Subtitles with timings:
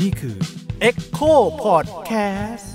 [0.00, 0.36] นี่คือ
[0.88, 1.32] Echo
[1.64, 2.66] Podcast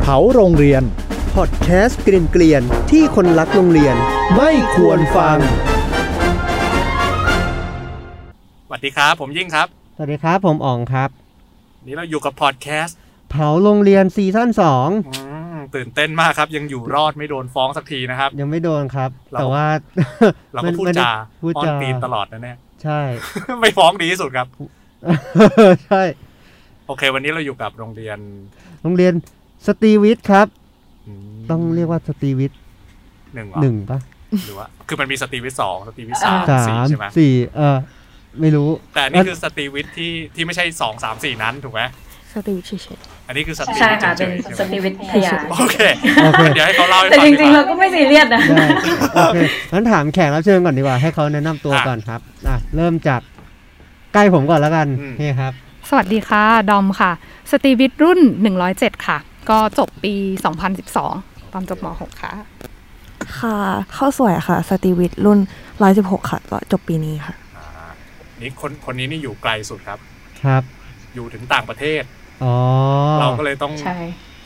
[0.00, 0.82] เผาโรงเรียน
[1.34, 3.94] พอดแคสต์เกลียนๆที่คนรักโรงเรียน
[4.36, 5.38] ไม่ควรฟัง
[8.66, 9.66] สวัสดีครับ ผมยิ่งครับ
[9.96, 11.10] สวัสดีครับ ผมอ๋องครับ
[11.86, 12.96] นี่เราอยู่กับพอดแคสต์
[13.30, 15.29] เผาโรงเรียนซีซั่นสอง อืม
[15.74, 19.64] ตื่นเต้นมากครับ ยังอยู่รอดไม่โดนฟ้องสักทีนะครับ ยังไม่โดนครับเราแต่ว่า
[20.54, 23.00] เราก็พูดไม่ไจาพูดอ้อนจาตีนตลอดนะเนี่ยใช่
[23.60, 24.46] ไม่ฟ้องดีที่สุดครับ
[25.86, 26.02] ใช่
[26.86, 28.18] โอเค วันนี้เราอยู่กับโรงเรียน
[28.82, 29.12] โรงเรียน
[29.66, 30.46] สตรีวิทย์ครับ
[31.32, 32.58] มต้องเรียกว่าสตรีวิทย์
[33.34, 33.98] หนึ่งเหรอหนึ่งปะ
[34.46, 37.78] หรือว่าคือมันมีสตรีวิทย์สองสตรีวิทย์สามสาสี่มใช่ไหมสี่เออ
[38.40, 41.82] ไม่รู้ แต่อันนี่คือสตรีวิทย์ที่ที่ไม่ใช่สองสามสี่นั้นถูกไหม
[42.32, 42.98] สตรีวิทย์เฉย
[43.30, 45.76] อันนี้คือสตรีใช่วิทย์ค่ะเฉเป็นยๆใช่สไหมตรีวิทยาโอเค
[46.24, 48.66] โอเคเดี๋ยวให้เขาเล่าให้แต่ฟังจดีริงๆกเราว่าก็ไม่ซีเรียสนะได้
[49.14, 49.38] โอเค
[49.72, 53.20] งั้นถามแขกรับเชิญก่อนดีกว่า ให้เขาแนะนำตัวอะก่อนครับอะเริ่มจาก
[54.14, 55.52] ใกล้ผมก่อนแล้วกันอืมนี่ครับ
[55.88, 57.10] สวัสดีค่ะดอมค่ะ
[57.50, 58.20] สตรีวิทย์รุ่น
[58.62, 59.18] 107 ค่ะ
[59.50, 60.14] ก็จบปี
[60.84, 62.32] 2012 ตอนจบม .6 ค่ะ
[63.38, 63.56] ค่ะ
[63.96, 65.38] ข้าวสวยค่ะ สตรีวิทย์รุ่น
[65.84, 67.66] 116 ค่ะก็จบปีนี้ค่ะอ่า
[68.40, 69.98] นี่คนคนนี้นี่อยู่ไกลสุดครับ
[70.42, 70.62] ครับ
[71.14, 72.19] อยู่ถึงต่างประเทศอ๋อ
[73.20, 73.98] เราก็เลยต้องใช่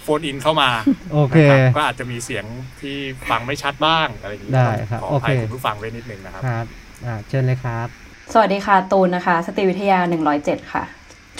[0.03, 0.69] โฟนอินเข้ามา
[1.12, 2.45] โอเคนะครับก็อาจจะมีเสียง
[2.81, 2.97] ที่
[3.31, 6.67] ฟังไม่ชัดบ้างอะไรอย่างนี้ได้ครับขออภัยโอเคคุณผู้ฟังไว้นิดนึงนะครับครับ
[7.06, 7.89] อ่าเชิญเลยครับ
[8.33, 9.98] สวัสดีค่ะตูนนะคะ สตรีวิทยา
[10.36, 10.83] 107 ค่ะ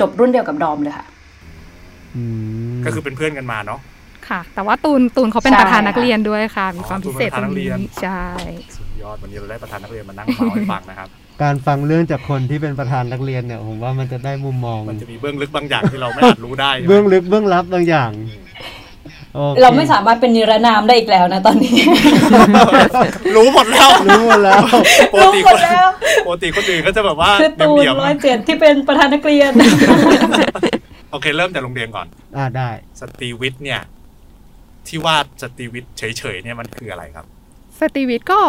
[0.01, 1.07] จบรุ่นเดียวกับดอมเลยค่ะ
[2.17, 2.23] อื
[2.75, 3.81] มก็คือเป็นเพื่อนกันมาเนาะ
[4.29, 8.23] ค่ะ แต่ว่าตูนตูนเขาเป็นใช่ประธานนักเรียนด้วยค่ะ มีความอ๋อตูพินเศษเป็นประธานนักเรีตรงนี้ยนใช่
[8.77, 11.09] สุดยอดวันนี้เราได้ประธานนักเรียนมานั่งเมาให้ฟังนะครับ
[11.43, 18.11] การฟังเรื่องจากคนที่เป็นประธานนักเรียนเนี่ยผมว่ามันจะได้มุมมอง มันจะมีเบื้องลึกบางอย่างที่เราไม่อาจรู้ได้ใช่ไหมเบื้องลึกเบื้องลับบางอย่าง
[19.35, 21.77] โอคเราไม่สามารถเป็นนิรนามได้อีกแล้วนะตอนนี้
[23.37, 24.61] รู้หมดแล้ว รู้หมดแล้ว
[25.13, 25.89] ปกรู้ติหมคดนแล้ว
[26.27, 32.07] ปกติคนอื่นก็จะแบบว่าคือตูนเดี่ยมร้อยเจ็ดที่เป็นประธานนักเรียนๆโอเคเริ่มจากโรงเรียนก่อน
[32.37, 33.81] อ่าได้ สตรีวิทย์เนี่ย
[34.89, 37.27] ที่ว่าสตรีวิทย์เฉยๆเนี่ยมันคืออะไรครับ
[37.81, 38.41] สตรีวิทย์ก็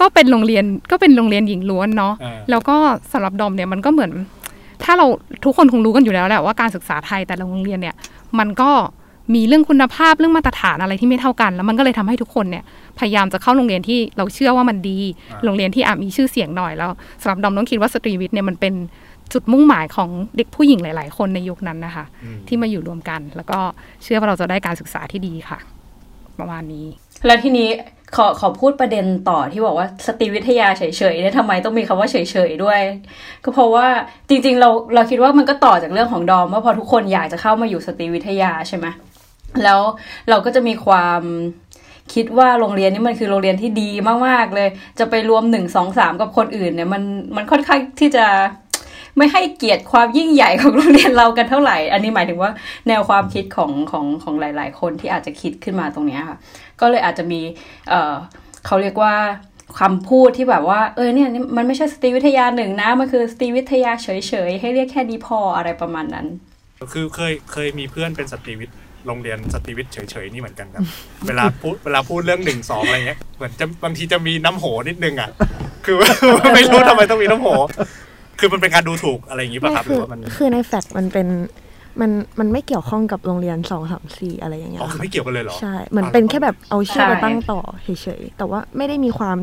[0.00, 2.76] ก็เป็นโรงเรียนก็เป็นโรงเรียนหญิงล้วนเนาะเออแล้วก็
[3.12, 4.10] สำหรับดอมเนี่ยมันก็เหมือน
[4.84, 5.06] ถ้าเรา
[5.44, 7.94] ทุกคนคงรู้กันอยู่แล้วแหละว่าการศึกษาไทยแต่ละโรงเรียนเนี่ย
[8.38, 8.70] มันก็
[9.34, 12.64] มีเรื่องคุณภาพเรื่องมาตรฐานอะไรที่ไม่เท่ากัน แล้วมันก็เลยทำให้ทุกคนเนี่ย
[12.98, 14.98] พยายามจะเข้าโรงเรียนที่เราเชื่อว่ามันดี
[15.30, 16.90] อ่าโรงเรียนที่อาจมีชื่อเสียงหน่อยแล้ว
[17.22, 18.74] สำหรับดอมต้องคิดว่าสตรีวิทย์เนี่ยมันเป็น
[19.32, 23.58] จุดมุ่งหมายของเด็กผู้หญิงหลาย ๆ คนในยุคนั้นนะคะอืมที่มาอยู่รวมกัน แล้วก็
[24.02, 25.58] เชื่อว่าเราจะได้การศึกษาที่ดีค่ะ
[26.38, 26.86] ประมาณนี้
[27.26, 27.68] แล้วทีนี้
[28.16, 30.82] ขอขอพูดประเด็นต่อที่บอกว่าสตรีวิทยาเฉ
[31.12, 32.16] ยๆเนี่ยทำไมต้องมีคำว่าเฉ
[32.48, 32.80] ยๆด้วย
[33.44, 33.86] ก็เพราะว่า
[34.28, 38.86] จริงๆ เราเราคิดว่ามันก็ต่อจากเรื่องของดอมว่าพอทุกคนอยากจะเข้ามาอยู่สตรีวิทยาใช่ไหม
[39.64, 39.80] แล้ว
[40.28, 41.22] เราก็จะมีความ
[42.14, 43.90] คิดว่าโรงเรียนนี้มันคือโรงเรียนที่ดี
[44.26, 44.68] มากๆเลย
[44.98, 47.02] จะไปรวมหนึ่งสองสามกับคนอื่นเนี่ยมัน
[47.36, 48.26] มันค่อนข้างที่จะ
[49.16, 52.50] ไม่ให้เกียรติความยิ่งใหญ่ของโรงเรียนเรากันเท่าไหร่ อันนี้หมายถึงว่า
[52.88, 56.36] แนวความคิดของของของหลาย ๆ คนที่อาจจะคิดขึ้นมาตรงเนี้ยค่ะ
[56.80, 57.40] ก็เลยอาจจะมี
[57.88, 58.14] เอ่อ
[58.66, 59.14] เขาเรียกว่า
[59.80, 64.08] คำพูดที่แบบว่า เออเนี่ยนี่มันไม่ใช่สตรีวิทยาหนึ่งนะ มันคือสตรีวิทยาเฉ
[64.48, 66.26] ยๆ ให้เรียกแค่นี้พออะไรประมาณนั้น
[66.92, 70.84] คือเคยเคยมีเพื่อนเป็นสตรีวิทย์โรงเรียนสตรีวิทย์เฉยๆนี่เหมือนกันครับ
[71.26, 75.30] เวลาพูดเวลาพูดเรื่องหนึ่งสองอะไรเงี้ยเหมือนจะบางทีจะมีน้ำโหนิดนึงอะ
[75.84, 75.96] คือ
[76.54, 77.48] ไม่รู้ทำไมต้องมีน้ำโห
[78.40, 81.28] คือมันเป็นการดูถูกอะไรอย่างงี้ป่ะครับหคืรืออว่ามันคือในแฟกต์มันเป็น
[82.00, 87.88] มันมันไม่เกี่ยวข้องกับโรงเรียนสองสามสี่อะไรอย่างเงี้อ๋ยอคือค่ะไม่เกี่ยวกันเลยเหรอใช่เหมือนเป็นแค่แบบเอาชื่อไปใช่ตั้งต่อเฉ
[88.20, 89.36] ยๆแต่ว่าไม่ได้มีความ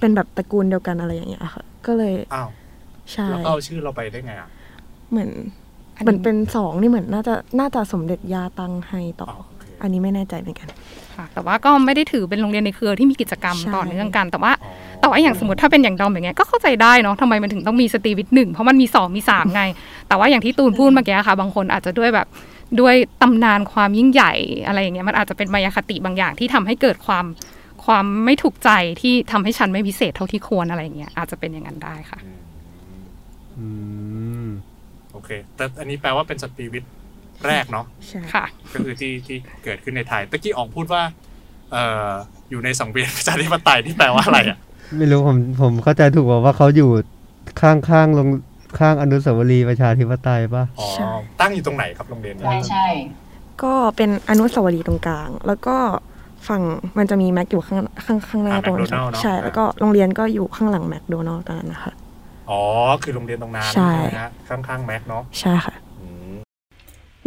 [0.00, 2.48] เป็นแบบตระกูลเดียวกันอะไรอย่างเงี้ยค่ะ ก็เลยอ้าว
[3.12, 4.50] ใช่แล้วก็เอาชื่อเราไปได้ไงอะ
[5.10, 5.30] เหมือน
[5.96, 9.30] อันนี้เหมือนเป็นสองนี่เหมือนน่าจะน่าจะสมเด็จยาตั้งให้ต่อ
[9.80, 10.68] อ๋อโอเคอันนี้ไม่แน่ใจเหมือนกัน
[11.16, 19.62] ค่ะแต่ว่าก็ไม่ได้ถือเป็นโรงเรียนในเครือที่มีกิจกรรมใช่ต่อเนื่องกันแต่ว่าอ๋อแต่ว่าอย่างสมมติถ้าเป็นอย่างดอมอย่างเงี้ยก็เข้าใจได้เนาะทำไมมันถึงต้องมีสตรีวิทย์หนึ่งเพราะมันมีสองมีสามไง
[20.08, 22.26] แต่ว่าอย่างที่ตูนพูดเมื่อกี้ค่ะ บางคนอาจจะด้วยแบบ
[22.80, 24.32] ด้วยตำนานความยิ่งใหญ่
[24.66, 27.24] อะไรอย่างเงี้ยมันอาจจะเป็นมายาคติบางอย่างที่ทำให้เกิดความ
[27.84, 28.70] ความไม่ถูกใจ
[29.00, 32.18] ที่ทำให้ฉันไม่พิเศษเท่าที่ควรอะไรอย่างเงี้ยอาจจะเป็นอย่างนั้นได้ค่ะ
[33.58, 33.66] อื
[34.44, 34.46] ม
[35.12, 36.90] โอเค แต่อันนี้แปลว่าเป็นสตรีวิทย์
[37.46, 41.02] แรกเนาะใช่ค่ะ ก็คือที่ที่เกิดขึ้นในไทยตะกี้ออกพูดว่า
[41.72, 42.10] เอ่อ
[42.50, 44.58] อยู่ในสังเวียนประชาธิปไตยที่แปลว่าอะไรอะ
[44.96, 46.90] ไม่รู้ผมผมเข้าใจถูกว่าว่าเขาอยู่
[47.60, 48.28] ข้างข้างๆลง
[48.78, 50.86] ข้างอนุสาวรีย์ประชาธิปไตยป่ะอ๋อ
[51.40, 52.86] ตั้งอยู่ตรงไหนครับโรงเรียนเนี่ยใช่ใช่
[53.62, 55.76] ก็เป็นอนุสาวรีย์ตรงกลาง แล้วก็
[56.48, 56.62] ฝั่ง
[56.98, 58.90] มันจะมีแม็กอยู่ข้างข้างข้างหน้าตรงนั้น
[59.22, 61.92] ใช่แล้วก็โรงเรียนก็อยู่ข้างหลังแมคโดนัลด์ตอนนั้นนะคะ
[62.50, 62.60] อ๋อ
[63.02, 65.85] คือโรงเรียนตรงนั้นใช่ไหมฮะข้างๆแม็กเนาะใช่ค่ะอืม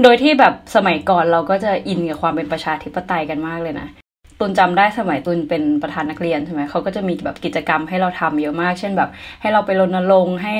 [0.03, 3.87] โดยที่แบบสมัยก่อนเราก็จะอินกับความเป็นประชาธิปไตยกันมากเลยนะ
[4.39, 9.09] ตุนจำได้สมัยตุนเป็นประธานนักเรียนใช่ไหมเขาก็จะมีแบบกิจกรรมให้เราทำเยอะมาก เช่นแบบ
[9.41, 10.55] ให้เราไปรณรงค์ให้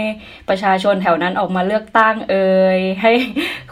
[0.49, 3.11] ประชาชนแถวนั้นออกมาเลือกตั้งเอ่ยให้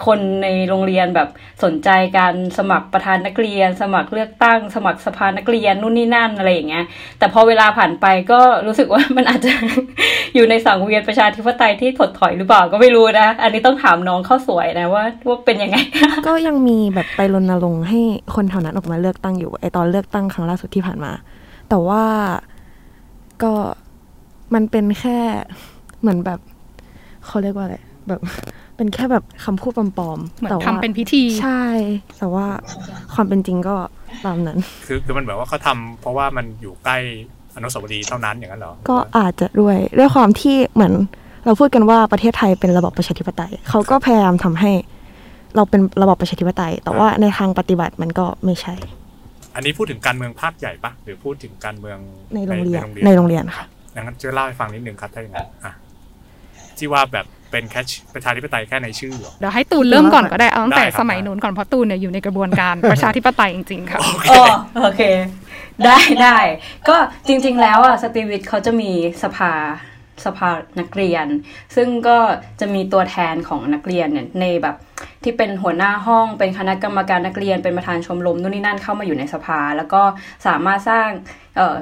[0.06, 1.30] คนในโรงเรียนแบบ
[1.64, 6.86] สนใจการสมัครประธานนักเรียน สมัครเลือกตั้ง สมัครสภานักเรียนนู่นนี่นั่นอะไรอย่างเงี้ย
[7.20, 9.52] แต่พอเวลาผ่านไปก็รู้สึกว่ามันอาจจะ
[10.36, 15.78] อยู่ในสังเวียนประชาธิปไตยที่ถดถอยหรือเปล่าก็ไม่รู้นะ อันนี้ต้องถามน้องข้าวสวยนะว่าว่าเป็นยังไง
[16.28, 18.00] ก็ยังมีแบบไปรณรงค์ให้
[18.36, 21.12] คนแถวนั้นออกมาเลือกตั้งอยู่ไอตอนเลือกตั้งครั้งล่าสุดที่ผ่านมา
[21.70, 22.04] แต่ว่า
[23.44, 23.54] ก็
[24.54, 25.18] มันเป็นแค่
[26.02, 26.40] เหมือนแบบ
[27.26, 27.78] เขาเรียกว่าอะไร
[28.08, 28.22] แบบ
[28.78, 31.64] เป็นแค่แบบคำพูดปลอมเหมือๆแต่นว่าทำเป็นพิธี ใช่
[32.18, 32.46] แต่ว่า
[33.14, 33.76] ความเป็นจริงก็
[34.26, 36.98] ตามนั้น คือคือมันแบบว่าเขาทำเพราะว่ามันอยู่ใกล้
[37.56, 40.94] อนุสาวรีย์เท่านั้นอย่างนั้นเหรอ ก็อาจจะด้วยด้วยความที่เหมือน
[41.46, 44.72] เราพูดกันว่าประเทศไทยเป็นระบอบประชาธิปไตย เขาก็พยายามทำให้
[45.56, 48.74] เราเป็นระบอบประชาธิปไตย แต่ว่าในทางปฏิบัติมันก็ไม่ใช่
[49.58, 51.98] อันนี้พูดถึงการเมืองภาคใหญ่ปะหรือพูดถึงการเมือง
[52.36, 53.66] ในโรงเรียนในในโรงเรียนค่ะ
[53.96, 55.74] ดังนั้นช่วยเล่าให้ฟังนิดนึงครับถ้าอย่างนั้นอะ
[56.78, 57.82] ที่ว่าแบบเป็นแค่
[58.14, 64.00] ประชาธิปไตยแค่ในชื่อเหรอเดี๋ยวให้ตูนเริ่มก่อนก็ได้เอาตั้งแต่ได้ครับสมัยนู้นก่อนเพราะตูนเนี่ยอยู่ในกระบวนการประชาธิปไตยจริงๆค่ะ
[64.30, 64.44] อ๋อ
[64.82, 65.02] โอเค
[65.86, 66.38] ได้ได้
[66.88, 66.96] ก็
[67.28, 68.92] จริง ๆ แล้วอะสตรีวิทเขาจะมี
[69.24, 69.52] สภา
[70.26, 70.50] สภา
[70.80, 71.28] นักเรียน
[71.76, 72.18] ซึ่งก็
[72.60, 74.76] จะมีตัวแทนของนักเรียนเนี่ยในแบบ
[75.24, 80.02] ที่เป็นหัวหน้าห้องเป็นคณะกรรมการนักเรียนเป็นประธานชมรมนู่นนี่นั่นเข้ามาอยู่ในสภา แล้วก็
[80.48, 81.10] สามารถสร้าง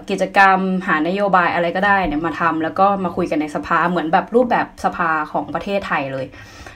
[0.10, 6.26] กิจกรรมหานโยบายอะไรก็ได้เนี่ยมาทำแล้วก็มาคุยกันในสภาเหมือนแบบรูปแบบสภาของประเทศไทยเลย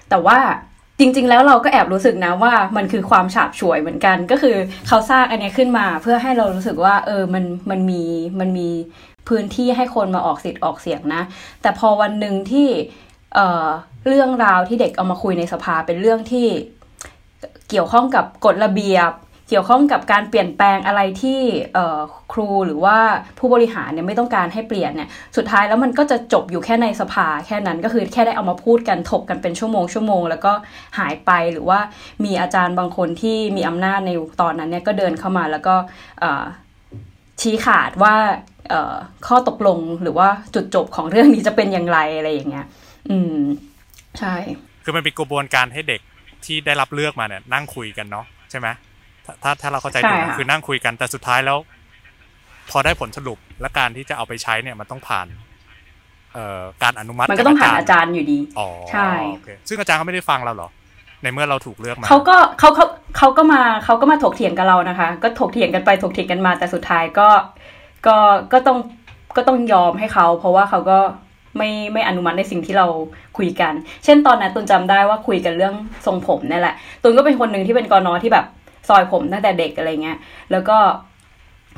[0.09, 0.39] แต่ว่า
[1.01, 4.55] จริง ๆ แล้วเราก็แอบรู้สึกนะว่ามันคือความฉาบฉวยเหมือนกัน ก็คือ
[4.87, 8.03] เขาสร้างอันนี้ขึ้นมาเพื่อให้เรารู้สึกว่า เออมันมันมี
[8.39, 8.69] มันมี
[9.29, 11.23] พื้นที่ให้คนมาออกสิทธิ์ออกเสียงนะ
[11.61, 12.69] แต่พอวันหนึ่งที่
[13.35, 13.67] เออ
[14.07, 16.47] เรื่องราวที่เด็กเอามาคุยในสภาเป็นเรื่องที่
[17.69, 19.11] เกี่ยวข้องกับกฎระเบียบ
[19.49, 21.39] เกี่ยวข้องกับการเปลี่ยนแปลงอะไรที่
[22.33, 22.97] ครูหรือว่า
[23.39, 30.53] ผู้บริหารเนี่ยไม่ต้องการให้เปลี่ยนเนี่ยสุดท้ายแล้วมันก็จะจบอยู่แค่ในสภาแค่นั้นก็คือแค่ได้เอามาพูดกันถกกันเป็นชั่วโมงชั่วโมงแล้วก็
[30.99, 31.79] หายไปหรือว่า
[32.23, 34.11] มีอาจารย์บางคนที่มีอำนาจใน
[34.41, 35.75] ตอนนั้นเนี่ยก็เดินเข้ามาแล้วก็
[37.41, 38.15] ชี้ขาดว่า
[39.27, 42.65] ข้อตกลงหรือว่าจุดจบของเรื่องนี้จะเป็นอย่างไรอะไรอย่างเงี้ย
[43.09, 43.37] อืม
[44.19, 44.35] ใช่
[44.83, 46.01] คือมันเป็นกระบวนการให้เด็ก
[46.45, 48.67] ที่ได้รับเลือกมาเนี่ย นั่งคุยกันเนาะใช่ไหม
[49.25, 51.57] ถ้าถ้าถ้าเราเข้าใจถูกใช่นะค่ะคือนั่งคุยกันแต่สุดท้ายแล้ว
[52.71, 55.27] พอได้ผลสรุปและการที่จะเอาไปใช้เนี่ยมันต้องผ่าน
[56.33, 60.69] เอ่อการอนุมัติมันก็ต้องผ่านจอาจารย์อยู่ดีอ๋อใช่โอเคซึ่งอาจารย์ก็ไม่ได้ฟังเราเหรอ
[61.23, 62.85] ในเมื่อเราถูกเลือกมาเขาก็เขาเขา
[63.17, 67.27] เขาก็มาเขาก็มาถกเถียงกับเรานะคะ ก็ถกเถียงกันไปถกเถียงกันมาแต่สุดท้ายก็
[68.07, 68.17] ก็
[68.53, 68.77] ก็ต้อง
[69.35, 70.99] ก็ต้องยอมให้เขา เพราะว่าเขาก็
[71.57, 72.87] ไม่ไม่อนุมัติในสิ่งที่เรา
[73.37, 73.73] คุยกัน
[74.03, 75.75] เช่นตอนนั้นตุนจำได้ว่าคุยกันเรื่อง
[76.05, 78.45] ทรงผมนี่แหละตุนก็เป็นคนหนึ่งที่เป็นกอนอที่แบบ
[78.89, 80.17] ซอยผมตั้งแต่เด็กอะไรเงี้ย
[80.51, 80.77] แล้วก็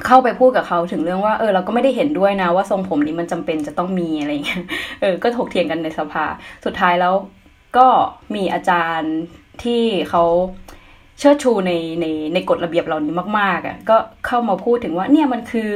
[0.05, 4.63] เข้าไปพูดกับเขาถึงเรื่องว่าเออเราก็ไม่ได้เห็นด้วยนะว่าทรงผมนี้มันจำเป็นจะต้องมีอะไรเงี้ย
[5.01, 6.25] เออก็ถกเถียงกันในสภา
[6.65, 7.13] สุดท้ายแล้ว
[7.77, 7.87] ก็
[8.35, 9.15] มีอาจารย์
[9.63, 10.23] ที่เขา
[11.19, 11.71] เชิดชูใน
[12.01, 13.97] ในในกฎระเบียบเหล่านี้มาก ๆอะก็
[14.27, 15.71] เข้ามาพูดถึงว่าเนี่ยมันคือ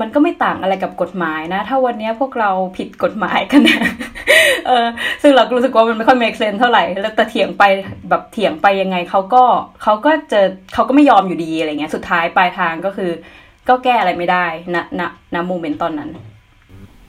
[0.00, 3.80] มันก็ไม่ต่างอะไรกับกฎหมายนะ ถ้าวันนี้พวกเราผิดกฎหมายกันนะ
[4.66, 4.86] เออ
[5.22, 7.64] ซึ่งเราก็รู้สึกว่ามันไม่ค่อย make sense เท่าไหร่ แล้วแต่เถียงไป
[8.10, 9.42] แบบเถียงไปยังไงเขาก็
[9.82, 10.40] เขาก็จะ
[10.74, 13.10] เขาก็ไม่ยอมอยู่ดีอะไรเงี้ย สุดท้ายปลายทางก็คือ
[13.68, 14.44] ก็แก้อะไรไม่ได้
[14.74, 15.02] ณณ
[15.34, 16.10] ณโมเมนต์ตอนนั้น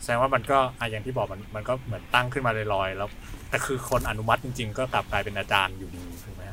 [0.03, 3.09] แสดงว่ามันก็อะอย่างที่บอกมันมันก็เหมือนตั้งขึ้นมาลอยๆแล้ว
[3.50, 6.43] แต่คือคนอนุมัติจริง ๆ ก็กลับกลายเป็นอาจารย์อยู่ดีถูกไหม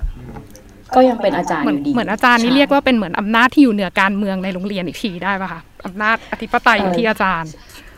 [0.94, 7.50] ก็ยังเป็นอาจารย์เหมืออนยู่ดีเหมือนอาจารย์นี่ใช่เรียกว่าเป็นเหมือนอำนาจที่อยู่เหนือการเมืองในโรงเรียนอีกทีได้ป่ะคะอำนาจอธิปไตยอยู่ที่อาจารย์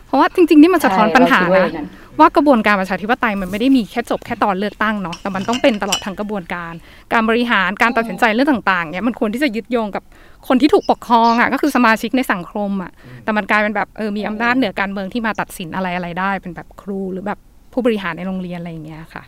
[0.07, 1.88] เพราะว่าจริง ๆ นี่มันสะท้อนปัญหาใช่เราคิดว่าอนะย่างนั้น
[2.21, 6.73] ว่ากระบวนการประชาธิปไตยมันไม่ได้มีแค่จบแค่ตอนเลือกตั้งเนาะแต่มันต้องเป็นตลอดทั้งกระบวนการ
[7.12, 10.02] การบริหารการตัดสินใจเรื่องต่างๆเนี่ยมันควรที่จะยึดโยงกับ
[10.49, 12.93] คนที่ถูกปกครองอะก็คือสมาชิกในสังคมอะ
[13.25, 17.38] แต่มันกลายเป็นแบบเออมีอำนาจเหนือการเมืองที่มาตัดสินอะไรอะไรได้ เป็นแบบครูหรือแบบ
[17.73, 19.23] ผู้บริหารในโรงเรียนอะไรอย่างเงี้ยค่ะ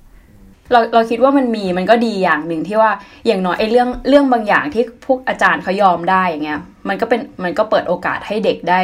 [0.72, 2.90] เราเราคิดว่ามันมีมันก็ดีอย่างหนึ่งที่ว่า
[3.26, 8.80] อย่างน้อยไอ้เรื่องเรื่องบางอย่างที่พวกอาจารย์เขายอมได้อย่างเงี้ย มันก็เป็นมันก็เปิดโอกาสให้เด็กได้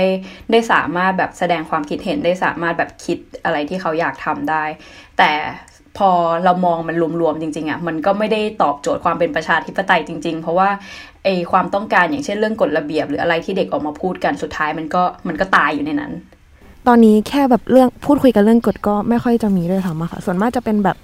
[0.50, 4.64] ได้สามารถแบบแสดงความคิดเห็นได้สามารถแบบคิดอะไรที่เขาอยากทำได้
[5.18, 5.30] แต่
[5.98, 6.10] พอ
[6.44, 10.68] เรามองมันรวมๆจริงๆอะมันก็ไม่ได้ตอบโจทย์ความเป็นประชาธิปไตยจริง ๆ เพราะว่า
[11.24, 16.12] ไอความต้องการอย่างเช่นเรื่องกฎระเบียบ หรืออะไรที่เด็กออกมาพูดกันสุดท้ายมันก็มันก็ตายอยู่ในนั้น
[16.88, 20.96] ตอนนี้แค่แบบเรื่องพูดคุยกันเรื่องกฎก็ไม่ค่อยจะมีด้วยซ้ำอะค่ะส่วนมากจะเป็นแบบ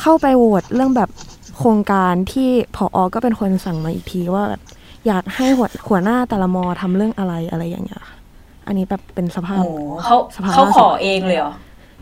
[0.00, 1.10] เข้าไปโหวตเรื่องแบบ
[1.58, 4.62] โครงการที่ผออก็เป็นคนสั่งมาอีกทีว่าแบบ
[5.06, 8.18] อยากให้หัวหัวหน้าแต่ละมอทำเรื่องอะไรอะไรอย่างเงี้ยค่ะ
[8.66, 9.72] อันนี้แบบเป็นสภาพโอ้
[10.04, 11.52] เขาสภาเขาล่าขสุอดเองเลยเหรอ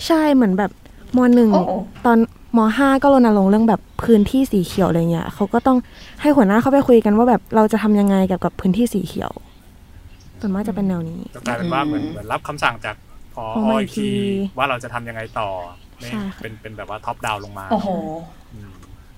[0.06, 0.70] ใช่เหมือนแบบ
[1.16, 1.72] มหนึ่งโอ้โห
[2.06, 2.18] ตอน
[2.56, 5.78] มห้าก็รณรงค์เรื่องแบบพื้นที่สีเขียวอะไรเงี้ยเขาก็ต้อง
[6.20, 9.32] ให้หัวหน้าเข้าไปคุยกันว่าแบบเราจะทำยังไงเกี่ยวกับพื้นที่สีเขียว
[10.40, 12.96] ส่วนมากจะเป็นแนวนี้ก็กลายเป็นว่าเหมือนเหมือนรับคำสั่งจาก
[13.34, 15.48] พอพอมาอีกทีอีกทีว่าเราจะทำยังไงต่อ
[16.02, 17.88] ไม่ใช่ค่ะ เป็นเป็นแบบว่าท็อปดาวลงมาโอ้โห
[18.52, 18.70] อืม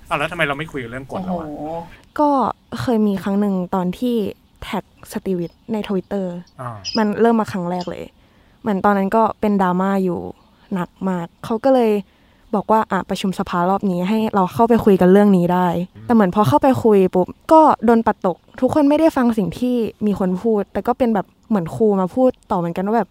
[0.09, 1.85] อ้าวแล้วทำไมเราไม่คุยกันเรื่องกฎโอ้เราโหอะ
[2.19, 2.29] ก็
[2.81, 4.17] เคยมีครั้งหนึ่งตอนที่
[4.63, 8.05] แท็กสตีวิทในทวิตเตอร์ อ่ามันเริ่มมาครั้งแรกเลย
[8.63, 10.21] เหมือนตอนนั้นก็เป็นดราม่าอยู่
[10.75, 11.93] หนักมาก เขาก็เลย
[12.55, 15.69] บอกว่าอะประชุมสภารอบนี้ให้เราเข้าไปคุยกันเรื่องนี้ได้
[16.05, 19.77] แต่เหมือนพอเข้าไปคุยปุ๊บก็โดนปัดตก ทุกคนไม่ได้ฟังสิ่งที่
[20.07, 23.11] มีคนพูด แต่ก็เป็นแบบเหมือนครูมาพูดต่อเหมือนกันว่าแบบ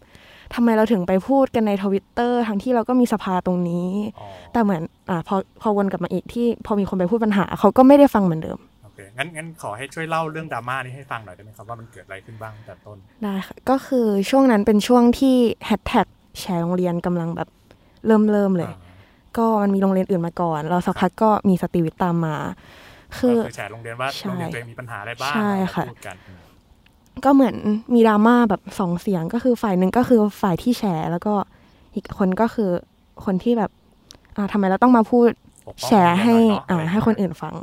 [0.55, 3.87] ทำไมเราถึงไปพูดกันในทวิตเตอร์ทั้งที่เราก็มีสภาตรงนี้
[4.19, 16.07] อ๋อแต่เหมือนอะพอพอวนกลับมาอีกที่พอมีคนไปพูดปัญหาเขาก็ไม่ได้ฟังเหมือนเดิมโอเคงั้นงั้นขอให้ช่วยเล่าเรื่องดราม่านี้ให้ฟังหน่อยได้ไหมครับว่ามันเกิดอะไรขึ้นบ้างตั้งแต่ต้นได้ค่ะก็คือช่วงนั้นเป็นช่วงที่แฮชแท็ก
[16.39, 17.49] แชร์โรงเรียนกำลังแบบ
[18.07, 18.79] เริ่มเริ่มเลยอ่า
[19.37, 22.35] ก็มันมีโรงเรียนอื่นมาก่อนแล้วสักพักก็มีสตรีวิทตามมา
[23.17, 25.99] คือก็คือแชร์โรงเรียนว่าใช่โรงเรียนตัวเองมีปัญหาอะไรบ้างใช่ค่ะพูด
[27.25, 27.55] ก็เหมือน
[27.93, 31.33] มีดราม่าแบบสองเสียงก็คือฝ่ายหนึ่งก็คือฝ่ายที่แชร์ แล้วก็
[31.95, 32.69] อีกคนก็คือ
[33.25, 33.71] คนที่แบบ
[34.35, 35.29] อ่าทำไมเราต้องมาพูด
[35.85, 36.35] แชร์ให้
[36.69, 37.55] อ่าให้คนอื่นฟัง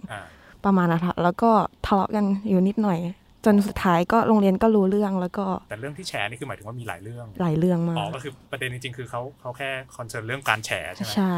[0.64, 1.50] ประมาณนะคะแล้วก็
[1.87, 2.99] ทะเลาะกันอยู่นิดหน่อย
[3.45, 11.37] จนสุดท้ายก็โรงเรียนก็รู้เรื่องแล้วก็ แต่เรื่องที่แชร์นี่คือหมายถึงว่ามีหลายเรื่อง หลายเรื่องมากอ๋อก็คือประเด็นจริงๆคือเขาเขาแค่คอนเซิร์นเรื่องการแชร์ใช่ไหมใช่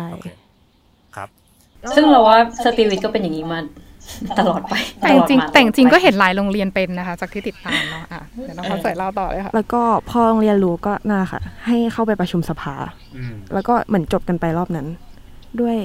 [1.17, 1.29] ครับ
[1.97, 3.61] ซึ่งเราว่าสตีวิทก็เป็นอย่างนี้มา
[4.38, 12.75] ตลอดไปแต่จริงตลอดมาๆแต่จริงๆก็เห็นตลอดหลายโรงเรียนเป็นนะคะ จากที่ติดตามเนาะอะเดี๋ยวน้องเขาใส่เล่าต่อเลยค่ะแล้วก็พอโรงเรียนรู้ก็น่าค่ะ ให้เข้าไปประชุมสภา
[13.16, 14.87] อืมแล้วก็เหมือนจบกันไปรอบนั้น
[15.61, 15.76] ด้วย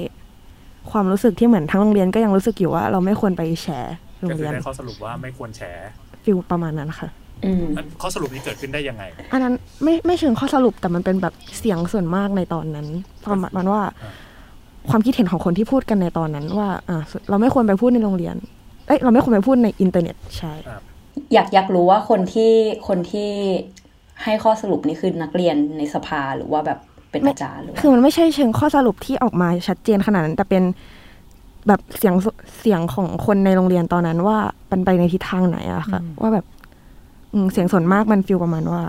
[0.90, 5.86] ความรู้สึกที่เหมือนทั้งโรงเรียนก็ยังรู้สึกอยู่ว่า เราไม่ควรไปแชร์โรก็งคือเรียนได้ข้อสรุปว่าไม่ควรแชร์
[6.24, 7.08] ฟิลประมาณนั้นค่ะ
[7.40, 12.86] ไปอืมอันข้อสรุปนี้เกิดขึ้นได้ยังไง อันนั้นไม่ไม่เชิงข้อสรุปแต่มันเป็นแบบเสียงส่วนมากในตอนนั้น
[13.24, 14.12] ประมาณว่าอ่า
[14.90, 18.36] ความคิดเห็นของคนที่พูดกันในตอนนั้น ว่าอ่าเราไม่ควรไปพูดในโรงเรียน
[18.86, 20.52] เอ้ยเราไม่ควรไปพูดในอินเทอร์เน็ตใช่
[21.32, 22.52] อยากอยากรู้ว่าคนที่
[22.88, 23.30] คนที่
[24.24, 26.78] ให้ข้อสรุปนี่คือนักเรียนในสภาหรือว่าแบบ
[27.10, 30.62] เป็นอาจารย์หรือว่าคือมันไม่ใช่เชิงข้อสรุปที่ออกมาชัดเจนขนาดนั้น แต่เป็น
[31.68, 32.14] แบบเสียง
[32.60, 34.38] เสียงของคนในโรงเรียนตอนนั้นว่า
[34.70, 36.46] มันไปในทิศทางไหนอะค่ะ ว่าแบบ
[37.32, 38.82] อืมเสียงส่วนมากมันฟีลประมาณว่า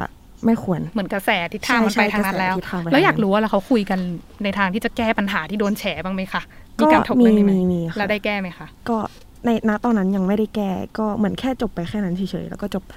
[0.46, 4.00] ไม่ควร เหมือนกระแสทิศทางมันใช่ไปทางนั้นแล้วกระแสทิศทางไปทางนั้นแล้วอยากรู้ว่าแล้วเขาคุยกัน
[4.44, 6.42] ในทางที่จะแก้ปัญหาที่โดนแฉบ้างไหมคะ
[6.78, 8.98] มีก็การถกเรื่องนี้ไหมมีมีค่ะแล้วได้แก้ไหมคะก็
[9.46, 12.96] ในณตอนนั้นยังไม่ได้แก้ก็เหมือนแค่จบไปแค่นั้นเฉยๆแล้วก็จบไป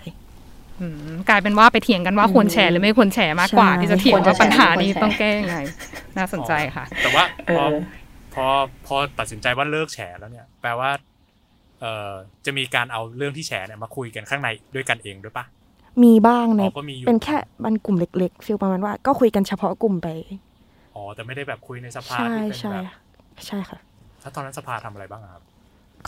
[0.81, 5.57] อืมกลายเป็นว่าไปเถียงกันว่าควรแชร์หรือไม่ควรแชร์มากกว่าใช่ที่จะเถียงควรจะว่าปัญหานี้แชร์ต้องแก้ยังไง
[6.17, 7.77] น่าสนใจค่ะ แต่ว่าพอเออ
[8.35, 8.47] พอ
[8.87, 10.91] พอตัดสินใจว่าเลิกแชร์แล้วเนี่ย แปลว่า
[11.81, 12.13] เอ่อ
[12.47, 15.45] จะมีการเอาเรื่องที่แชร์เนี่ยมาคุยกันข้างในด้วยกันเองด้วยปะ
[16.05, 20.09] มีบ้างในอ๋อก็มีอยู่เป็นแค่มันกลุ่มเล็กๆฟีลประมาณว่า ก็คุยกันเฉพาะกลุ่มไป
[20.95, 22.85] อ๋อแต่ไม่ได้แบบคุยในสภาใช่ที่เป็นใช่แบบ
[23.47, 23.79] ใช่ค่ะ
[24.23, 25.43] ถ้าตอนนั้นสภาทำอะไรบ้างอะครับ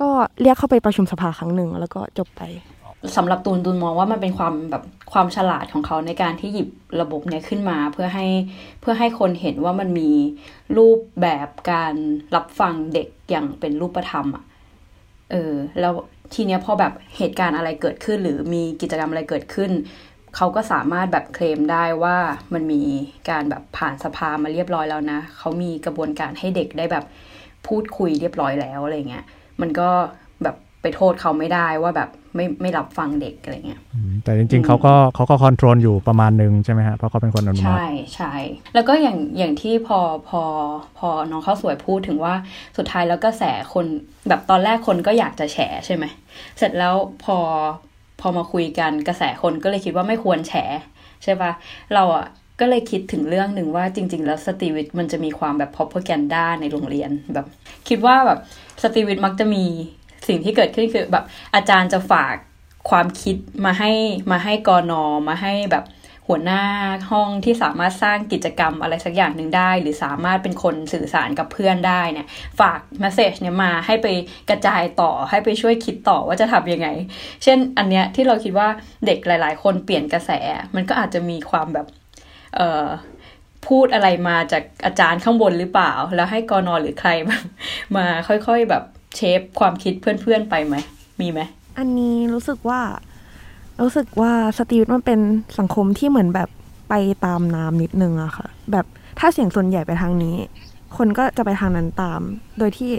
[0.00, 0.10] ก็
[0.40, 2.42] เรียกเข้าไปประชุมสภาครั้งหนึ่งแล้วก็จบไป
[3.16, 6.68] สำหรับตูนตูนมองว่ามันเป็นความแบบความฉลาดของเขาในการที่หยิบ
[7.00, 8.26] ระบบเนี้ยขึ้นมาเพื่อให้
[8.80, 10.10] เพื่อให้คนเห็นว่ามันมี
[10.76, 11.94] รูปแบบการ
[12.34, 14.44] รับฟังเด็กอย่างเป็นรูปธรรมอะ
[15.30, 15.94] เออแล้ว
[16.32, 19.70] ทีเนี้ยพอแบบเหตุการณ์อะไรเกิดขึ้น หรือมีกิจกรรมอะไรเกิดขึ้น
[20.36, 22.16] เขาก็สามารถแบบเคลมได้ว่า
[22.54, 22.82] มันมี
[23.30, 27.04] การแบบผ่านสภามาเรียบร้อยแล้วนะ เขามีกระบวนการให้เด็กได้แบบ
[27.66, 29.24] พูดคุยเรียบร้อยแล้วอะไรเงี้ย
[29.60, 29.90] มันก็
[30.84, 38.32] ไปโทษเขาไม่ได้ว่าแบบไม่ไม่รับฟังเด็กอะไรเงี้ยอืมแต่จริง ๆเขาก็เขาก็คอนโทรลอยู่ประมาณหนึ่งใช่ไหมฮะเพราะเขาเป็นคนอนุมัติใช่ใช่
[38.74, 39.98] แล้วก็อย่างอย่างที่พอ
[40.28, 40.42] พอ
[40.98, 42.34] พอน้องข้าวสวยพูดถึงว่า
[42.76, 43.42] สุดท้ายแล้วก็แส
[43.74, 43.86] คน
[44.28, 46.04] แบบตอนแรกคนก็อยากจะแฉใช่ไหม
[46.58, 47.36] เสร็จแล้วพอ
[48.20, 50.52] พอมาคุยกันกระแสคนก็เลยคิดว่าไม่ควรแฉ
[51.24, 51.52] ใช่ปะ
[51.94, 52.26] เราอะ
[52.60, 57.46] ก็เลยคิดถึงเรื่องหนึ่งว่าจริง ๆ แล้วสตรีวิทมันจะมีความแบบ propaganda ในโรงเรียนแบบ
[57.88, 58.38] คิดว่าแบบ
[58.82, 59.64] สตรีวิทมักจะมี
[60.28, 62.34] สิ่งที่เกิดขึ้นคือแบบอาจารย์จะฝาก
[62.90, 63.92] ความคิดมาให้
[64.30, 65.86] มาให้กอนอมาให้แบบ
[66.28, 66.62] หัวหน้า
[67.10, 72.26] ห้องที่สามารถสร้างกิจกรรมอะไรสักอย่างหนึ่งได้ หรือสามารถเป็นคนสื่อสารกับเพื่อนได้เนี่ย
[72.60, 74.06] ฝากเมสเซจเนี่ยมาให้ไป
[74.50, 76.88] กระจายต่อให้ไปช่วยคิดต่อว่าจะทำยังไง
[77.42, 78.68] เช่นอันเนี้ยที่เราคิดว่า
[79.06, 80.30] เด็กหลาย ๆ คนเปลี่ยนกระแส
[80.74, 81.86] มันก็อาจจะมีความแบบ
[82.56, 82.86] เอ่อ
[83.66, 87.44] พูดอะไรมาจากอาจารย์ข้างบนหรือเปล่า แล้วให้กอนอหรือใครแบบ
[87.96, 88.84] มาค่อยๆแบบ
[89.16, 90.74] เชฟความคิดเพื่อนๆไปไหม
[91.20, 91.40] มีไหม
[91.78, 92.80] อันนี้รู้สึกว่า
[93.80, 95.20] รู้สึกว่าสตรีทมันเป็น
[95.58, 96.48] สังคมที่เหมือนแบบ
[96.88, 96.94] ไป
[97.24, 98.86] ตามน้ำนิดนึงอะค่ะ แบบ
[99.18, 100.36] ถ้าเสียงส่วนใหญ่ไปทางนี้
[100.96, 102.20] คนก็จะไปทางนั้นตาม
[102.58, 102.92] โดยที่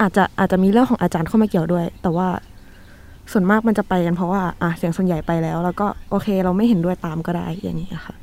[0.00, 2.28] อาจจะอาจจะมีเรื่องของอาจารย์เข้ามาเกี่ยวด้วย แต่ว่า
[3.32, 8.14] ส่วนมากมันจะไปกันเพราะว่าอะเสียงส่วนใหญ่ไปแล้ว แล้วก็โอเค เราไม่เห็นด้วยตามก็ได้อย่างนี้ค่ะ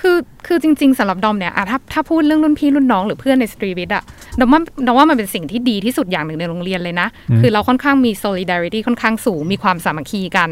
[0.00, 4.02] คือคือจริง ๆสำหรับดอมเนี่ยอะถ้าถ้าพูดเรื่องรุ่นพี่รุ่นน้องหรือเพื่อนในสตรีวิทอะ
[4.38, 10.50] ดอมว่าดอมว่ามันเป็นสิ่งที่ดีที่สุดอย่างหนึ่งในโรงเรียนเลยนะอืมคือเราค่อนข้างมี solidarity ค่อนข้างสูงมีความสามัคคีกัน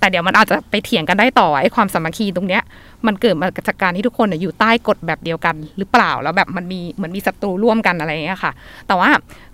[0.00, 2.62] แต่เดี๋ยวมันอาจจะไปเถียงกันได้ต่อไอ้ความสามัคคีตรงเนี้ย
[3.06, 8.52] มันเกิดมาจากการที่ทุกคนน่ะอยู่ใต้กฎแบบเดียวกันหรือเปล่าแล้วแบบมันมีเหมือนมีศัตรูร่วมกันอะไรอย่างเงี้ยค่ะ
[8.88, 9.10] แต่ว่า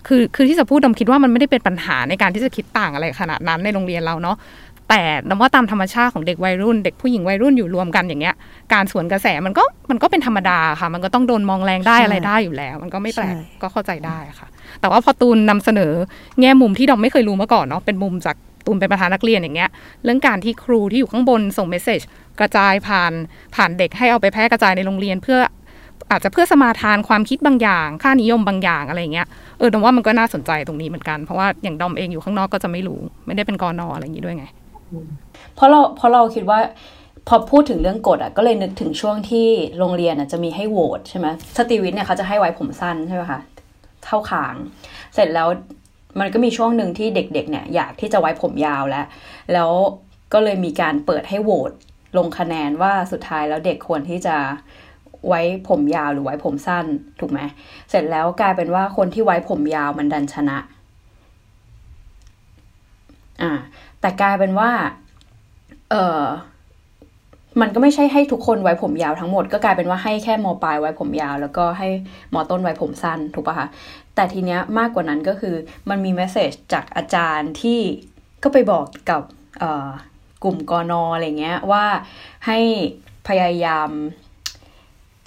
[0.07, 4.35] คือคือที่จะพูดดมคิดว่ามันไม่ได้เป็นปัญหาในการที่จะคิดต่างอะไรขนาดนั้นในโรงเรียนเราเนาะ
[4.89, 8.35] แต่นำว่าตามธรรมชาติของเด็กวัยรุ่น เด็กผู้หญิงวัยรุ่นอยู่รวมกันอย่างเงี้ย
[8.73, 14.47] การสวนกระแสมันก็มันก็เป็นธรรมดาค่ะ มันก็ต้องโดนมองแรงได้ใช่อะไรได้อยู่แล้ว มันก็ไม่แปลกใช่ก็เข้าใจได้ค่ะ
[14.81, 15.93] แต่ว่าพอตูนนำเสนอ
[16.41, 19.69] แง่มุมที่ดอมไม่เคยรู้มาก่อนเนาะเป็นมุมจากตูนเป็นประธานนักเรียนอย่างเงี้ย
[20.03, 22.01] เรื่องการที่ครูที่อยู่ข้างบนส่งเมสเซจ
[22.39, 23.13] กระจายผ่าน
[23.55, 25.39] ผ่านเด็กให้เอาไปแพร่กระจายในโรงเรียนเพื่อ
[26.11, 29.27] อาจจะเพื่อสมาทานความคิดบางอย่าง ค่านิยมบางอย่างอะไรอย่างเงี้ย
[29.57, 34.45] เออดอมว่ามันก็น่าสนใจตรงนี้เหมือนกันเพราะว่าอย่างดอมเองอยู่ข้างนอกก็จะไม่รู้ ไม่ได้เป็นกอนออะไรอย่างงี้ด้วยไง
[35.55, 36.59] เพราะเราเพราะเราคิดว่า
[37.27, 39.47] พอพูดถึงเรื่องกฎอะก็เลยนึกถึงช่วงที่
[39.79, 41.27] โรงเรียนอะจะมีให้โหวตใช่ไหม
[41.57, 43.39] สตีวิทย์เนี่ยเขาจะให้ไว้ผมสั้นใช่ไหมคะ
[44.03, 44.55] เท่าคาง
[45.13, 45.47] เสร็จแล้ว
[46.19, 49.05] มันก็มีช่วงหนึ่งที่เด็กๆเนี่ยอยากที่จะไว้ผมยาวแล้ว
[49.53, 49.69] แล้ว
[50.33, 51.71] ก็เลยมีการเปิดให้โหวต
[52.17, 54.35] ลงคะแนนว่าสุดท้ายแล้วเด็กควรที่จะ
[55.27, 56.85] ไว้ผมยาวหรือไว้ผมสั้น
[57.19, 57.39] ถูกไหม
[57.89, 60.57] เสร็จแล้วกลายเป็นว่าคนที่ไว้ผมยาวมันดันชนะ
[63.41, 63.51] อ่า
[64.01, 64.71] แต่กลายเป็นว่า
[65.91, 66.23] เออ
[67.61, 71.89] มันก็ไม่ใช่ให้ทุกคนไว้ผมยาวทั้งหมด ก็กลายเป็นว่าให้แค่มปลายไว้ผมยาว แล้วก็ให้
[72.33, 73.67] มต้นไว้ผมสั้นถูกปะคะ
[74.15, 75.55] แต่ทีเนี้ยมากกว่านั้นก็คือ
[75.89, 77.79] มันมีเมสเซจจากอาจารย์ที่
[78.43, 79.21] ก็ไปบอกกับ
[79.59, 79.87] เออ
[80.43, 81.85] กลุ่มกอนออะไรเงี้ยว่า
[82.47, 82.59] ให้
[83.27, 83.89] พยายาม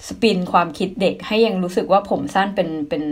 [0.06, 3.04] สปินความคิดเด็กให้ยังรู้สึกว่าผมสั้นเป็นเป็น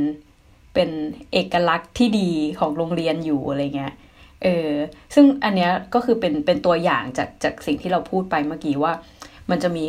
[0.74, 0.90] เป็น
[1.32, 3.94] เอกลักษณ์ที่ดีของโรงเรียนอยู่อะไรเงี้ย
[4.42, 4.72] เออ
[5.14, 8.92] ซึ่งอันเนี้ยก็คือเป็นเป็นตัวอย่างจากจากสิ่งที่เราพูดไปเมื่อกี้ว่า
[9.50, 9.86] มันจะมี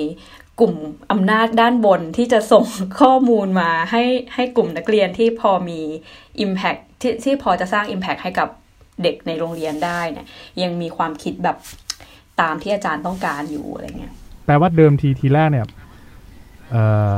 [0.60, 0.74] กลุ่ม
[1.12, 2.66] อำนาจด้านบนที่จะส่ง
[3.02, 4.04] ข้อมูลมาให้
[4.36, 5.80] ให้กลุ่มนักเรียนที่พอมี
[6.46, 8.50] Impact ที่ที่พอจะสร้าง Impact ให้กับ
[9.04, 10.26] เด็กในโรงเรียนได้เนี่ย
[10.62, 11.58] ยังมีความคิดแบบ
[12.42, 14.14] ตามที่อาจารย์ต้องการอยู่อะไรเงี้ย
[14.46, 15.68] แปลว่าเดิมทีทีแรกเนี่ย
[16.72, 17.14] เอ่อ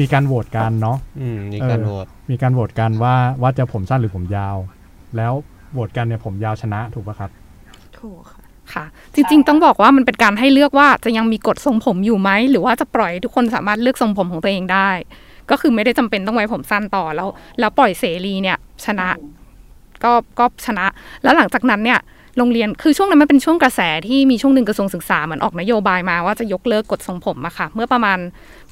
[0.00, 4.56] มีการโหวตกันเนาะอืมมีการเออโหวตมีการโหวตกันว่าว่าจะผมสั้นหรือผมยาว
[5.16, 5.32] แล้ว
[5.72, 7.30] โหวตกันเนี่ยผมยาวชนะถูกปะครับ
[7.98, 8.42] ถูกค่ะ
[8.74, 14.90] ค่ะ จริงๆ ต้องบอกว่ามันเป็นการให้เลือกว่าจะยังมีกฎทรงผมอยู่ไหม หรือว่าจะปล่อยให้ทุกคนสามารถเลือกทรงผมของตัวเองได้
[15.50, 19.08] ก็คือไม่ได้จำเป็นต้องไว้ผมสั้นต่อแล้ว แล้วปล่อยเสรีเนี่ยชนะ
[20.04, 20.86] ก็ก็ชนะ
[21.22, 22.00] แล้วหลังจากนั้นเนี่ย
[22.38, 28.18] โรงเรียนคือช่วงนั้นมันเป็นช่วงกระแสที่มีช่วงหนึ่งกระทรวงศึกษาเหมือนออกนโยบายมาว่าจะยกเลิกกฎทรงผมอะค่ะ เมื่อประมาณ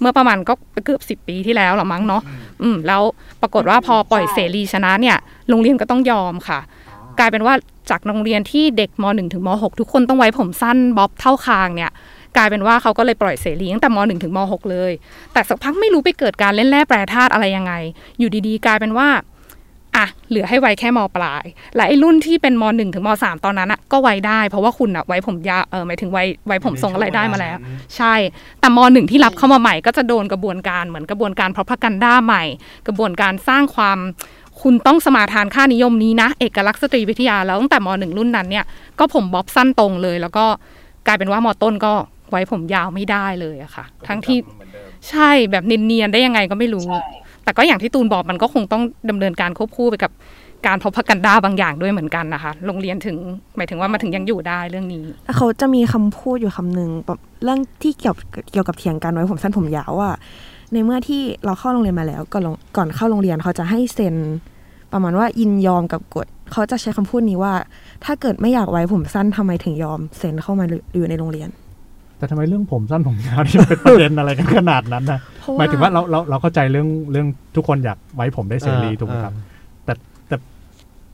[0.01, 2.23] เมื่อประมาณก็เกือบสิบปีที่แล้วหรอมั้งเนาะ
[2.63, 3.03] อืมแล้ว
[3.43, 5.17] ปรากฏว่าพอปล่อยเสรีชนะเนี่ย
[5.49, 6.59] โรงเรียนก็ต้องยอมค่ะ
[7.19, 7.55] กลายเป็นว่า
[7.91, 11.91] จากโรงเรียนที่เด็กม .1 ถึงม .6 ทุกคนต้องไว้ผมสั้นบ๊อบเท่าคางเนี่ย
[12.37, 14.93] กลายเป็นว่าเขาก็เลยปล่อยเสรีตั้งแต่ม .1 ถึงม .6 เลย
[15.33, 17.73] แต่สักพักไม่รู้ไปเกิดการเล่นแร่แปรธาตุอะไรยังไง
[18.19, 19.09] อยู่ดีๆ กลายเป็นว่า
[19.97, 21.45] อะเหลือให้ไว้แค่มปลาย
[21.77, 27.57] และไอ้รุ่นที่เป็นม .1 ถึงม .3 ตอนนั้นอะก็ไว้ได้ เพราะว่าคุณอะไว้ผมยาวเออหมายถึงไว้ไว้ผมทรงอะไรได้มาแล้ว
[27.97, 28.15] ใช่
[28.61, 32.45] แต่มหนึ่งที่รับเข้ามาใหม่ก็จะโดนกระบวนการเหมือนกระบวนการพ r o พักันด้าใหม่
[32.87, 33.99] กระบวนการสร้างความ
[34.63, 38.65] คุณต้องสมาทานค่านิยมนี้นะ เอกลักษณ์สตรีวิทยาแล้วตั้งแต่มหนึ่งรุ่นนั้นเนี่ย
[38.99, 40.47] ก็ผมบ๊อบสั้นตรงเลย แล้วก็
[41.07, 41.93] กลายเป็นว่ามต้นก็
[42.31, 44.39] ไว้ผมยาวไม่ได้เลยอะค่ะ ทั้งที่
[45.11, 46.87] ใช่แบบเนียนๆได้ยังไงก็ไม่รู้
[47.45, 50.13] แต่ก็อย่างที่ตูนบอกมันก็คงต้องดำเนินการควบคู่ไปกับ
[50.67, 53.17] การพบพักันด้าบางอย่างด้วยเหมือนกันนะคะ โรงเรียนถึง
[53.57, 55.05] หมายถึงว่ามาถึงยังอยู่ได้เรื่องนี้
[55.37, 58.17] เขาจะมีคำพูดอยู่คำหนึ่งแบบเรื่องที่เกี่ยว
[58.53, 60.11] เกี่ยวกับเถียงกันไว้ผมสั้นผมยาวว่า
[60.73, 62.43] ในเมื่อที่เราเข้าโรงเรียนมาแล้วก่อน
[62.77, 64.17] ก่อนเข้าโรงเรียนเขาจะให้เซ็น
[64.93, 67.53] ประมาณว่ายินยอมกับกฎเขาจะใช้คำพูดนี้ว่า
[68.05, 71.49] ถ้าเกิดไม่อยากไว้ผมสั้นทำไมถึงยอมเซ็นเข้ามาอยู่ในโรงเรียน
[72.25, 79.35] แต่ทำไมเรื่องผมสั้นผมยาวที่เป็นประเด็นอะไรกันขนาดนั้นนะเพราะหมายถึงว่าเราเราเราเข้าใจเรื่องเรื่องทุกคนอยากไว้ผมได้เสรีอ่าถูกไหมครับ
[79.85, 79.95] แต่
[80.29, 80.37] แต่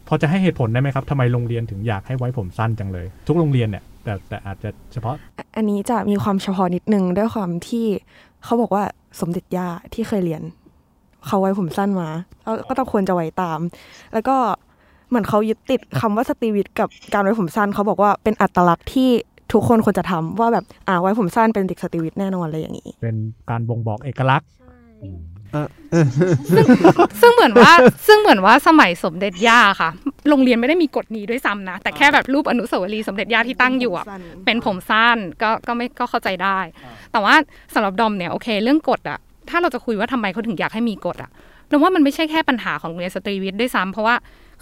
[0.08, 5.14] พอจะให้เหตุผลได้ไหมครับทำไมโรงเรียนถึงอยากให้ไว้ผมสั้นจังเลย ทุกโรงเรียนเนี่ยแต่แต่อาจจะเฉพาะ
[5.56, 7.86] อันนี้จะมีความเฉพาะนิดนึงด้วยความที่
[8.44, 8.84] เขาบอกว่า
[9.20, 10.42] สมเด็จย่าที่เคยเรียน
[11.26, 12.08] เขาไว้ผมสั้นมา
[12.42, 13.58] แล้วก็ต้องควรจะไว้ตาม
[14.14, 14.36] แล้วก็
[15.08, 19.10] เหมือนเขายึดติดคำว่าสตรีวิทย์กับการไว้ผมสั้นเขาบอกว่าเป็นอัตลักษณ์ที่
[19.52, 23.16] ทุกคนควรจะทำว่าแบบอ่าไว้ผมสั้นเป็นเด็กสตรีวิทย์แน่นอนอะไรอย่างนี้ เป็น
[23.50, 24.48] การบ่งบอกเอกลักษณ์
[27.20, 27.72] ซึ่งเหมือนว่า
[28.06, 29.90] ซึ่งเหมือนว่าสมัยสมเด็จย่าค่ะ
[30.28, 34.06] โรงเรียนไม่ได้มีกฎนี้ด้วยซ้ำนะ แต่แค่แบบรูปอนุสาวรีย์สมเด็จย่าที่ตั้งอยู่อะ
[34.44, 36.58] เป็นผมสั้นก็ก็ไม่ก็เข้าใจได้
[37.12, 37.34] แต่ว่า
[37.74, 39.18] สำหรับดอมเนี่ยโอเค เรื่องกฎอะ
[39.50, 41.30] ถ้าเราจะคุยว่าทำไมเขาถึงอยากให้มีกฎอะ
[41.68, 44.14] เราว่ามันไม่ใช่แค่ปัญหาของโรงเรียนสตรีวิทย์ด้วยซ้ำเพราะว่า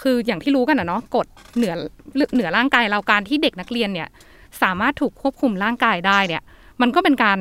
[0.03, 1.75] คืออย่างที่รู้กันอะเนาะกฎเหนือ
[2.35, 4.09] เหนือร่างกายเราการที่เด็กนักเรียนเนี่ย
[4.63, 6.43] สามารถถูกควบคุมร่างกายได้เนี่ย
[6.81, 7.39] มันก็เป็นการ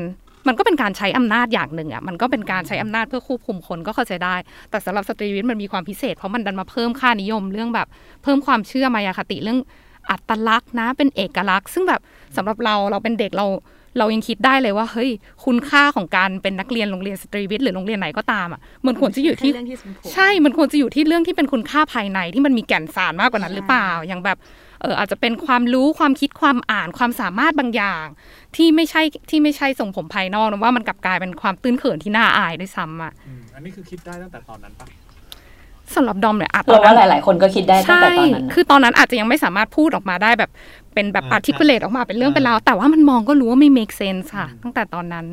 [0.47, 4.35] มันก็เป็นการใช้อำนาจอย่างหนึ่งอะ มันก็เป็นการใช้อำนาจเพื่อควบคุมคนก็เข้าใจได้
[4.69, 7.87] แต่สำหรับสตรีวิทย์มันมีความพิเศษ เพราะมันดันมาเพิ่มค่านิยมเรื่องแบบ
[8.23, 9.59] เพิ่มความเชื่อมายาคติเรื่อง
[10.09, 12.01] อัตลักษณ์นะ เป็นเอกลักษณ์ ซึ่งแบบ
[12.37, 13.47] สำหรับเราเราเป็นเด็กเรา
[13.97, 15.09] เรายังคิดได้เลยว่าเฮ้ย
[15.45, 24.37] คุณค่าของการเป็นนักเรียนโรงเรียนสตรีวิทย์หรือโรงเรียนไหนก็ตามอะมันควรจะอยู่ที่เรื่องที่สมผลใช่ มันควรจะอยู่ที่เรื่องที่เป็นคุณค่าภายในที่มันมีแก่นสารมากกว่านั้นหรือเปล่าอย่างแบบ
[24.81, 28.05] เอออาจจะเป็นความรู้ความคิดความอ่านความสามารถบางอย่าง
[28.55, 34.87] ที่ไม่ใช่ที่ไม่ใช่ส่งผมภายนอกนะว่ามันกลับกลายเป็นความตื้นเขินที่น่าอายด้วยซ้ำอะอืมอันนี้คือคิดได้ตั้งแต่ตอนนั้นปะ
[35.95, 40.51] สำหรับดอมเนี่ยอะตเราอนนั้ว่านหลาย ๆ คนก็คิดได้ตั้งใช่แต่ตอนนั้นนะคือตอนนั้นอาจจะยังไม่สามารถพูดออกมาได้แบบ
[40.93, 45.25] เป็นแบบอ่า articulate ออกมาเป็นเรื่องเป็นราวแต่ว่ามันมองก็รู้ว่าไม่ make sense ค่ะ ตั้งแต่ตอนนั้น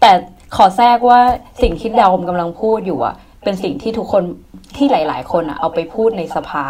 [0.00, 0.10] แต่
[0.56, 1.20] ขอแทรกว่า
[1.62, 4.22] สิ่งที่ดาวกำลังพูดอยู่อะเป็นสิ่งที่ทุกคน
[4.76, 6.64] ที่หลาย ๆ คนอะเอาไปพูดในสภา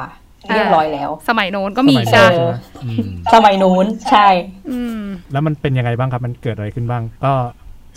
[0.55, 2.53] เรียบร้อยแล้ว สมัยโน้นก็มีสมัยใช่นั้นใช่ไหม
[2.85, 4.29] อืมสมัยนู้นใช่
[4.71, 5.01] อืม
[5.33, 7.33] แล้วมันเป็นยังไงบ้างครับ มันเกิดอะไรขึ้นบ้าง ก็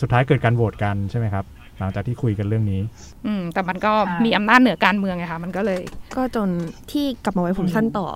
[0.01, 1.45] สุดท้ายเกิดการโหวตกันใช่ไหมครับ
[1.80, 2.82] หลังจากที่คุยกันเรื่องนี้
[3.25, 3.93] อืม แต่มันก็
[4.25, 5.82] มีอำนาจเหนือการเมืองไงคะมันก็เลย
[6.15, 6.49] ก็จน
[6.91, 8.08] ที่กลับมาไว้ผมสั้นต่อ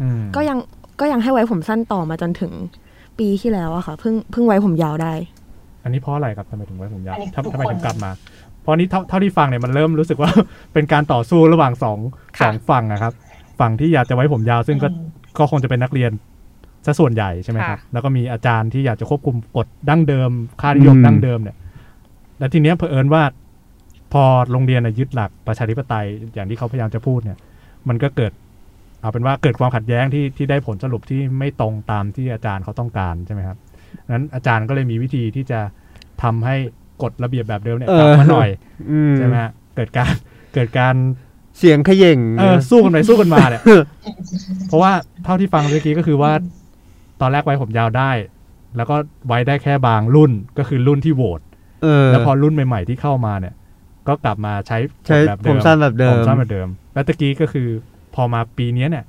[0.00, 0.58] อืมก็ยัง
[1.00, 2.52] ก็ยังให้ไว้ผมสั้นต่อมาจนถึง
[3.18, 5.12] ปีที่แล้วอะค่ะเพิ่งเพิ่งไว้ผมยาวได้
[5.84, 8.10] อันนี้เพราะอะไรครับทำไมถึงไว้ผมยาวอันนี้ทำทุกทำไมคนถึงกลับมา
[8.62, 10.30] เพราะนี้เท่าเท่าที่ฟังเนี่ยมันเริ่มรู้สึกว่า
[10.72, 11.98] เป็นการต่อสู้ระหว่างสอง
[12.38, 13.12] ค่ะสองฝั่งนะครับ
[13.60, 14.88] ฝั่งที่อยากจะไว้ผมยาว ซึ่งก็
[15.38, 16.10] ก็คงจะเป็นนักเรียน
[16.86, 21.56] ซะส่วนใหญ่ใช่ไหมครับ แล้วก็มีอาจารย์ที่อยากจะควบคุมกฎดั้งเดิม ค่านิยมอืมดั้งเดิมเนี่ย
[22.38, 23.22] แล้วทีเนี้ยเผอิญว่า
[24.12, 27.38] พอโรงเรียนน่ะยึดหลักประชาธิปไตยอย่างที่เขาพยายามจะพูดเนี่ย
[27.88, 28.32] มันก็เกิด
[29.00, 33.58] เอาเป็นว่าเกิดความขัดแย้งที่ที่ได้ผลสรุปที่ไม่ตรงตามที่อาจารย์เขาต้องการใช่ไหมครับ
[34.08, 35.60] นั้นอาจารย์ก็เลยมีวิธีที่จะ
[36.22, 36.56] ทำให้
[37.02, 38.48] กฎระเบียบแบบเดิมเนี่ยกลับมาหน่อย
[38.90, 40.12] อืมใช่ไหมฮะเกิดการ
[40.54, 40.94] เกิดการ
[41.58, 43.62] เสียงเขย่งเออสู้กันไปสู้กันมาเนี่ย
[44.68, 44.92] เพราะว่า
[45.24, 46.32] เท่าที่ฟังเมื่อกี้ก็คือว่า
[47.20, 48.10] ตอนแรกไว้ผมยาวได้
[48.76, 51.40] แล้วก็ไว้ได้แค่บางรุ่นก็คือรุ่นที่โหวต
[51.82, 53.54] เออแล้วพอรุ่นใหม่ ๆที่เข้ามาเนี่ย
[54.08, 57.68] ก็กลับมาใช้ใช้แบบเดิผมสั้นแบบเดิผมมสั้นแบบเดิม แล้วตะกี้ก็คือ
[58.14, 59.04] พอมาปีเนี้ยเนี่ย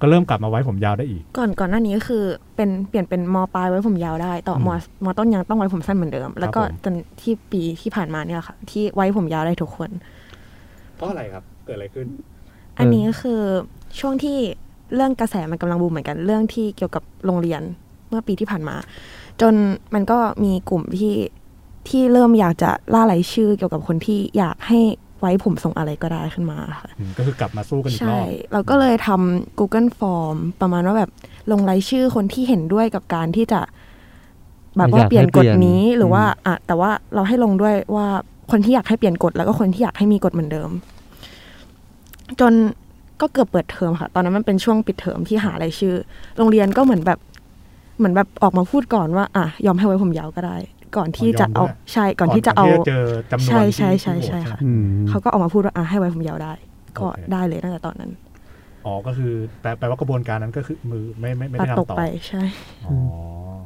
[0.00, 2.22] ก็เริ่มกลับมาไว้ผมยาวได้อีก ก่อนก่อนหน้านี้ก็คือ
[2.56, 9.90] เป็นเปลี่ยนเป็นมปลายไว้ผมยาวได้ ต่อมอืมมต้นยังต้องไว้ผมสั้นเหมือนเดิม แล้วก็ผมจนที่ปีที่ผ่านมาเนี่ยค่ะ ที่ไว้ผมยาวได้ทุกคน
[10.96, 12.06] เพราะอะไรครับ เกิดอะไรขึ้น
[12.78, 13.40] อันนี้ก็คือ
[14.00, 14.38] ช่วงที่
[14.94, 17.62] เรื่องกระแสมันกำลังบูมเหมือนกัน เรื่องที่เกี่ยวกับโรงเรียน
[18.08, 18.76] เมื่อปีที่ผ่านมา
[19.40, 19.54] จน
[19.94, 21.14] มันก็มีกลุ่มที่
[21.88, 24.80] ที่เริ่มอยากจะล่ารายชื่อเกี่ยวกับคนที่อยากให้
[25.20, 31.10] ไว้ผมทรงอะไรก็ได้ขึ้นมาค่ะอืมก็คือกลับมาสู้กันอีกรใช่อบเราก็เลยทำ Google Form ประมาณว่าแบบ
[31.50, 33.60] ลงรายชื่อคนที่เห็นด้วยกับการที่จะ
[34.78, 38.06] แบบว่าอยากให้เปลี่ยนกฎนี้เปลี่ยนหรือว่าอืมอะแต่ว่าเราให้ลงด้วยว่า
[38.50, 40.70] คนที่อยากให้เปลี่ยนกฎแล้วก็คนที่อยากให้มีกฎเหมือนเดิม
[42.40, 42.52] จน
[43.20, 45.94] ก็เกือบเปิดเทอมค่ะ ตอนนั้นมันเป็นช่วงปิดเทอมที่หารายชื่อ
[46.36, 47.18] โรงเรียนก็เหมือนแบบ
[47.98, 50.56] เหมือนแบบออกมาพูดก่อนว่า อะยอมให้ไว้ผมยาวก็ได้
[50.96, 56.52] ก่อนที่จะเอาใช่ก่อนที่จะเอาเจอจำนวนใช่ที่ใช่ใช่ที่โหวตใช่ไหมค่ะอืมเขาก็ออกมาพูดว่าอะให้ไว้ผมยาวได้
[56.98, 58.10] ก็โอเคได้เลยตั้งแต่ตอนนั้น
[58.84, 62.42] อ๋อก็คือแปลแปลว่ากระบวนการนั้นก็คือมือไม่ไม่ไม่ตัดได้ตกทำต่อไปใช่
[62.86, 62.96] อ๋อ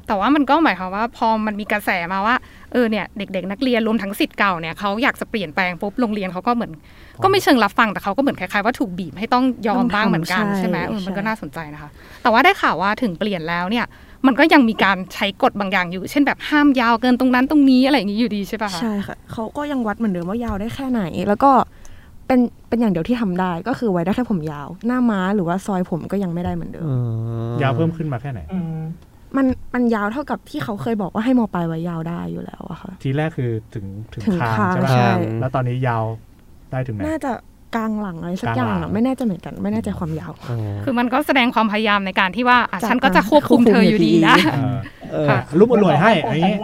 [0.07, 2.35] แต่ว่ามันก็หมายความว่าพอมันมีกระแสมาว่า
[2.73, 6.73] เออเนี่ยเด็ก ๆ นักเรียนรวมทั้งสิทธิ์เก่าเนี่ยเขาอยากจะเปลี่ยนแปลงปุ๊บโรงเรียนเขาก็เหมือน
[7.23, 11.91] ก็ไม่เชิงรับฟังแต่เขาก็เหมือนคล้ายๆว่าถูกบีบให้ต้องยอมบ้างเหมือนกันต้องทำใช่ไหมใช่เออมันใช่ก็น่าสนใจนะคะ
[12.23, 13.87] แต่ว่าได้ข่าวว่าถึงเปลี่ยนแล้วเนี่ย
[14.27, 21.51] มันก็ยังมีการใช้กฎบางอย่างอยู่ เช่นแบบห้ามยาวเกินตรงนั้นตรงนี้อะไรอย่างนี้อยู่ดีใช่ปะคะใช่ค่ะเขาก็ยังวัดเหมือนเดิมว่ายาวได้แค่ไหน แล้วก็
[22.27, 26.95] เป็นเป็นอย่างเดียวที่ทำได้ก็คือไว้ได้แค่ผมยาว หน้าม้าหรือว่าซอยผมก็ยังไม่ได้เหมือนเดิมอ๋
[27.59, 28.41] อยาวเพิ่มขึ้นมาแค่ไหน
[29.37, 36.05] มันมันยาวเท่ากับที่เขาเคยบอกว่าให้มปลายไว้ยาวได้อยู่แล้วอะค่ะ ทีแรกคือถึงถึงถึงคางคางใช่ไหมใช่แล้วตอนนี้ยาว
[36.71, 37.33] ได้ถึงไหนน่าจะ
[37.75, 44.77] กลางหลังอะไรสักกลางอย่างหลัอะงไม่แน่ใจเหมือนกันไม่แน่ใจความยาวอ๋อคือมันก็แสดงความพยายามในการที่ว่าอะจะฉันก็จะควบคุมควบคุมเธออยู่ดีนะเออ
[45.13, 46.55] เออค่ะรูปอรวยให้อย่างนี้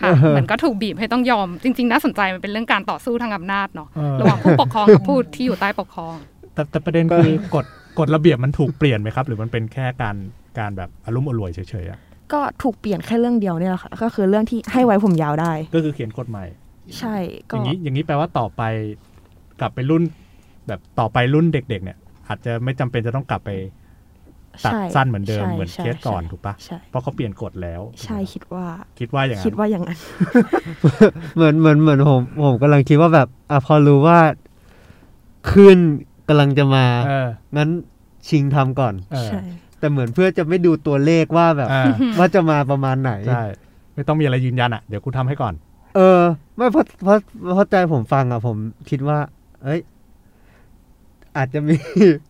[0.00, 6.14] ค่ะเหมือนก็ถูกบีบให้ต้องยอมจริง ๆ น่าสนใจมันเป็นเรื่องการต่อสู้ทางอำนาจเนาะเออระหว่างผู้ปกครองกับผู้ที่อยู่ใต้ปกครอง
[6.54, 7.64] แต่แต่ประเด็นคือกฎ
[7.98, 10.16] กฎระเบียบมันถูกเปลี่ยนไหมครับ หรือมันเป็นแค่การ
[10.58, 11.98] การแบบอารมณ์อรวยเฉยๆอะ
[12.32, 16.44] ก็ถูกเปลี่ยนแค่เรื่องเดียวเนี่ยแหละค่ะก็คือเรื่องที่ให้ไว้ผมยาวได้ ก็คือเขียนกฎใหม่
[16.98, 17.16] ใช่
[17.48, 18.62] อก็ย่างนี้อย่างนี้แปลว่าต่อไป
[19.60, 20.02] กลับไปรุ่น
[20.68, 23.50] แบบต่อไปรุ่นเด็ก ๆ เนี่ย อาจจะไม่จำเป็นจะต้องกลับไป
[24.64, 28.64] ตัดใช่สั้นเหมือนเดิมใช่เหมือนใช่เคสก่อนใช่ถูกปะใช่เพราะเขาเปลี่ยนกฎแล้ว ใช่คิดว่า
[29.00, 29.98] คิดว่าอย่างนั้คิดนว่าอย่างนั้น
[31.36, 34.18] เหมือนเหมือนเหมือนผมผมกำลังคิดว่าแบบอะพอรู้ว่า
[35.50, 35.78] ขึ้น
[36.28, 37.70] กำลังจะมาเอองั้น
[38.28, 39.40] ชิงทำก่อนเออใช่
[39.78, 41.84] แต่เหมือนเพื่อจะไม่ดูตัวเลขว่าแบบอ่า
[42.18, 43.44] ว่าจะมาประมาณไหนใช่
[43.94, 45.54] ไม่ต้องมีอะไรยืนยันอะเดี๋ยวกูทำให้ก่อน
[45.96, 46.20] เออ
[46.56, 47.18] ไม่เพราะเพราะ
[47.54, 48.56] เพราะใจผมฟังอะผม
[48.90, 49.18] คิดว่า
[49.64, 49.80] เอ้ย
[51.36, 51.76] อาจจะมี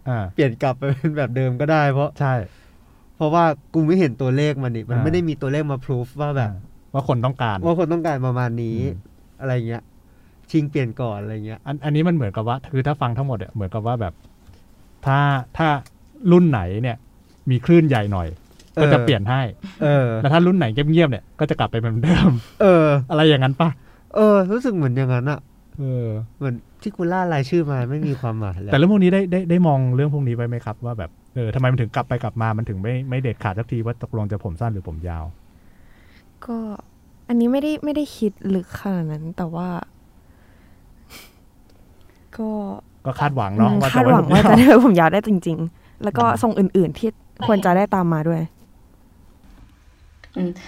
[0.08, 2.34] อ่าเปลี่ยนกลับไปเป็นแบบเดิมก็ได้เพราะใช่
[3.16, 6.50] เพราะว่ากูไม่เห็นตัวเลขมันนี่มันอ่าไม่ได้มีตัวเลขมาพิสูจว่าแบบ
[6.92, 9.82] ว่าคนต้องการ ว่าคนต้องการประมาณนี้อืมอะไรเงี้ย
[10.50, 14.14] ชิงเปลี่ยนก่อนอะไรเงี้ยอันอันนี้มันเหมือนกับว่า คือถ้าฟังทั้งหมดเนี่ยเหมือนกับว่าแบบ
[15.06, 15.18] ถ้า
[15.56, 15.68] ถ้า
[16.32, 16.96] รุ่นไหนเนี่ย
[17.50, 18.28] มีคลื่นใหญ่หน่อย
[18.80, 19.42] ก็จะเปลี่ยนให้
[19.82, 22.30] เออ แล้วถ้ารุ่นไหนเงียบๆเนี่ย ก็จะกลับไปเป็นเหมือนเดิม
[22.62, 23.68] เออ อะไรอย่างนั้นปะ
[24.14, 25.40] เออ รู้สึกเหมือนอย่างนั้นอะ
[25.78, 26.06] เออ
[26.38, 35.24] เหมือนที่กูล่ารายชื่อมาไม่มีความหมายเลยแต่เรื่องพวกนี้ได้ได้ได้มองเรื่องพวกนี้ไว้ไหมครับ ว่าแบบ เออทำไมมันถึงกลับไปกลับมา มันถึงไม่ไม่เด็ดขาดสักทีว่าตกลงจะผมสั้นหรือผมยาว
[36.46, 36.56] ก็
[37.28, 39.68] อันนี้ไม่ได้ไม่ได้คิดลึกขนาดนั้น แต่ว่า
[42.37, 42.48] ก็
[43.06, 47.08] ก็คาดหวังเนาะอืมว่าคาดหวังจะว่าไจะได้ผมยาวได้จริง ๆ แล้วก็ทรงอื่นๆที่
[47.46, 48.42] ควรจะได้ตามมาด้วย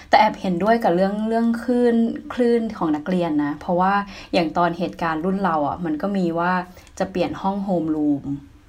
[0.08, 1.96] แต่แอบเห็นด้วยกับเรื่องเรื่องคลื่น
[2.34, 3.92] คลื่นของนักเรียนนะ เพราะว่า
[4.32, 6.52] อย่างตอนเหตุการณ์รุ่นเราอะ มันก็มีว่า
[6.98, 8.24] จะเปลี่ยนห้องโฮมรูม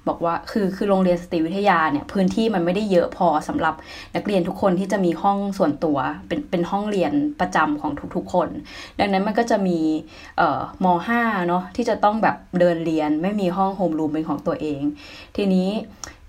[0.08, 3.74] บอกว่าคือคือโรงเรียนสตรีวิทยาเนี่ย พื้นที่มันไม่ได้เยอะพอสำหรับ
[4.14, 8.48] นักเรียนทุกคนที่จะมีห้องส่วนตัวเป็นเป็นห้องเรียนประจำของทุกๆคน
[8.98, 9.78] ดังนั้นมันก็จะมี
[10.36, 10.86] เอ่อม
[11.18, 14.82] 5เนาะที่จะต้องแบบเดินเรียนไม่มีห้องโฮมรูมเป็นของตัวเอง
[15.36, 15.68] ทีนี้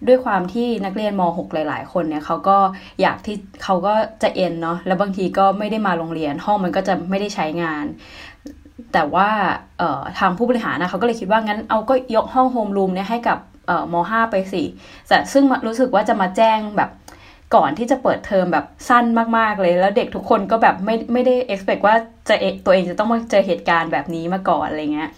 [0.08, 2.58] ด้วยความที่นักเรียนม .6 หลาย ๆ คนเนี่ยเขาก็
[3.02, 7.86] อยากที่เขาก็จะเอ็นเนาะแล้วบางทีก็ไม่ได้มาโรงเรียน ห้องมันก็จะไม่ได้ใช้งาน
[8.94, 9.30] แต่ว่า
[10.20, 13.38] ทางผู้บริหารนะเขาก็เลยคิดว่างั้นเอาก็ยกห้องโฮมรูมเนี่ยให้กับ
[13.94, 14.64] ม .5 ไปสิ
[15.08, 16.90] แต่ซึ่งรู้สึกว่าจะมาแจ้งแบบ
[17.56, 19.06] ก่อนที่จะเปิดเทอมแบบสั้น
[19.38, 21.96] มากๆเลย แล้วเด็กทุกคนก็แบบไม่ไม่ได้ expect ว่า
[22.30, 22.36] จะ
[22.66, 25.10] ตัวเองจะต้องมาเจอเหตุการณ์แบบนี้มาก่อนอะไรเงี้ย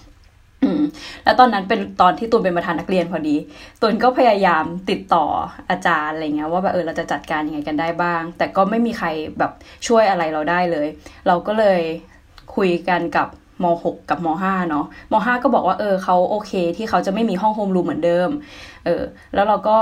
[1.24, 3.36] แล้วตอนนั้นเป็นตอนที่ตูนเป็นประธานนักเรียนพอดี
[3.82, 5.26] ตูนก็พยายามติดต่อ
[5.70, 9.08] อาจารย์อะไรเงี้ยว่าแบบเออเราจะจัดการยังไงกันได้บ้าง แต่ก็ไม่มีใคร
[9.40, 9.52] แบบ
[9.88, 10.88] ช่วยอะไรเราได้เลย
[11.28, 11.82] เราก็เลย
[12.56, 13.28] คุยกันกับ
[13.64, 18.30] ม .6 กับม .5 เนาะม .5 ก็บอกว่าเออเขาโอเค ที่เขาจะไม่มีห้องโฮมรูมเหมือนเดิม
[18.86, 19.78] เออ แล้วเราก็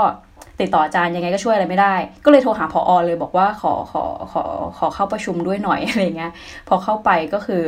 [0.60, 1.94] ติดต่ออาจารย์ยังไงก็ช่วยอะไรไม่ได้
[2.24, 4.42] ก็เลยโทรหาพออเลยบอกว่าขอขอขอ
[4.78, 6.32] ขอเข้าประชุมด้วยหน่อยอะไรเงี้ย
[6.68, 7.62] พอเข้าไปก็คือ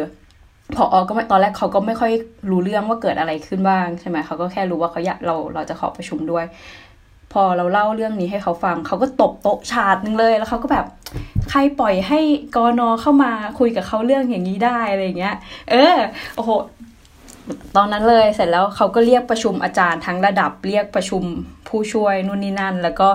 [0.75, 2.13] พออก็ตอนแรกเขาก็ไม่ค่อย
[2.51, 6.45] รู้เรื่องว่าเกิดอะไรขึ้นบ้างใช่ไหมเขาก็แค่รู้ว่าเขาอยากเราเราจะขอประชุมด้วย
[7.33, 10.87] พอเราเล่าเรื่องนี้ให้เขาฟัง เขาก็ตบโต๊ะฉาดนึงเลย แล้วเขาก็แบบ
[11.51, 12.21] ใครปล่อยให้
[12.57, 15.37] กอนอเข้ามาคุยกับเขาเรื่องอย่างนี้ได้อะไรเงี้ย
[15.71, 15.97] เออ
[16.37, 16.51] โอ้โห
[17.77, 21.23] ตอนนั้นเลยเสร็จแล้วเขาก็เรียกประชุมอาจารย์ทั้งระดับเรียกประชุม
[21.69, 23.09] ผู้ช่วยนู่นนี่นั่น แล้วก็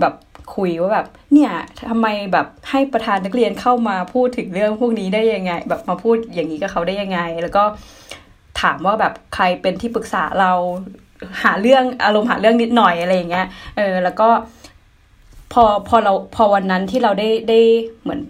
[0.00, 0.14] แบบ
[0.54, 1.52] คุยว่าแบบ เนี่ย
[1.88, 7.64] ทำไมแบบให้ประธานนักเรียนเข้ามาพูดถึงเรื่องพวกนี้ได้ยังไง แบบมาพูดอย่างนี้กับเขาได้ยังไง แล้วก็
[8.60, 10.52] ถามว่าแบบใครเป็นที่ปรึกษาเรา
[11.42, 14.28] หาเรื่องอารมณ์หาเรื่องนิดหน่อยอะไรอย่างเงี้ยเออแล้วก็
[15.52, 17.60] พอพอเราพอวันนั้นที่เราได้ได้
[18.02, 18.20] เหมือน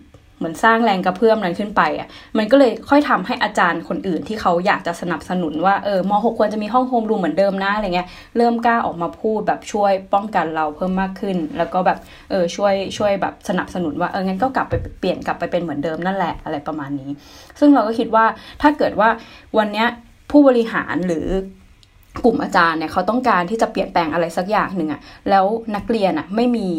[0.44, 11.98] มือนสร้างแรงกระเพื่อมนั้นขึ้นไปอะมันก็เลยค่อยทำให้อาจารย์คนอื่นที่เขาอยากจะสนับสนุนว่าเออมหกควรจะมีห้องโฮมรูมเหมือนเดิมนะอะไรเงี้ยเริ่มกล้าออกมาพูดแบบช่วยป้องกันเราเพิ่มมากขึ้น แล้วก็แบบ
[12.30, 17.11] เออช่วยช่วยแบบสนับสนุนว่าเอองั้นก็กลับไปเปลี่ยนกลับไปเป็นเหมือนเดิมนั่นแหละอะไรประมาณนี้
[17.61, 18.24] ซึ่งเราก็คิดว่า
[18.62, 19.09] ถ้าเกิดว่า
[19.59, 19.88] วันเนี้ย
[20.30, 21.26] ผู้บริหารหรือ
[22.24, 25.44] กลุ่มอาจารย์เนี่ยเขาต้องการที่จะเปลี่ยนแปลงอะไรสักอย่างหนึ่งอะแล้ว
[25.76, 26.70] นักเรียนอะไม่มี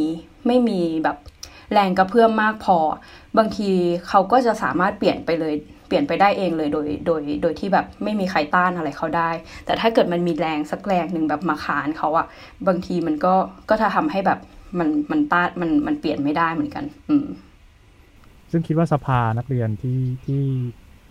[0.48, 1.18] ไม่มีแบบ
[1.74, 2.78] แรงกระเพื่อมมากพอ
[3.38, 3.70] บางที
[4.08, 5.54] เขาก็จะสามารถเปลี่ยนไปเลย
[5.88, 9.30] เปลี่ยนไปได้เองเลยโดยโดยโดยที่แบบไม่มีใครต้านอะไรเขาได้
[9.66, 12.26] แต่ถ้าเกิดมันมีแรงสักแรงหนึ่งแบบมาขานเขาอะ
[12.68, 13.34] บางทีมันก็
[13.70, 14.40] ก็จะทำให้แบบ
[14.80, 17.26] มันมันต้านมันมันเปลี่ยนไม่ได้เหมือนกัน อืม
[18.52, 20.42] ซึ่งคิดว่าสภานักเรียนที่ที่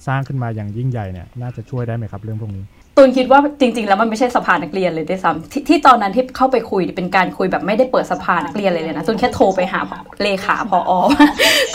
[0.07, 2.65] สร้างขึ้นมาอย่างยิ่งใหญ่เนี่ย น่าจะช่วยได้ไหมครับ เรื่องพวกนี้
[2.97, 9.81] ตูนคิดว่าจริง ๆ แล้วมันไม่ใช่สภานักเรียนเลยด้วยซ้ำทที่ตอนนั้นที่เข้าไปคุยเป็นการคุยแบบไม่ได้เปิดสภานักเรียนเลยเลยนะตูนแค่โทรไปหา
[10.23, 10.93] เลขาพออ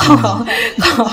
[0.03, 0.15] ขอ
[0.83, 1.05] ขอ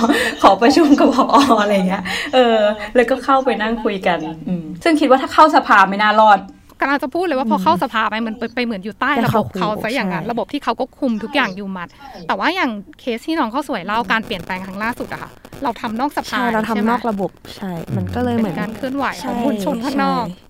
[0.43, 1.27] ขอประชุมกับพอ
[1.63, 2.03] อะไรเงี้ย
[2.35, 2.59] เออ
[2.97, 6.41] แล้วก็เข้าไปนั่งคุยกันอืมซึ่งคิดว่าถ้าเข้าสภาไม่น่ารอด
[6.81, 11.89] กำลังจะพูดเลยว่าพอเข้าสภาไปมันไปไปเหมือนอยู่ใต้แต่ระบบเขาเขาคุมซะอย่างนั้นใช่ระบบที่เขาก็คุมทุกอย่างอยู่หมัด
[12.29, 15.31] แต่ว่าอย่างเคสที่น้องเข้าสวยเล่าการเปลี่ยนแปลงครั้งล่าสุดอะค่ะ
[15.65, 20.45] เราทำนอกสภาใช่เราทำใช่ไหมนอกระบบใช่ มันก็เลยเหเป็มือนนการเคลื่อนไหวขใช่องมวลชนข้างนอกใช่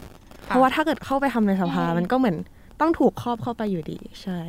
[0.46, 2.36] เพราะว่าถ้าเกิดเข้าไปทำในสภามันก็เหมือน
[2.80, 4.40] ต้องถูกครอบเข้าไปอยู่ดีใช่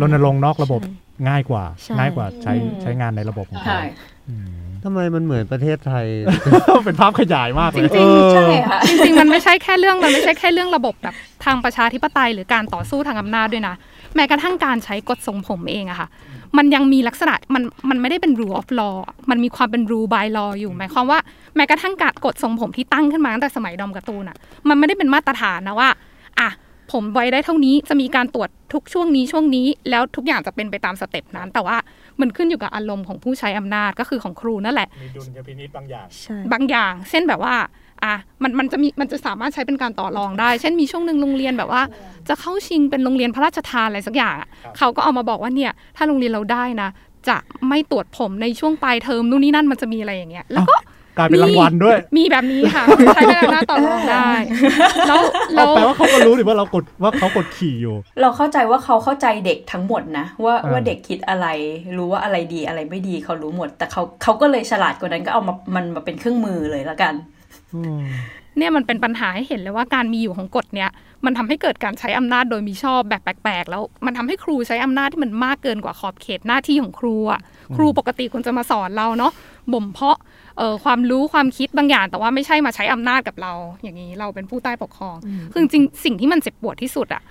[0.00, 3.80] รณรงค์นอกระบบใช่ง่ายกว่าใช่ง่ายกว่าใช้อืมใช้งานในระบบของเขาใช่
[4.28, 6.06] อืมทำไมมันเหมือนประเทศไทย
[6.84, 13.74] เป็นภาพขยายมากจเลยริงๆใช่ค่ะจริงๆ มันไม่ใช่แค่เรื่องมันไม่ใช่แค่เรื่องระบบแบบทางประชาธิปไตยหรือการต่อสู้ทางอำนาจด้วยนะ
[14.14, 16.08] แม้กระทั่งการใช้กฎทรงผมเองอะค่ะ
[16.56, 21.18] มันยังมีลักษณะมันมันไม่ได้เป็น rule of law อะมันมีความเป็น rule by law อยู่หมายความว่า
[21.56, 24.36] แม้กระทั่งการกฎทรงผมที่ตั้งขึ้นมาตั้งแต่สมัยดอมการ์ตูนอะ
[24.68, 25.88] มันไม่ได้เป็นมาตรฐานนะว่า
[26.40, 26.48] อะ
[26.92, 31.76] ผมไว้ได้เท่านี้จะมีการตรวจทุกช่วงนี้ช่วงนี้ แล้วทุกอย่างจะเป็นไปตามสเต็ปนั้น แต่ว่า
[32.20, 37.54] มันขึ้นอยู่กับอารมณ์ของผู้ใช้อำนาจก็คือของครูนั่นแหละมีดุลยพินิจบางอย่างใช่บางอย่าง เช่นแบบว่า
[38.04, 41.82] อะมันมันจะมีมันจะสามารถใช้เป็นการต่อรองได้ เช่นมีช่วงหนึ่งโรงเรียนแบบว่า
[42.28, 46.88] จะเข้าชิงเป็นโรงเรียนพระราชทานอะไรสักอย่างอะครับเขาก็เอามาบอกว่าเนี่ยถ้าโรงเรียนเราได้นะ
[47.28, 47.36] จะ
[47.68, 50.76] ไม่ตรวจผมในช่วงปลายเทอมนู่นนี่นั่นมันจะมีอะไรอย่างเงี้ยแล้วก็
[51.18, 52.84] กลายเป็นรางวัลด้วย มีแบบนี้ค่ะ
[53.14, 54.30] ใช้เป็นอำนาจต่อรองได้
[55.08, 55.20] แล้ว
[55.54, 61.46] แล้เอาวแปลว่าเขาก็รู้ดิว่าเรากดว่าเขากดขี่อยู่ เราเข้าใจว่าเขาเข้าใจเด็กทั้งหมดนะว่าอ่าว่าเด็กคิดอะไร
[61.96, 67.14] รู้ว่าอะไรดีอะไรไม่ดีเขารู้หมด แต่เขาเขาก็เลยฉลาดกว่านั้นก็เอามามันมาเป็นเครื่องมือเลยละกัน
[68.58, 70.90] เนี่ยมันเป็นปัญหาให้เห็นเลยว่าการมีอยู่ของกฎเนี่ย
[71.24, 77.40] มันทำให้เกิดการใช้อำนาจโดยมีชอบแบบแปลกๆ แล้วมันทำให้ครูใช้อำนาจที่มันมากเกินกว่าขอบเขตหน้าที่ของครูอะ
[77.76, 79.32] ครูปกติควรจะมาสอนเราเนาะ
[79.72, 80.18] บ่มเพาะ
[80.58, 83.52] เอ่อความรู้ความคิดบางอย่าง แต่ว่าไม่ใช่มาใช้อำนาจกับเรา
[83.82, 85.16] อย่างนี้เราเป็นผู้ใต้ปกครอง
[85.52, 87.22] คือจริงๆสิ่งที่มันเจ็บปวดที่สุดอะ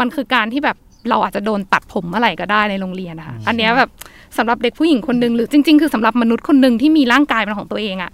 [0.00, 0.76] มันคือการที่แบบ
[1.10, 3.90] เราอาจจะโดนตัดผมเมื่อไหร่ก็ได้ในโรงเรียนนะคะอันเนี้ยแบบ
[4.38, 8.10] สำหรับเด็กผู้หญิงคนหนึ่งหรือจริง ๆ คือสำหรับมนุษย์คนหนึ่งที่มีร่างกายเป็นของตัวเองอะ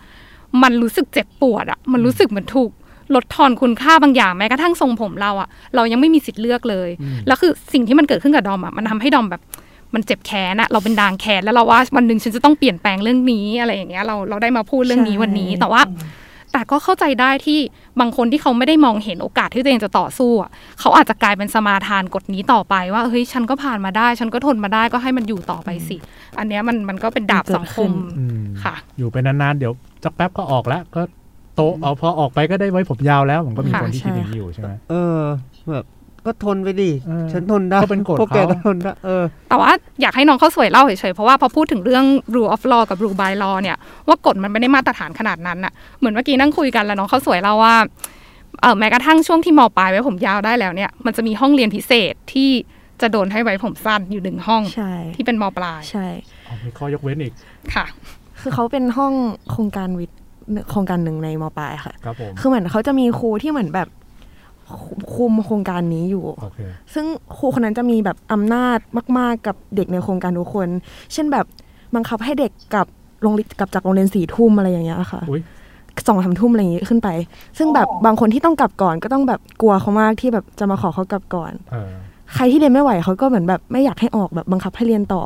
[0.63, 2.71] มันรู้สึกเจ็บปวดอะมันรู้สึกเหมือนถูก
[3.15, 6.89] ลดทอนคุณค่าบางอย่างแม้กระทั่งทรงผมเราอะเรายังไม่มีสิทธิ์เลือกเลย
[7.27, 9.43] แล้วคือสิ่งที่มันเกิดขึ้นกับดอมอะมันทำให้ดอมแบบ
[9.95, 15.83] มันเจ็บแค้นอะเราเป็นดางแค้นแล้วเราว่าวันหนึ่งฉันจะต้องเปลี่ยนแปลงเรื่องนี้อะไรอย่างเงี้ยเราเราได้มาพูดเรื่องนี้ใช่วันนี้แต่ว่า
[16.53, 17.59] แต่ก็เข้าใจได้ที่
[18.01, 25.97] บางคนที่เขาไม่ได้มองเห็นโอกาสที่ตัวเองจะต่อสู้อะเขาอาจจะกลายเป็นสมาทานกฎนี้ต่อไปว่าเฮ้ยฉันก็ผ่านมาได้ ฉันก็ทนมาได้ก็ให้มันอยู่ต่อไปสิ
[26.39, 29.73] อันเนี้ยมันมันก็เป็นดาบสังคมอืมค่ะ อยู่ไปนานๆเดี๋ยว
[30.05, 31.03] จักแป๊บก็ออกแล้วก็
[31.55, 35.19] โตเอาพอออกไปก็ได้ไว้ผมยาวแล้วผมก็มีค่ะคนที่คิดใช่อย่างนี้อยู่ใช่ไหมเออ
[35.73, 35.85] แบบ
[36.27, 39.71] ก็ทนไปดิเออฉันทนได้ก็เป็นกฎพวกแกเขาก็ทนได้เออแต่ว่า
[40.03, 42.05] อยากให้น้องเขาสวยเล่าเฉยๆเพราะว่าพอพูดถึงเรื่อง
[42.35, 43.77] rule of law กับ rule by law เนี่ย
[44.09, 47.77] ว่ากฎมันไม่ได้มาตรฐานขนาดนั้นน่ะเหมือนเมื่อกี้นั่งคุยกันแล้วน้องเขาสวยเล่าว่า
[48.63, 52.51] เออแม้กระทั่งช่วงที่มปลายไว้ผมยาวได้แล้วเนี่ยมันจะมีห้องเรียนพิเศษที่
[53.01, 56.07] จะโดนให้ไว้ผมสั้นอยู่หนึ่งห้องใช่ที่เป็นมปลายใช่
[56.47, 57.33] อ๋อมีข้อยกเว้นอีก
[57.75, 57.87] ค่ะ
[58.41, 59.13] คือเขาเป็นห้อง
[59.51, 60.19] โครงการวิทย์
[60.71, 63.89] โครงการหนึ่งในมปลายค่ะ ครับผม คือเหมือนเขาจะมีครูที่เหมือนแบบ
[65.15, 66.59] คุมโครงการนี้อยู่โอเค
[66.95, 67.07] ซึ่ง
[67.37, 68.79] ครูคนนั้นจะมีแบบอำนาจ
[69.19, 70.69] มาก ๆ กับเด็กในโครงการทุกคน
[71.13, 71.47] เช่นแบบ
[71.95, 72.87] บังคับให้เด็กกลับ
[73.23, 75.43] โรงเรียนกลับจากโรงเรียนสี่ทุ่มอะไรอย่างเงี้ยค่ะอุ๊ย
[76.07, 77.09] สองสามทุ่มอะไรอย่างงี้ขึ้นไป
[77.59, 81.91] ซึ่งแบบบางคนที่ต้องกลับก่อนก็ต้องแบบกลัวเขามากที่แบบจะมาขอเขากลับก่อนเออ
[82.35, 85.23] ใครที่เรียนไม่ไหวเขาก็เหมือนแบบไม่อยากให้ออกแบบบังคับให้เรียนต่อ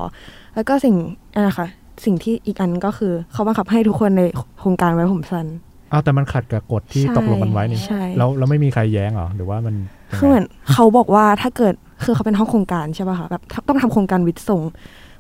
[0.54, 0.94] แล้วก็สิ่ง
[1.36, 1.66] อะค่ะ
[2.04, 4.22] สิ่งที่อีกอันก็คือเขาบังคับให้ทุกคนใน
[4.60, 9.74] โครงการไว้ผมสั้นเอาแต่มันขัดกับกฎที่ใช่ตกลงกันไว้นี่ใช่แล้วแล้วไม่มีใครแย้งเหรอหรือว่ามัน
[10.10, 14.60] ยังไงคือเหมือนเขาบอกว่าถ้าเกิดคือเขาเป็นห้องโครงการใช่ป่ะคะแบบต้องทำโครงการวิทย์ส่ง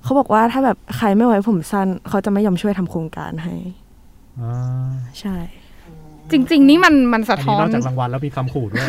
[0.04, 3.54] เขาบอกว่าถ้าแบบใครไม่ไว้ผมสั้น เขาจะไม่ยอมช่วยทำโครงการให้
[4.40, 5.36] อ่าใช่
[6.32, 8.86] จริง ๆ นี่มันมันอัสะนท้นี้อนนอกจากรรางวัลแล้วมีคำขู่ด้วย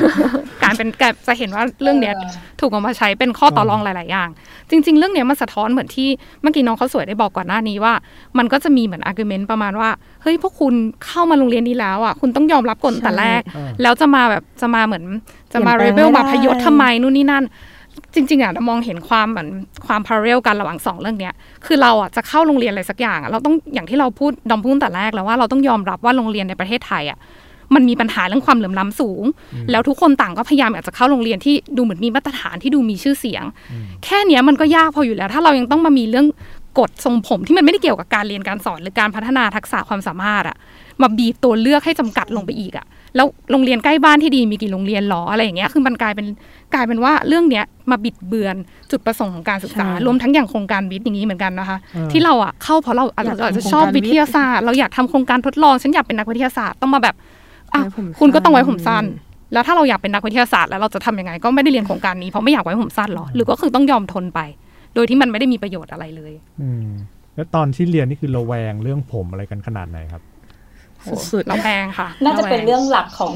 [0.63, 2.15] การเป็นการจะเห็นว่าเรื่องเนี้ย
[2.59, 4.29] ถูกเอามาใช้เป็นข้อต่อรองหลาย ๆ อย่าง
[4.69, 6.09] จริง ๆ เรื่องเนี้ยมันสะท้อนเหมือนที่
[6.41, 7.93] เมื่อกี้น้องข้าวสวยได้บอกก่อนหน้านี้ว่า
[8.37, 9.89] มันก็จะมีเหมือน argument ประมาณว่า
[10.21, 10.73] เฮ้ยพวกคุณ
[11.05, 15.03] เข้ามาโรงเรียนนี้แล้วอะคุณต้องยอมรับกฎตั้งแต่แรกใช่แล้วจะมาแบบจะมาเหมือน
[15.53, 17.43] จะมาเปเรลี่ยนแปเบลงลไม่มาได้พยศทำไมนู่นนี่นั่น
[18.15, 19.49] จริง ๆอะเรามองเห็นความเหมือน
[19.87, 21.33] ความ parallel กันระหว่างสองเรื่องเนี้ย
[21.65, 27.19] คือเราอะจะเข้าโรงเรียนอะไรสักอย่างอะเราต้องอย่างที่เราพูดดอมพูดตั้งแต่แรกแล้วว่าเราต้องยอมรับว่าโรงเรียนในประเทศไทยอะ
[27.75, 29.23] มันมีปัญหาเรื่องความเหลื่อมล้ำสูง
[29.71, 33.43] แล้วทุกคนต่างก็พยายามอยากจะเข้าโรงเรียนที่ดูเหมือนมีมาตรฐานที่ดูมีชื่อเสียง
[34.03, 36.27] แค่เนี้ยมันก็ยากพออยู่แล้ว ถ้าเรายังต้องมามีเรื่อง
[36.79, 40.57] กฎทรงผมที่มันไม่ได้เกี่ยวกับการเรียนการสอนหรือการพัฒนาทักษะความสามารถอะ
[41.01, 46.27] มาบีบตัวเลือกให้จำกัดลงไปอีกอะแล้วโรงเรียนใกล้บ้านที่ดีมีกี่โรงเรียนหรออะไรอย่างเงี้ยคือมันกลายเป็น
[46.73, 48.55] กลายเป็นว่าเรื่องเนี้ยมาบิดเบือน
[48.91, 57.15] จุดประสงค์ของการศึกษาใช่รวมทั้งอย่างโครงการวิทย์อย่างนี้เหมือนกันนะคะเออที่เราอะเข้าเพราะเราอาจอยากจะอาจจะทำชอบโครงการวิวิทย์ทยาศาสตร์เราอยากทำโครงการทดลองฉันอยากเป็นนักวิทยาศาสตร์ต้องมาแบบ
[57.73, 59.05] อะไว้ผมคุณก็ต้องไว้ผมสั้สั้นน
[59.53, 64.39] แล้วถ้าเราอยากเป็นนักวิทยาศาสตร์แล้วเราจะทำยังไง ก็ไม่ได้เรียนโครงการนี้เพราะไม่อยากไว้ผมสั้นหรอหรือก็คือต้องยอมทนไป
[64.95, 66.87] โดยที่มันไม่ได้มีประโยชน์อะไรเลย อืม
[67.35, 70.21] แล้วตอนที่เรียนนี่คือระแวงเรื่องผมอะไรกันขนาดไหนครับ
[71.31, 73.31] สุดๆเราแพงค่ะ น่าจะเป็นเรื่องหลักของ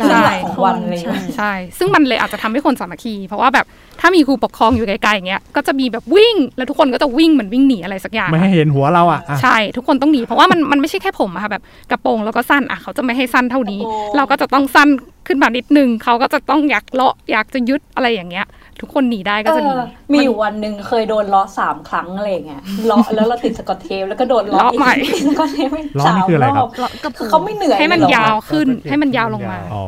[0.00, 3.66] ใช่เรื่องหลักของวันเลยใช่ใช่ซึ่งมันเลยอาจจะทำให้คนสามัคคี เพราะว่าแบบ
[4.00, 14.88] ถ้ามีครูปกครองอยู่ไกลๆอย่างเงี้ยก็จะมีแบบวิ่ง แล้วทุกคนก็จะวิ่งเหมือนวิ่งหนีอะไรสักอย่างไม่ให้เห็นหัวเราอะอะใช่ทุกคนต้องหนีเพราะว่ามันมันไม่ใช่แค่ผมอะค่ะแบบกระโปรงแล้วก็สั้นอะเขาจะไม่ให้สั้นเท่านี้โอ้เราก็จะต้องสั้น
[15.26, 18.46] ขึ้นมานิดนึงเขาก็จะต้องอยากเลาะอยากจะยึดอะไรอย่างเงี้ย
[18.80, 25.68] ทุกคนหนีได้ก็จะหนีเออมีอยู่วันหนึ่งเคยโดนล้อสามครั้งอะไรอย่างเงี้ยล้อแล้วเราติดสกอตเทปแล้วก็โดนล้อล้ออีกใหม่ติดสกอตเทป
[26.00, 29.84] ล้อนี่คืออะไรครับสามอบคือเขาไม่เหนื่อยให้มันเรอยาวขึ้นให้มันยาวลงมาอ๋อ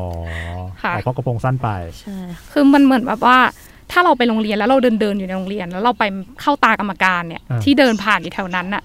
[0.82, 1.68] ค่ะอ๋อเพราะกระโปรงสั้นไป
[2.00, 2.16] ใช่
[2.52, 3.38] คือมันเหมือนแบบว่า
[3.92, 6.04] ถ้าเราไปโรงเรียนแล้วเราเดินเดินๆอยู่ในโรงเรียน แล้วเราไป
[6.42, 8.82] เข้าตากรรมการเนี่ยอ่าที่เดินผ่านอยู่แถวนั้นน่ะ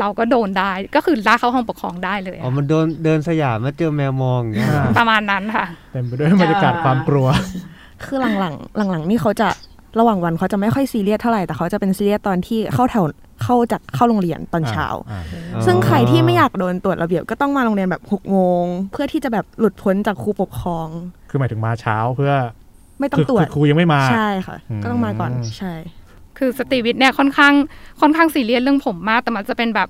[0.00, 7.26] เราก็โดนได้ก็คือลากเข้าห้องปกครองได้เลยอ๋อมันโดนเดินสยามมาเจอแมวมองอย่างเงี้ยอ่าประมาณนั้นค่ะเต็มไปด้วยบรรยากาศความกลัว
[8.06, 9.48] คือหลังๆหลังๆนี่เขาจะ
[9.98, 13.06] ระหว่างวันเขาจะไม่ค่อยซีเรียสเท่าไหร่แต่เขาจะเป็นซีเรียสตอนที่เข้าแถว
[13.42, 15.20] เข้าจากเข้าโรงเรียนตอนเช้าอ่า
[15.54, 20.88] อ๋อซึ่งใครที่ไม่อยากโดนตรวจระเบียบก็ต้องมาโรงเรียนแบบหกโมงเพื่อที่จะแบบหลุดพ้นจากครูปกครอง
[21.30, 22.32] คือหมายถึงมาเช้าเพื่อ
[23.00, 25.74] ไม่ต้องตรวจ คือครูยังไม่มาใช่ค่ะอืมก็ต้องมาก่อนใช่
[26.38, 27.54] คือสตรีวิทย์เนี่ยค่อนข้าง
[28.00, 29.88] ค่อนข้างซีเรียสเรื่องผมมากแต่มันจะเป็นแบบ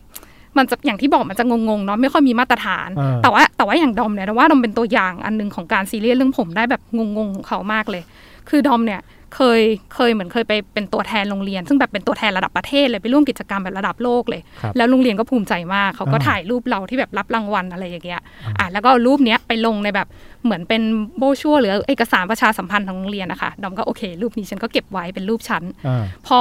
[0.59, 8.03] มันจะอย่างที่บอกมันจะงงๆเนาะไม่ค่อยมีมาตรฐานเออแต่ว่าแต่ว่าอย่างดอมเนี่ยเราว่าดอมเป็นตัวอย่างอันหนึ่งของการซีเรียสเรื่องผมได้แบบงงๆของเขามากเลย
[8.49, 9.03] คือดอมเนี่ย
[9.39, 9.63] เคย
[9.95, 18.21] เคยเหมือนเคยไปเป็นตัวแทนโรงเรียน ซึ่งแบบเป็นตัวแทนระดับประเทศเลยไปร่วมกิจกรรมแบบระดับโลกเลยครับแล้วโรงเรียนก็ภูมิใจมาก เขาก็อ่าถ่ายรูปเราที่แบบรับรางวัลอะไรอย่างเงี้ย
[18.59, 20.09] อะแล้วก็เอารูปเนี้ยไปลงในแบบ
[20.45, 20.83] เหมือนเป็น
[21.19, 26.41] โบชัวหรือเอกสารประชาสัมพันธ์ของโรงเรียนนะคะดอมก็โอเค รูปนี้ฉันก็เก็บไว้เป็นรูปฉันอ่าพอ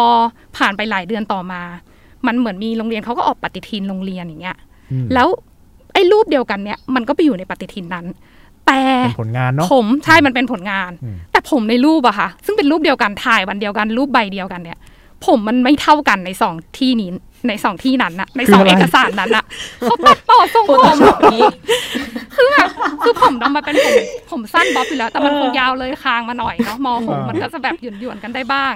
[0.57, 1.61] ผ่านไปหลายเดือนต่อมา
[2.27, 4.57] มันเหมือนมีโรงเรียนเขาก็ออกปฏิทินโรงเรียนอย่างเงี้ย
[4.91, 5.27] อืมแล้ว
[5.93, 8.05] ไอ้รูปเดียวกันเนี่ยมันก็ไปอยู่ในปฏิทินนั้น
[8.67, 14.79] แต่เป็นผลงานเนาะผมใช่มันเป็นผลงานอืมแต่ผมในรูปอะค่ะ ซึ่งเป็นรูปเดียวกันถ่ายวันเดียวกันรูปใบเดียวกันเนี่ย
[15.25, 17.09] ผมมันไม่เท่ากันในสองที่นี้
[17.47, 19.45] ในสองที่นั้นอะในสองเอกสารนั้นอะ
[19.81, 21.45] เขาตัดต่อทรงผม พูดตรงนี้
[22.35, 22.69] คือแบบ
[23.03, 23.93] คือผมดอมมาเป็นผม
[24.31, 28.73] ผมสั้นบ๊อบอยู่แล้ว แต่มันคงยาวเลยคางมาหน่อยเนาะมอผมมันก็จะแบบหย่อนๆกันได้บ้าง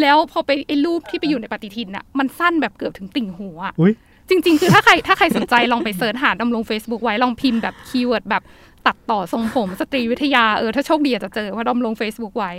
[0.00, 3.92] แล้วพอไปไอ้รูปที่ไปอยู่ในปฏิทินอะมันสั้นแบบเกือบถึงติ่งหูอะอุ้ย
[4.28, 8.42] จริง ๆ คือถ้าใครถ้าใครสนใจลองไป search หาดอมลง Facebook ไว้ลองพิมพ์แบบ keyword แบบ
[8.86, 12.52] ตัดต่อทรงผมสตรีวิทยาเออถ้าโชคดีอาจจะเจอว่าดอมลง Facebook ไว้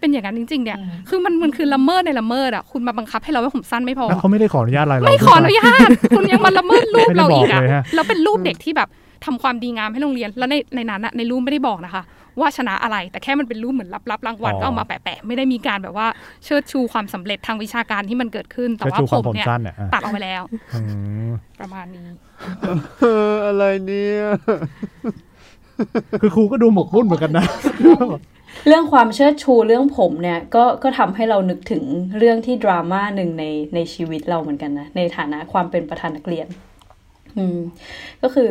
[0.00, 0.78] เป็นอย่างนั้นจริง ๆ เนี่ย
[1.08, 8.88] คือมันมันคือละเมิดในละเมิดอะคุณมาบังคับให้เราว่าผมสั้นไม่พอแล้วเขาไม่ได้ขออนุญาตอะไรเราไม่ขออนุญาตคุณยังมาละเมิดรูปเราอีกอะไม่ได้บอกเลยฮะแล้วเป็นรูปเด็กที่แบบ
[9.24, 12.02] ทำความดีงามให้โรงเรียนแล้วในในนั้นอะในรูปไม่ได้บอกนะคะ
[12.40, 16.06] ว่าชนะอะไร แต่แค่มันเป็นรูปเหมือนรับรับรางวัลก็เอามาแปะๆไม่ได้มีการแบบว่า
[16.44, 20.42] เชิดชูความสำเร็จทางวิชาการที่มันเกิดขึ้น แต่จะว่าชูคผวามมผมเนี่ยสั้นเนี่ยอะตัดออกไปแล้ว
[20.74, 20.80] อื
[21.28, 21.30] ม
[21.60, 22.06] ประมาณนี้
[23.00, 24.24] เอออะไรเนี่ย
[26.20, 27.46] คือครูก็ดูหมกมุ่นเหมือนกันนะ
[28.66, 31.84] เรื่องความเชิดชูเรื่องผมเนี่ยก็ก็ทำให้เรานึกถึง
[32.18, 36.46] เรื่องที่ดราม่าหนึ่งในในชีวิตเราเหมือนกันนะ ในฐานะความเป็นประธานนักเรียน
[37.38, 37.58] อืม
[38.22, 38.50] ก็คือ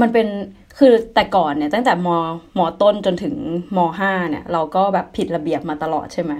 [0.00, 0.28] มันเป็น
[0.78, 3.34] คือแต่ก่อนเนี่ยตั้งแต่ม.ต้นจนถึง
[3.76, 6.32] ม.ห้าเนี่ยเราก็แบบผิดระเบียบมาตลอดใช่ไหม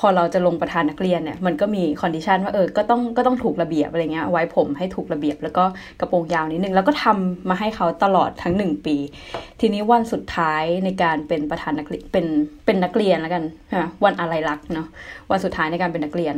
[0.00, 5.64] พอเราจะลงประธานนักเรียนเนี่ยมันก็มี condition ว่าเออก็ต้องก็ต้องถูกระเบียบอะไรเงี้ยไว้ผมให้ถูกระเบียบแล้วก็
[6.00, 8.96] กระโปรงยาวนิดนึงแล้วก็ทำมาให้เขาตลอดทั้งหนึ่งปี
[9.60, 12.26] ทีนี้วันสุดท้ายในการเป็นประธานนักเรียนเป็น
[12.66, 14.86] เป็นนักเรียนแล้วกันใช่ไหมวันอะไรรักเนาะ
[15.30, 16.34] วันสุดท้ายในการเป็นนักเรียน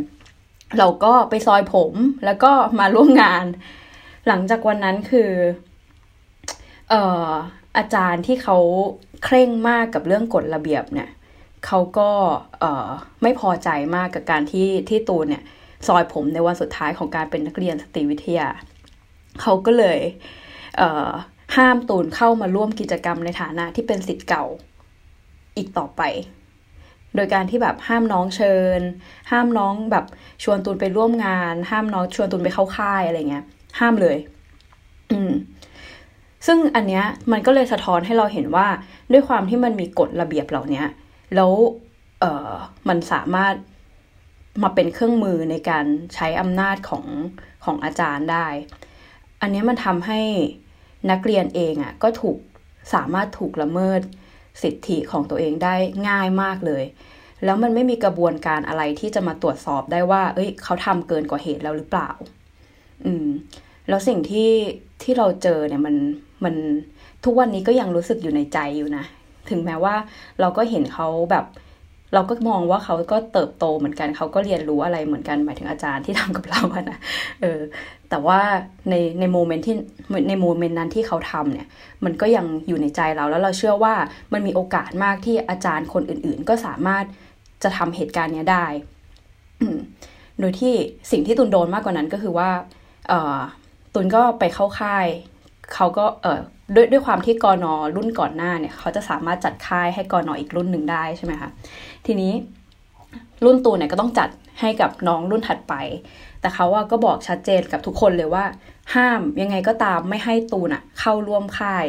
[0.78, 1.92] เราก็ไปซอยผม
[2.24, 3.44] แล้วก็มาร่วมงาน
[4.28, 5.30] หลังจากวันนั้นคือ
[6.90, 7.30] เอ่อ
[7.76, 8.56] อาจารย์ที่เขา
[9.24, 11.08] เคร่งมากกับเรื่องกฎระเบียบเนี่ย
[11.66, 12.10] เขาก็
[12.60, 12.88] เอ่อ
[13.22, 15.42] ไม่พอใจมากกับการที่ที่ตูนเนี่ย
[15.86, 18.48] ซอยผมในวันสุดท้ายของการเป็นนักเรียนสตรีวิทยา
[19.40, 20.00] เขาก็เลย
[20.76, 21.10] เอ่อ
[21.56, 24.44] ห้ามตูนเข้ามาร่วมกิจกรรมในฐานะที่เป็นสิทธิ์เก่า
[25.56, 26.02] อีกต่อไป
[27.14, 28.80] โดยการที่แบบห้ามน้องเชิญ
[29.30, 30.04] ห้ามน้องแบบ
[30.42, 33.44] ชวนตูนไปร่วมงาน ห้ามน้องชวนตูนไปเข้าค่ายอะไรเงี้ย
[33.78, 34.16] ห้ามเลย
[35.12, 35.32] อืม
[36.46, 38.68] ซึ่งอันเนี้ยมันก็เลยสะท้อนให้เราเห็นว่า
[39.12, 40.82] ด้วยความที่มันมีกฎระเบียบเหล่านี้
[41.34, 41.52] แล้ว
[42.20, 42.52] เออ
[42.88, 43.54] มันสามารถ
[44.62, 45.84] มาเป็นเครื่องมือในการ
[46.14, 47.04] ใช้อำนาจของ
[47.64, 48.46] ของอาจารย์ได้
[49.40, 50.20] อันเนี้ยมันทำให้
[51.10, 52.38] นักเรียนเองอะ่ะก็ถูก
[52.94, 54.00] สามารถถูกละเมิด
[54.62, 55.74] สิทธิของตัวเองได้
[56.08, 56.84] ง่ายมากเลย
[57.44, 62.10] แล้วมันไม่มีกระบวนการอะไรที่จะมาตรวจสอบได้ว่า เอ้ย เขาทำเกินกว่าเหตุแล้วหรือเปล่า
[63.04, 63.28] อืม
[63.88, 64.50] แล้วสิ่งที่
[65.02, 65.96] ที่เราเจอเนี่ยมัน
[66.44, 66.54] มัน
[67.24, 69.04] ทุกวันนี้ก็ยังรู้สึกอยู่ในใจอยู่นะ
[69.50, 69.94] ถึงแม้ว่า
[70.40, 71.46] เราก็เห็นเขาแบบ
[72.14, 76.98] เราก็มองว่าเขาก็เติบโตเหมือนกันเขาก็เรียนรู้อะไรเหมือนกันหมายถึงอาจารย์ที่ทำกับเราอะนะ
[77.40, 77.60] เออ
[78.10, 78.40] แต่ว่า
[78.90, 79.76] ในในโมเมนต์ที่
[80.28, 81.66] ในโมเมนต์นั้นที่เขาทำเนี่ย
[82.04, 83.94] มันก็ยังอยู่ในใจเราแล้วเราเชื่อว่า
[84.32, 87.04] มันมีโอกาสมากที่อาจารย์คนอื่น ๆ ก็สามารถ
[87.62, 88.66] จะทำเหตุการณ์เนี้ยได้
[90.40, 90.74] โดยที่
[91.10, 92.50] สิ่งที่ตุนโดนมากกว่านั้นก็คือว่า
[93.08, 93.38] เออ
[93.94, 95.06] ตุนก็ไปเข้าค่าย
[95.74, 96.40] เขาก็เออ
[96.74, 101.50] ด้วยด้วยความที่กอนอรุ่นก่อนหน้าเนี่ย เขาจะสามารถจัดค่ายให้กอนออีกรุ่นหนึ่งได้ใช่ไหมคะ
[102.06, 102.32] ทีนี้
[103.44, 104.28] รุ่นตูนเนี่ยก็ต้องจัด
[104.60, 105.74] ให้กับน้องรุ่นถัดไป
[106.40, 108.44] แต่เขาว่าก็บอกชัดเจนกับทุกคนเลยว่า
[108.94, 111.84] ห้ามยังไงก็ตามไม่ให้ตูนอะเข้าร่วมค่าย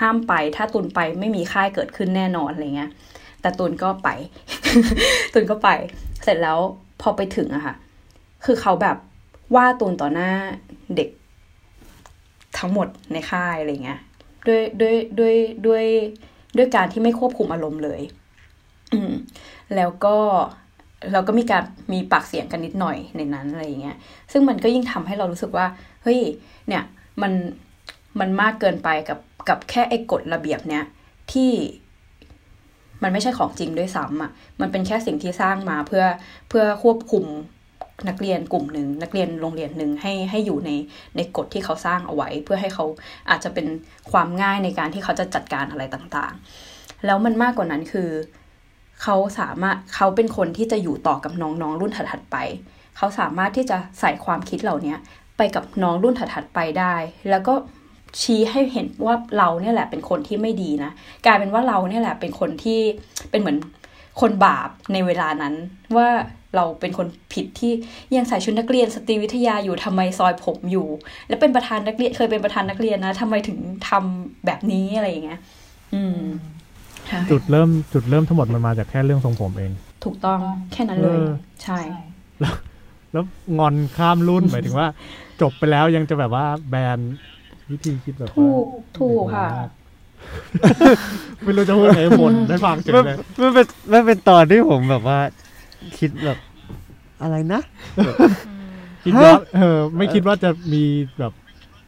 [0.00, 2.90] ห้ามไปถ้าตูนไปไม่มีค่ายเกิดขึ้นแน่นอนอะไรเงี้ย
[3.40, 4.08] แต่ตูนก็ไป
[5.32, 5.68] ตูนก็ไป
[6.22, 6.58] เสร็จแล้ว
[7.00, 7.74] พอไปถึงอะค่ะ
[8.44, 8.96] คือเขาแบบ
[9.54, 10.32] ว่าตูนต่อหน้า
[10.96, 11.08] เด็ก
[12.58, 14.00] ทั้งหมดในค่ายอะไรเงี้ย
[14.46, 15.34] ด้วยด้วยด้วย
[15.66, 15.84] ด้วย
[16.56, 18.00] ด้วยการที่ไม่ควบคุมอารมณ์เลย
[18.92, 19.12] อืม
[19.76, 20.16] แล้วก็
[21.12, 23.96] เราก็มีการมีปากเสียงกันนิดหน่อยในนั้นอะไรอย่างเงี้ย
[24.32, 25.66] ซึ่งมันก็ยิ่งทำให้เรารู้สึกว่า
[26.02, 26.20] เฮ้ย
[26.68, 26.82] เนี่ย
[27.22, 27.32] มัน
[28.20, 30.84] มันมากเกินไปกับ กับแค่ไอ้กฎระเบียบเนี้ย
[31.32, 31.52] ที่
[33.02, 34.30] มันไม่ใช่ของจริงด้วยซ้ำอะ
[34.60, 36.04] มันเป็นแค่สิ่งที่สร้างมาเพื่อ
[36.48, 37.24] เพื่อควบคุม
[38.08, 40.70] นักเรียนกลุ่มหนึ่งนักเรียนโรงเรียนหนึ่งให้ให้อยู่ใน
[41.16, 42.84] ในกฎที่เขาสร้างเอาไว้ เพื่อให้เขา
[43.30, 43.66] อาจจะเป็น
[44.10, 48.10] ความง่ายในการที่เขาจะจัดการอะไรต่างๆ แล้วมันมากกว่านั้นคือ
[49.02, 52.36] เขาสามารถเขาเป็นคนที่จะอยู่ต่อกับน้องๆรุ่นถัดๆไป
[52.96, 54.94] เขาสามารถที่จะใส่ความคิดเหล่านี้
[55.36, 56.94] ไปไปกับน้องรุ่นถัดๆไปได้
[57.30, 57.54] แล้วก็
[58.20, 60.90] ชี้ให้เห็นว่าเราเนี่ยแหละเป็นคนที่ไม่ดีนะ
[61.26, 62.80] กลายเป็นว่าเราเนี่ยแหละเป็นคนที่
[63.30, 63.58] เป็นเหมือน
[64.20, 65.54] คนบาปในเวลานั้น
[65.96, 66.08] ว่า
[66.56, 67.72] เราเป็นคนผิดที่
[68.16, 70.88] ยังใส่ชุดนักเรียนสตรีวิทยาอยู่ทำไมซอยผมอยู่
[71.28, 75.40] แล้วเป็นประธานนักเรียนเคยเป็นประธานนักเรียนนะทำไมถึงทำแบบนี้อะไรอย่างเงี้ย
[75.94, 76.20] อืม
[77.06, 79.72] ใช่จุดเริ่มจุดเริ่มทั้งหมดมันมาจากแค่เรื่องทรงผมเอง
[80.04, 80.40] ถูกต้อง
[80.72, 81.30] แค่นั้นเลยเออ
[81.62, 81.78] ใช่
[83.12, 83.24] แล้ว
[83.58, 84.88] งอนข้ามรุ่นหมายถึงว่า
[85.40, 86.98] จบไปแล้วยังจะแบบว่าแบน
[87.70, 88.66] วิธีคิดแบบว่าถูก
[88.98, 89.48] ถูกค่ะ
[91.42, 95.18] ไม่รู้จะพูดไงบนได้ฟังเฉยมันเลยมันเป็นมันเป็นตอนที่ผมแบบว่า
[95.98, 96.38] คิดแบบ
[97.22, 97.60] อะไรนะ
[99.04, 100.82] คิดว่าเออ ไม่คิดว่าจะมี
[101.18, 101.32] แบบ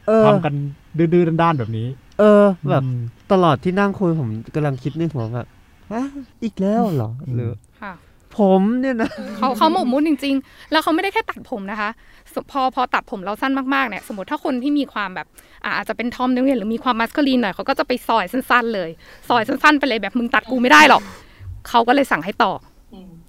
[0.07, 0.53] เออทำกัน
[0.97, 1.87] ดื้อๆด้านๆแบบนี้
[2.19, 2.97] เออ แบบอืม
[3.31, 5.47] ตลอดที่นั่งคุยผมกำลังคิดในหัวแบบ
[5.91, 6.03] ฮะ
[6.43, 7.93] อีกแล้วเหรอหรือค่ะ
[8.37, 11.89] ผมเนี่ยนะเขาเขาหมกมุ่นจริง ๆ แล้วเขาไม่ได้แค่ตัดผมนะคะ
[12.33, 15.27] สพอพอตัดผมเราสั้นมากๆเนี่ยสมมติถ้าคนที่มีความแบบ
[15.65, 18.89] อ่าอาจจะเป็นทอมนักเรียนหรือมีความมัสคลีนหน่อยเขาก็จะไปซอยสั้น ๆ เลย
[19.29, 21.01] ซอยสั้นๆไปเลยแบบมึงตัดกูไม่ได้หรอก
[21.69, 22.72] เขาก็เลยสั่งให้ต่ออ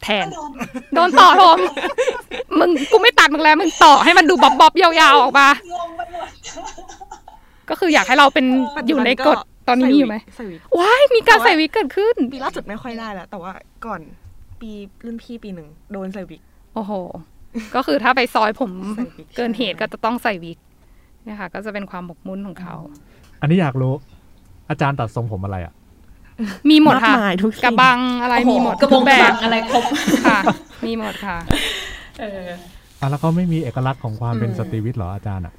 [0.05, 0.27] แทน
[0.95, 1.59] โดนต่อผม
[2.59, 5.49] มึงกูไม่ตัดมึงแล้วมึงต่อให้มันดูบ๊อบบ๊อบๆยาวๆออกมา
[7.71, 8.47] ก็คืออยากให้เราเป็น
[8.89, 9.39] อยู่ในกฎ
[9.69, 13.53] ตอนนี้มีอยู่ไหมใส่วิกว้ายมีการใส่วิกเกิดขึ้น ปีล่าสุดไม่ค่อยได้แล้วแต่ว่า
[13.87, 14.01] ก่อน
[14.61, 14.71] ปี
[15.05, 16.43] รุ่นพี่ปีหนึ่งโดนใส่วิก
[16.75, 16.93] โอ้โห
[17.75, 20.59] ก็คือถ้าไปซอยผมใส่วิกเกินเหตุก็จะต้องใส่วิก
[21.25, 22.75] เนี่ยค่ะ ก็จะเป็นความหมกมุ่นของเขา
[23.41, 23.95] อันนี้อยากรู้
[24.69, 25.73] อาจารย์ตัดทรงผมอะไรอะ
[26.70, 29.85] มีหมดค่ะากมายทุกสิ่งกระบังอะไรมีหมดกระบงทุกระแบบับงอะไรครบ
[30.26, 30.39] ค่ะ
[30.87, 31.39] มีหมดค่ะ
[32.20, 32.49] เออ
[33.01, 35.55] อะแล้วเขาไม่มีเอกลักษณ์ของความเป็นสตรีวิทย์เหรออาจารย์อะ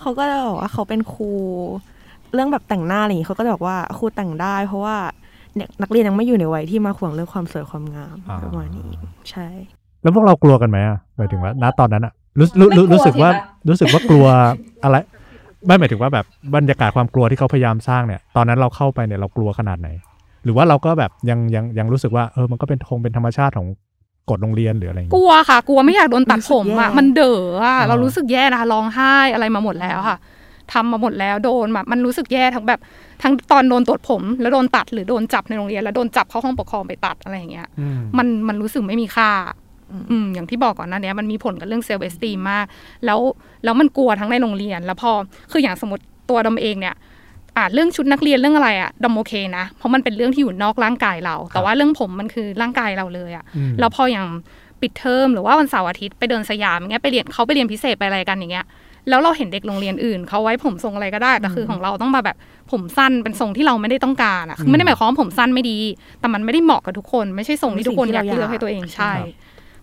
[0.00, 1.30] เขาก็จะบอกว่าเขาเป็นครู
[2.34, 4.96] เรื่องแบบแต่งหน้าอะไรอย่างงี้เขาก็จะบอกว่าครูแต่งได้ เพราะว่า
[5.54, 8.90] เนี่ยนักเรียนยังไม่อยู่ในวัยที่มาห่วงเรื่องความสวยความงามอ่าประมาณนี้
[9.30, 9.48] ใช่
[10.02, 14.26] แล้วพวกเรากลัวกันไหมอะหมายถึงว่าณตอนนั้นอะรู้รู้รู้ไม่กลัวรู้สึกว่าสิคะรู้สึกว่ากลัว
[14.84, 14.96] อะไร
[15.66, 19.88] ไม่หมายถึงว่าแบบบรรยากาศความกลัวที่เขาพยายามสร้างเนี่ย ตอนนั้นเราเข้าไปเนี่ยเรากลัวขนาดไหน
[20.44, 23.68] หรือว่าเราก็แบบยังยังยังรู้สึกว่าเออมันก็เป็นคงเป็นธรรมชาติของ
[24.30, 30.16] กฎโรงเรียนหรืออะไรอย่างกเงี้ยลัวค่ะ กลัวไม่อยากโดนตัดผมอะรู้สึกแย่มันเด๋ออะอ่าเรารู้สึกแย่นะคะร้องไห้อะไรมาหมดแล้วค่ะ
[30.72, 32.80] ทำมาหมดแล้วโดนแบบมันรู้สึกแย่ทั้งแบบ
[33.22, 39.30] ทั้งตอนโดนตรวจผมแล้วโดนตัดหรือโดนจับในโรงเรียน แล้วโดนจับเข้าห้องปกครองไปตัดอะไรอย่างเงี้ย อืมมันมันรู้สึกไม่มีค่า
[40.10, 42.66] อืมอย่างที่บอกก่อนหน้านี้มันมีผลกับเรื่องเซลล์เอสตีมมาก
[43.04, 43.18] แล้ว
[43.64, 45.10] แล้วมันกลัวทั้งในโรงเรียน แล้วพอ
[45.52, 46.94] คืออย่างสมมติตัวดอมเองเนี่ย
[47.56, 54.26] อ่าเรื่องชุดนักเรียนเรื่องอะไรอะดอมโอเคนะ เพราะมันเป็นเรื่องที่อยู่นอกร่างกายเรา แต่ว่าเรื่องผมมันคือร่างกายเราเลยอะอืมแล้วพออย่าง
[54.80, 58.66] ปิดเทอมหรือว่าวันเสาร์อาทิตย์ไปเดินสยามอย่างเงี้ยไปเรียนเขาไปเรียนพิเศษไปอะไรกันอย่างเงี้ย
[59.08, 62.36] แล้วเราเห็นเด็กโรงเรียนอื่นเขาไว้ผมทรงอะไรก็ได้แต่คือของเราต้องมาแบบ
[62.72, 65.78] ผมสั้นเป็นทรงที่เราไม่ได้ต้องการอะคือไม่ได้หมายความว่าผมสั้นไม่ดี
[66.20, 69.12] แต่มันไม่ได้เหมาะกับทุกคน ไม่ใช่ทรงที่ทุกคนอยากเลือกให้ตัวเองใช่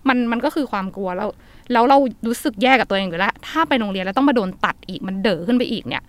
[0.07, 1.29] มันมันก็คือความกลัวแล้ว
[1.73, 1.97] แล้วเรา
[2.27, 6.03] รู้สึกแย่กับตัวเองอยู่แล้ว ถ้าไปโรงเรียนแล้วต้องมาโดนตัดอีกมันเด๋อขึ้นไปอีกเนี่ย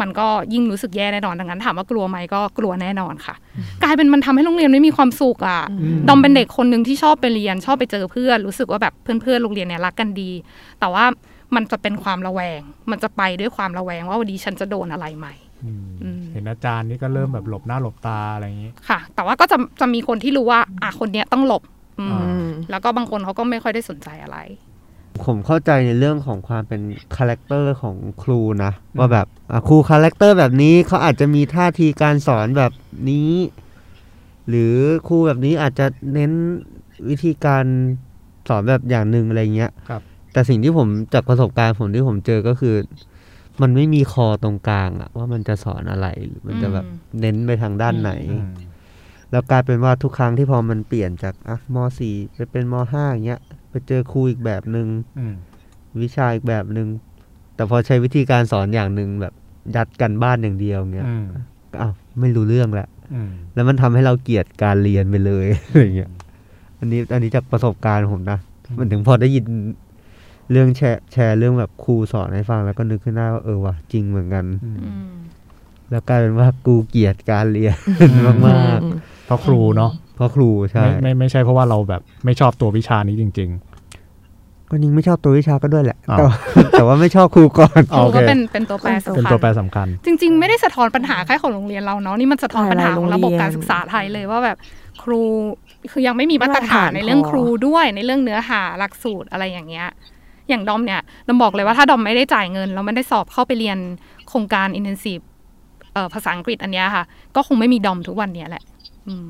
[0.00, 3.34] มันก็ยิ่งรู้สึกแย่แน่นอนดังนั้นถามว่ากลัวไหมก็กลัวแน่นอนค่ะ
[3.82, 5.62] กลายเป็นมันทำให้โรงเรียนไม่มีความสุขอะ
[5.94, 10.30] มดอมเป็นเด็กคนหนึ่งที่ชอบไปเรียนชอบไปเจอเพื่อนรู้สึกว่าแบบเพื่อนๆโรงเรียนเนี่ยรักกันดี
[10.80, 11.04] แต่ว่า
[11.54, 15.34] มันจะเป็นความระแวง มันจะไปด้วยความระแวงว่าวันนี้ฉันจะโดนอะไรใหม่
[15.64, 21.75] อืมอืมเห็นอาจารย์นี่ก็เริ่มแบบหลบหน้าหลบตาอะไรอย่างงี้ ค่ะ แต่ว่าก็จะจะมีคนที่รู้ว่า อะคนเนี้ยต้องหลบอืมอ่าอืม
[22.70, 24.38] แล้วก็บางคนเขาก็ไม่ค่อยได้สนใจอะไร
[25.24, 26.80] ผมเข้าใจในเรื่องของความเป็น
[27.16, 32.72] character ของครูนะ ว่าแบบอะครูคาแรคเตอร์แบบนี้เขาอาจจะมีท่าทีการสอนแบบ
[33.10, 33.32] นี้
[34.48, 34.74] หรือ
[35.08, 36.32] ครูแบบนี้อาจจะเน้น
[37.08, 37.64] วิธีการ
[38.48, 42.76] สอนแบบอย่างหนึ่งอะไรเงี้ยครับ แต่สิ่งที่ผมจากประสบการณ์ผมที่ผมเจอก็คือ
[43.62, 48.50] มันไม่มีคอตรงกลางอะว่ามันจะสอนอะไรหรือมันจะแบบอืมเน้นไปทางด้านไหนอืม
[49.30, 54.86] แล้วกลายเป็นว่าทุกครั้งที่พอมันเปลี่ยนจากอะมสี่ไปเป็นมห้าอย่างเงี้ย ไปเจอครูอีกแบบหนึง่ง
[55.18, 55.34] อืม
[56.02, 56.88] วิชาอีกแบบหนึง่ง
[57.54, 59.34] แต่พอใช้วิธีการสอนอย่างหนึ่งแบบ
[59.76, 61.26] ยัดกันบ้านอย่างเดียวเงี้ยอืม
[61.72, 66.10] ก็อ้าวไม่รู้เรื่องแหละอืมแล้วมันทำให้เราเกลียดการเรียนไปเลยอะไรเงี้ย
[66.78, 68.38] อันนี้อันนี้จากประสบการณ์ผมนะ
[68.78, 69.44] มันถึงพอได้ยิน
[70.50, 75.14] เรื่องแชร์แชร์เรื่องแบบครูสอนให้ฟังแล้วก็นึกขึ้นได้ว่าเออว่ะจริงเหมือนกันอืมอืม
[75.90, 77.76] แล้วกลายเป็นว่ากูเกลียดการเรียน
[78.48, 78.80] มาก
[79.26, 83.50] เพราะครูเนาะๆเพราะครูใช่ไม่ไม่ไม่ใช่เพราะว่าเราแบบไม่ชอบตัววิชานี้จริง
[84.70, 86.34] ก็ยิงไม่ชอบตัววิชาก็ด้วยแหละอ้าวแต่ว่า
[86.72, 94.56] แต่ว่าไม่ชอบครูก่อนครูโอเคก็เป็นเป็นตัวแปรๆสำเป็นคัญตัวแปรสำคัญ จริง ๆ ไม่ได้สะท้อนปัญหาแค่ของโรงเรียนเราเนาะนี่มันสะท้อนปัญหาของระบบการศึกษาไทยเลยว่าแบบ
[95.02, 95.22] ครู
[95.92, 99.86] คือยังไม่มีมาตรฐานในเรื่องครูด้วยในเรื่องเนื้อหาหลักสูตรอะไรอย่างเงี้ย
[100.48, 103.78] อย่างดอมเนี่ยดอมบอกเลยว่าถ้าดอมไม่ได้จ่ายเงินแล้วไม่ได้สอบเข้าไปเรียน
[104.28, 105.22] โครงการ intensive
[105.92, 107.04] เอ่อภาษาอังกฤษอันเนี้ยค่ะ
[107.36, 108.75] ก็คงไม่มีดอมทุกวันเนี้ยแหละอืม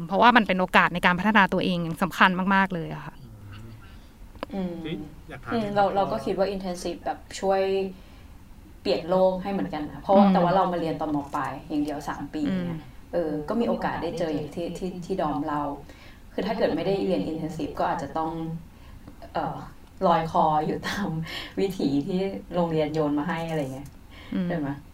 [0.07, 3.14] เพราะว่ามันเป็นโอกาสในการพัฒนาตัวเองอย่างสำคัญมาก ๆ เลยอะค่ะ
[4.55, 4.74] อืม
[5.29, 7.62] อยากถามอืมเราเราก็คิดว่า intensive แบบช่วย
[8.83, 12.81] เปลี่ยนโลกให้เหมือนกันนะเพราะว่าอืมแต่ว่าเรามาเรียนตอนมปลายอย่างเดียวสามปีอืมเนี่ย
[13.12, 15.62] เออก็มีโอกาสได้เจออย่างที่ที่ที่ดอมเรา
[16.33, 18.33] คือถ้าเกิดไม่ได้เรียน intensive ก็อาจจะต้อง
[19.35, 19.57] เอ่อ
[20.07, 21.09] ลอยคออยู่ตาม
[21.61, 22.20] วิถีที่
[22.55, 23.89] โรงเรียนโยนมาให้อะไรเงี้ย
[24.35, 24.86] อืมใช่ไหมอืม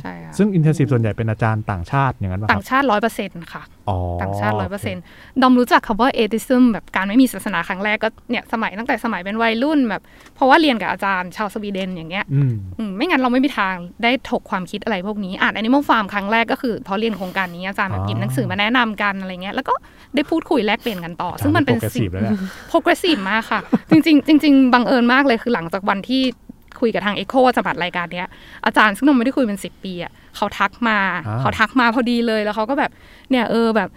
[0.00, 5.02] ใช่ค่ะซึ่งอินเทนซีฟส่วนใหญ่เป็นอาจารย์ต่างชาติอย่างนั้นป่ะคต่ารับงชาติร้อยเปอร์เซ็นต์ค่ะอ๋อต่างชาติร้อยเปอร์เซ็นต์
[5.42, 10.02] ดอมรู้จักคำว่าเอติซึมแบบการไม่มีศาสนาครั้งแรกก็เนี่ยสมัยตั้งแต่สมัยเป็นวัยรุ่นแบบ
[10.34, 19.74] เพราะว่าเรียนกับอาจารย์ชาวสวีเดนอย่างเงี้ยอืมอืมไม่งั้นเราไม่มีทางได้ถกความคิดอะไรพวกนี้อ่าน Animal Farm ครั้งแรกก็คือเพราะเรียนโครงการนี้อาจารย์แบบอ๋อหยิบหนังสือมาแนะนำกันอะไรเงี้ยแล้วก็
[20.14, 22.38] ได้พูดคุยแลกเปลี่ยนกันต่อ ซึ่งมันเป็นโปรเกรสสิ่ซีงฟแล้วเนี่ย
[22.70, 23.60] progressive มากค่ะ
[23.90, 26.22] จริงๆจริงๆบังเอิญมากเลยคือหลังจากวันที่
[26.82, 28.28] คุยกับทาง Echo จะบัดรายการเนี้ย
[28.66, 32.90] อาจารย์ซึ่งเราไม่ได้คุยเป็นสิบปีอะเขาทักมาอ่าเขาทักมาพอดีเลยแล้วเขาก็แบบ
[33.30, 33.88] เนี่ยเออแบบ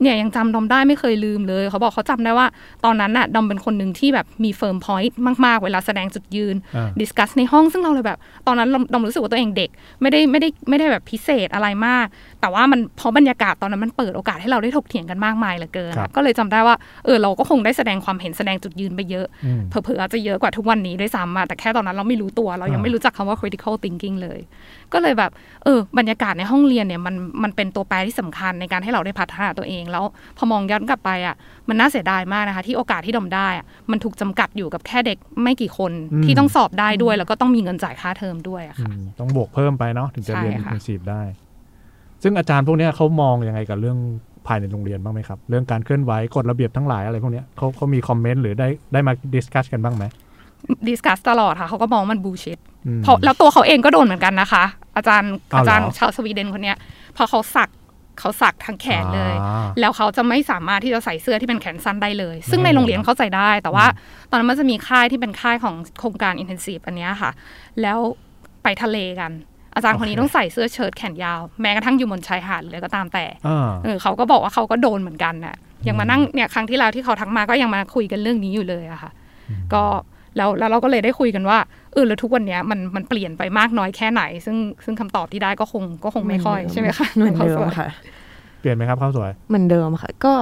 [0.00, 2.46] เนี่ยยังจำดอมได้ไม่เคยลืมเลย เขาบอกเขาจำได้ว่า
[2.84, 9.70] ตอนนั้นน่ะดอมเป็นคนหนึ่งที่แบบมี firm point มาก ๆ เวลาแสดงจุดยืนอ่า discuss ในห้องซึ่งเราเลยแบบ ตอนนั้นเราดอมรู้สึกว่าตัวเองเด็ก
[10.00, 12.06] ไม่ได้ไม่ได้ไม่ได้แบบพิเศษอะไรมาก
[12.40, 24.40] แต่ว่ามันเพราะบรรยากาศตอนนั้นมันเปิดโอกาสให้เราได้ถกเถียงกันมากมายเหลือเกินครับก็เลยจำได้ว่าเออเราก็คงได้แสดงความเห็นแสดงจุดยืนไปเยอะอืมเผลอๆอาจจะเยอะกว่าทุกวันนี้ด้วยซ้ำอะแต่แค่ตอนนั้นเราไม่รู้ตัวเรายังอ่าไม่รู้จักคำว่า critical thinking เลย
[24.92, 25.30] ก็เลยแบบ
[25.64, 30.04] เออบรรยากาศในห้องเรียนเนี่ยมันมันเป็นตัวแปรที่สำคัญในการให้เราได้พัฒนาตัวเอง แล้ว
[30.36, 31.34] พอมองย้อนกลับไปอะ
[31.68, 41.22] มันน่าเสียดายมากนะคะ ที่โอกาสที่ดอมได้อะมันถูกจำกัดอยู่กับแค่เด็กไม่กี่คนอืมที่ต้องสอบได้ด้วย แล้วก็ต้องมีเงินจ่ายค่าเทอมด้วยอะอืค่ะมต้องบวกเพิ่มไปเนาะถึงจะเรียนใช่อินค่ะเทนซีฟได้
[42.22, 43.98] ซึ่งอาจารย์พวกเนี้ยเขามองยังไงกับเรื่อง
[44.46, 50.04] ภายในโรงเรียนบ้างไหมครับ เรื่องการเคลื่อนไหวกฎระเบียบทั้งหลายอะไรพวกเนี้ยเขาเขามี comment หรือได้ได้มา discuss กันบ้างไหม
[50.88, 54.64] discuss ตลอดค่ะ เขาก็มองมัน bullshit อืมเพราะแล้วตัวเขาเองก็โดนเหมือนกันนะคะ
[54.96, 56.76] อาจารย์อ้าวเหรอออาจารย์ชาวสวีเดนคนเนี้ย
[57.16, 57.70] พอเขาสัก
[58.18, 67.30] เขาสักทั้งแขนเลยอ่าแล้วเขาจะไม่สามารถที่จะใส่เสื้อที่เป็นแขนสั้นได้เลย ซึ่งในโรงเรียนไม่ได้ เข้าใจได้ แต่ว่าอืมตอนนั้นมันจะมีค่ายที่เป็นค่ายของโครงการ intensive อันเนี้ยค่ะ
[67.82, 67.98] แล้ว
[68.62, 69.32] ไปทะเลกัน
[69.74, 75.56] อาจารย์คนนี้ต้องใส่เสื้อเชิ้ตแขนยาว แม้กระทั่งอยู่บนชายหาดหรืออะไรก็ตามแต่อ่าเออเขาก็บอกว่าเขาก็โดนเหมือนกันน่ะ
[75.88, 79.10] ยังมานั่งเนี่ยครั้งที่แล้วที่เขาทักมาก็ยังมาคุยกันเรื่องนี้อยู่เลยอะค่ะ
[79.74, 79.84] ก็
[80.36, 81.58] แล้วแล้วเราก็เลยได้คุยกันว่า
[81.92, 87.88] เออแล้วทุกวันเนี้ยมันมันเปลี่ยนไปมากน้อยแค่ไหน ซึ่งซึ่งคำตอบที่ได้ก็คงก็คงไม่ค่อยใช่ไหมคะเหมือนเดิขมงขาสวยค่ะ
[88.60, 90.32] เปลี่ยนไหมครับข้าวสวยเหมือนเดิมค่ะ ก็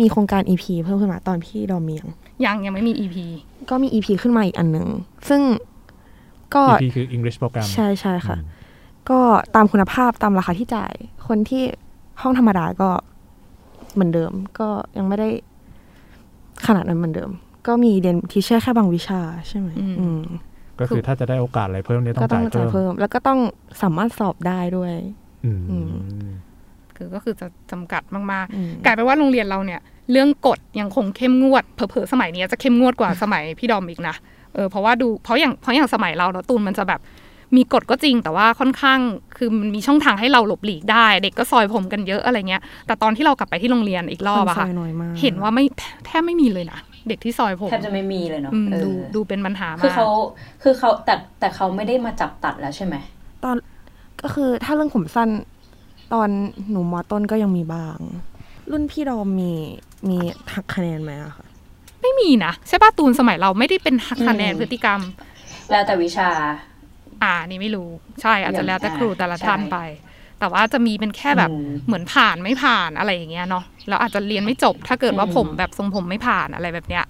[0.00, 2.06] มีโครงการ EP เพิ่มขึ้นมาตอนพี่ดอมเมียง
[2.44, 3.16] ยังยังไม่มี EP
[3.70, 4.88] ก็มี EP ขึ้นมาอีกอันหนึ่ง
[5.28, 5.40] ซึ่ง
[6.54, 8.56] ก็ EP คือ English Program ใช่ใช่ค่ะอืม
[9.10, 9.20] ก็
[9.54, 10.92] ตามคุณภาพตามราคาที่จ่าย
[11.28, 11.62] คนที่
[12.22, 12.90] ห้องธรรมดาก็
[13.94, 14.68] เหมือนเดิม ก็
[14.98, 15.28] ยังไม่ได้
[16.66, 17.30] ขนาดนั้นเหมือนเดิม
[17.68, 20.22] ก็มีเรียนทีเชอร์แค่บางวิชาใช่ไหมอืมอืม
[20.80, 23.38] ก็คือถ้าจะได้โอกาสอะไรเพิ่มเนี่ยต้อก็งต้อจ่างยจ่ายเพิ่มเพิ่ม แล้วก็ต้อง
[23.82, 24.94] สามารถสอบได้ด้วย
[25.44, 25.88] อืมอืม
[26.96, 28.02] คือก็คือจะจำกัด
[28.32, 29.80] มากอืมๆกลายเป็นว่าโรงเรียนเราเนี่ย
[30.12, 34.16] เรื่องกฎยังคงเข้มงวดเผลอๆสมัยนี้จะเข้มงวดกว่าสมัยพี่ดอมอีกนะ
[34.54, 37.00] เออเพราะว่าดูเพราะอย่างเพราะอย่างสมัยเราเนอะตูนมันจะแบบ
[37.56, 38.98] มีกฎก็จริงแต่ว่าค่อนข้าง
[39.36, 45.64] คือมันมีช่องทางให้เราหลบหลีกได้ เด็กก็ซอยผมกันเยอะอะไรเงี้ย แต่ตอนที่เรากลับไปที่โรงเรียนอีกรอบอะคนซค่ะอยน้อยมากเห็นว่าไม่
[46.06, 46.78] แทบไม่มีเลยนะ
[47.08, 50.08] เด็กที่ซอยผมแทบจะไม่มีเลยเนาะอืมเออดูดูเป็นปัญหามากคือเขา
[50.62, 52.94] คือเขาแต่แต่เขาไม่ได้มาจับตัดแล้วใช่ไหม
[53.44, 53.56] ตอน
[54.22, 55.28] ก็คือถ้าเรื่องผมสั้น
[56.12, 56.28] ตอน
[56.70, 57.98] หนูมอต้นก็ยังมีบ้าง
[58.70, 59.52] รุ่นพี่ดอมมี
[60.08, 60.18] มี
[60.54, 61.46] หักคะแนนไหมอะคะ
[62.02, 65.00] ไม่มีนะใช่ป่ะตูนสมัยเราไม่ได้เป็นหักคะแนนพฤติกรรม
[65.70, 66.30] แล้วแต่วิชา
[67.22, 67.88] อ่านี่ไม่รู้
[68.22, 69.78] ใช่อาจจะแล้วแต่ครูแต่ละใช่ท่านไป
[70.38, 77.04] แต่ว่าจะมีเป็นแค่แบบอืมเหมือนผ่านไม่ผ่านอะไรอย่างเงี้ยเนาะแล้วอาจจะเรียนไม่จบ ถ้าเกิดว่าอืมผมแบบทรงผมไม่ผ่านอะไรแบบเนี้ย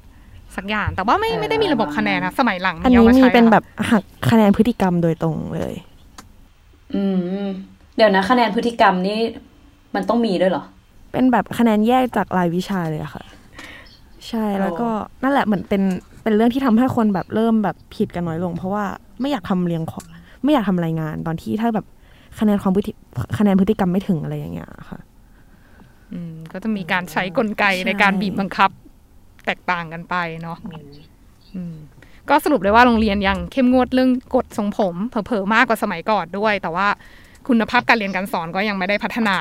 [0.57, 5.74] สักอย่างแต่ว่าไม่เออไม่ได้มีระบบคะแนนนะสมัยหลังอันเอานี้มามีใช้เป็นอะแบบหักคะแนนพฤติกรรมโดยตรงเลย
[6.95, 7.03] อื
[7.45, 7.47] ม
[7.97, 9.18] เดี๋ยวนะคะแนนพฤติกรรมนี่
[9.95, 10.64] มันต้องมีด้วยเหรอ
[11.12, 13.24] เป็นแบบคะแนนแยกจากรายวิชาเลยอะค่ะ
[14.29, 14.89] ใช่แล้วก็
[15.22, 15.83] นั่นแหละเหมือนเป็น
[16.22, 18.85] เป็นเรื่องที่ทำให้คนแบบเริ่มแบบผิดกันน้อยลง เพราะว่า
[19.20, 20.01] ไม่อยากทำเรียงขอ
[20.45, 21.87] ไม่อยากทำรายงานตอนที่ถ้าแบบ
[22.39, 22.93] คะแนนความพฤติ
[23.39, 24.99] คะแนนพฤติกรรมไม่ถึงอะไรอย่างเงี้ยค่ะ
[26.12, 28.70] อืมก็จะมีการใช้กลไกใช่ในการบีบบังคับ
[29.47, 30.59] แตกต่างกันไปเนาะ
[31.57, 31.76] อืม
[32.29, 36.87] ก็สรุปเลยว่าโรงเรียนยังเข้มงวดเรื่องกฎทรงผมเผลอๆมากกว่าสมัยก่อนด้วย แต่ว่า
[37.49, 39.37] คุณภาพการเรียนการสอนก็ยังไม่ได้พัฒนา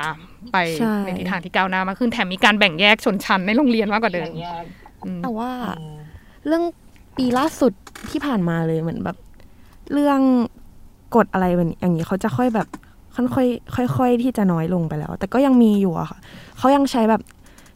[0.52, 4.32] ไปใช่ในทิศทางที่ก้าวหน้ามากขึ้นแถมมีการแบ่งแยกชนชั้นในโรงเรียนมากกว่าเดิม
[5.06, 5.52] อืมแต่ว่า
[6.46, 6.64] เรื่อง
[7.18, 7.74] ปีล่าสุด
[8.10, 9.18] ที่ผ่านมาเลยเหมือนแบบ
[9.94, 10.20] เรื่อง
[11.16, 12.68] กฎอะไรแบบนี้อย่างนี้เขาจะค่อยแบบ
[13.16, 16.18] ค่อยๆค่อยที่จะน้อยลงไปแล้ว แต่ก็ยังมีอยู่อะค่ะ
[16.58, 17.22] เขายังใช้แบบ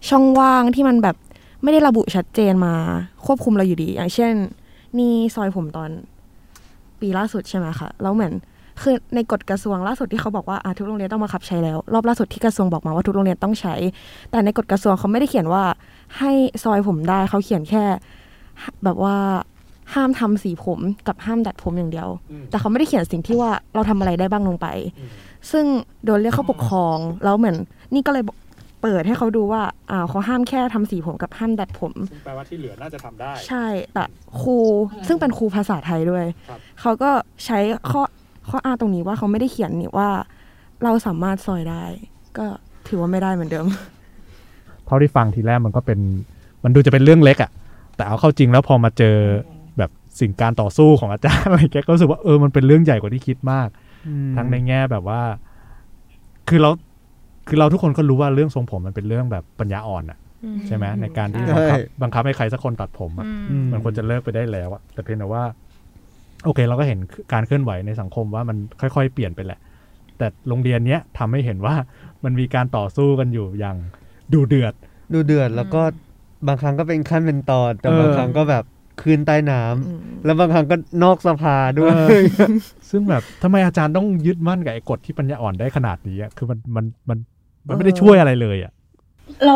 [0.09, 1.15] ช่องว่างที่มันแบบ
[1.63, 2.73] ไม่ได้ระบุชัดเจนมา
[3.25, 4.33] ควบคุมเราอยู่ดี อย่างเช่น
[4.97, 5.89] นี่ซอยผมตอน
[6.99, 8.33] ปีล่าสุดใช่ไหมคะแล้วเหมือน
[8.81, 13.75] คือในกฎกระทรวงล่าสุดที่เขาบอกว่าอะทุกโรงเรียนต้องมาขับใช้แล้ว รอบล่าสุดที่กระทรวงบอกมาว่าทุกโรงเรียนต้องใช้
[14.31, 15.63] แต่ในกฎกระทรวงเขาไม่ได้เขียนว่า
[16.17, 16.31] ให้
[16.63, 17.83] ซอยผมได้เขาเขียนแค่
[18.83, 19.15] แบบว่า
[19.95, 22.09] ห้ามทำสีผมกับห้ามดัดผมอย่างเดียว
[22.49, 24.67] แต่เขาไม่ได้เขียนสิ่งที่ว่าเราทำอะไรได้บ้างลงไป
[25.51, 25.65] ซึ่ง
[26.05, 27.55] โดนเรียกเข้าปกครองแล้วเหมือน
[27.93, 28.37] นี่ก็เลยบอก
[28.81, 29.61] เปิดให้เขาดูว่า
[29.91, 34.03] อ่าเขาห้ามแค่ทำสีผมกับห้ามดัดผมซึ่งแปลว่าที่เหลือน่าจะทำได้ ใช่แต่
[34.41, 34.57] ครู
[35.07, 37.09] ซึ่งเป็นครูภาษาไทยด้วยครับเขาก็
[37.45, 37.59] ใช้
[37.91, 38.01] ข้อ
[38.49, 40.09] ข้ออ้างตรงนี้ว่าเขาไม่ได้เขียนนี่ว่า
[40.83, 41.83] เราสามารถซอยได้
[42.37, 42.45] ก็
[42.87, 43.65] ถือว่าไม่ได้เหมือนเดิม
[44.85, 45.99] เท่าที่ฟังทีแรกมันก็เป็น
[46.63, 47.51] มันดูจะเป็นเรื่องเล็กอะ
[47.95, 49.60] แต่เอาเข้าจริงแล้วพอมาเจอแบบ
[50.21, 53.69] สิ่งการต่อสู้ของอาจารย์อะไรแกก็รู้สึกว่าเออมันเป็นเรื่องใหญ่กว่าที่คิดมาก
[54.35, 55.21] ทั้งในแง่แบบว่า
[56.49, 56.69] คือเรา
[57.47, 60.17] คือเราทุกคนก็รู้ว่าเรื่องทรงผมมันเป็นเรื่องแบบปัญญาอ่อนอะ
[60.67, 65.43] ใช่ไหมในการที่บังคับบังคับให้ใครสักคนตัดผมอะอืมมันควรจะเลิกไปได้แล้วอะแต่เพียงแต่ว่า
[66.45, 66.99] โอเค เราก็เห็น
[67.33, 69.59] การเคลื่อนไหวในสังคมว่ามันค่อย ๆ เปลี่ยนไปแหละ
[70.17, 71.75] แต่โรงเรียนเนี้ยทำให้เห็นว่า
[72.23, 73.77] มันมีการต่อสู้กันอยู่อย่าง
[74.33, 74.73] ดูเดือด
[75.13, 75.81] ดูเดือดแล้วก็
[76.47, 78.63] บางครั้งก็เป็นขั้นเป็นตอนแต่เออบางครั้งก็แบบ
[79.01, 82.23] คืนใต้น้ำอืมแล้วบางครั้งก็นอกสภาด้วยเออ
[82.89, 87.17] ซึ่งแบบทำไมอาจารย์ต้องยึดมั่นกับไอ้กฎที่ปัญญาอ่อนได้ขนาดนี้อะคือมันมันมัน
[87.67, 88.71] มันไม่ได้ช่วยอะไรเลยอะ
[89.45, 89.55] เรา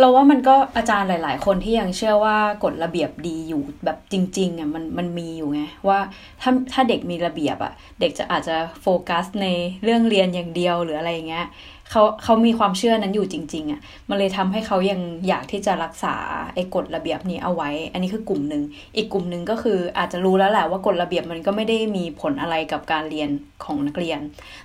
[0.00, 5.98] เราว่ามันก็อาจารย์หลาย ๆ คนที่ยังเชื่อว่ากฎระเบียบดีอยู่แบบจริง ๆอะมันมันมีอยู่ไงว่า
[6.40, 9.46] ถ้าถ้าเด็กมีระเบียบอะ เด็กจะอาจจะโฟกัสใน
[9.84, 11.46] เรื่องเรียนอย่างเดียวหรืออะไรอย่างเงี้ย
[11.90, 16.14] เขาเขามีความเชื่อนั้นอยู่จริง ๆอะมันเลยทำให้เขายังอยากที่จะรักษา
[16.54, 18.62] ไอ้กฎระเบียบนี้เอาไว้ อันนี้คือกลุ่มหนึ่ง
[18.96, 23.30] อีกกลุ่มหนึ่งก็คืออาจจะรู้แล้วแหละว่ากฎระเบียบมันก็ไม่ได้มีผลอะไรกับการเรียน
[23.64, 24.20] ของนักเรียน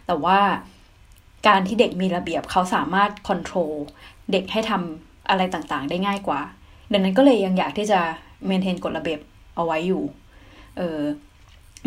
[0.07, 0.39] แต่ว่า
[1.47, 3.72] การที่เด็กมีระเบียบเขาสามารถควบคุม
[4.32, 6.41] เด็กให้ทำอะไรต่างๆ ได้ง่ายกว่า
[6.91, 7.99] ดังนั้นก็เลยยังอยากที่จะ
[8.45, 9.19] เมนเทนกฎระเบียบ
[9.55, 10.03] เอาไว้อยู่
[10.78, 10.99] เออ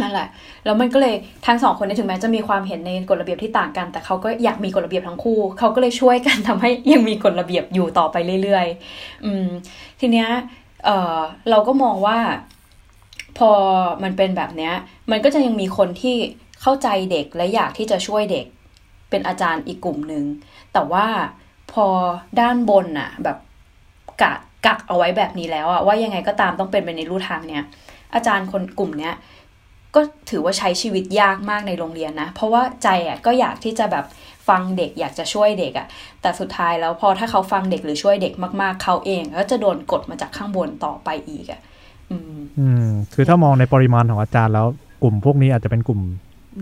[0.01, 0.28] นั่นแหละ
[0.64, 1.14] แล้วมันก็เลย
[1.47, 9.47] ทั้งสองคนถึงแม้จะมีความเห็นในกฎระเบียบที่ต่างกัน แต่เขาก็อยากมีกฎระเบียบทั้งคู่ เขาก็เลยช่วยกันทำให้ยังมีกฎระเบียบอยู่ต่อไปเรื่อยๆ อืม
[10.01, 10.28] ทีเนี้ย
[10.84, 11.18] เออ
[11.51, 12.18] เราก็มองว่า
[13.38, 13.51] พอ
[14.03, 14.74] มันเป็นแบบเนี้ย
[15.11, 16.16] มันก็จะยังมีคนที่
[16.62, 18.47] เข้าใจเด็กและอยากที่จะช่วยเด็ก
[19.11, 20.24] เป็นอาจารย์อีกกลุ่มหนึ่ง
[20.72, 21.07] แต่ว่า
[21.72, 21.86] พอ
[22.40, 23.38] ด้านบนน่ะ แบบ
[24.22, 27.64] กักกักเอาไว้แบบนี้แล้วอะว่ายังไงก็ตามต้องเป็นไปในรูทางเนี้ย
[28.14, 29.14] อาจารย์คนกลุ่มเนี้ย
[29.95, 34.05] ก็ถือว่าใช้ชีวิตยากมากในโรงเรียนนะ เพราะว่าใจอะก็อยากที่จะแบบ
[34.49, 35.86] ฟังเด็กอยากจะช่วยเด็กอะ
[36.22, 38.32] แต่สุดท้ายแล้วพอถ้าเขาฟังเด็กหรือช่วยเด็ก
[38.62, 41.61] มาก ๆ เขาเองก็จะโดนกดมาจากข้างบนต่อไปอีกอะ
[42.11, 44.66] อืมอืม คือถ้ามองในปริมาณของอาจารย์แล้ว
[45.03, 46.01] กลุ่มพวกนี้อาจจะเป็นกลุ่ม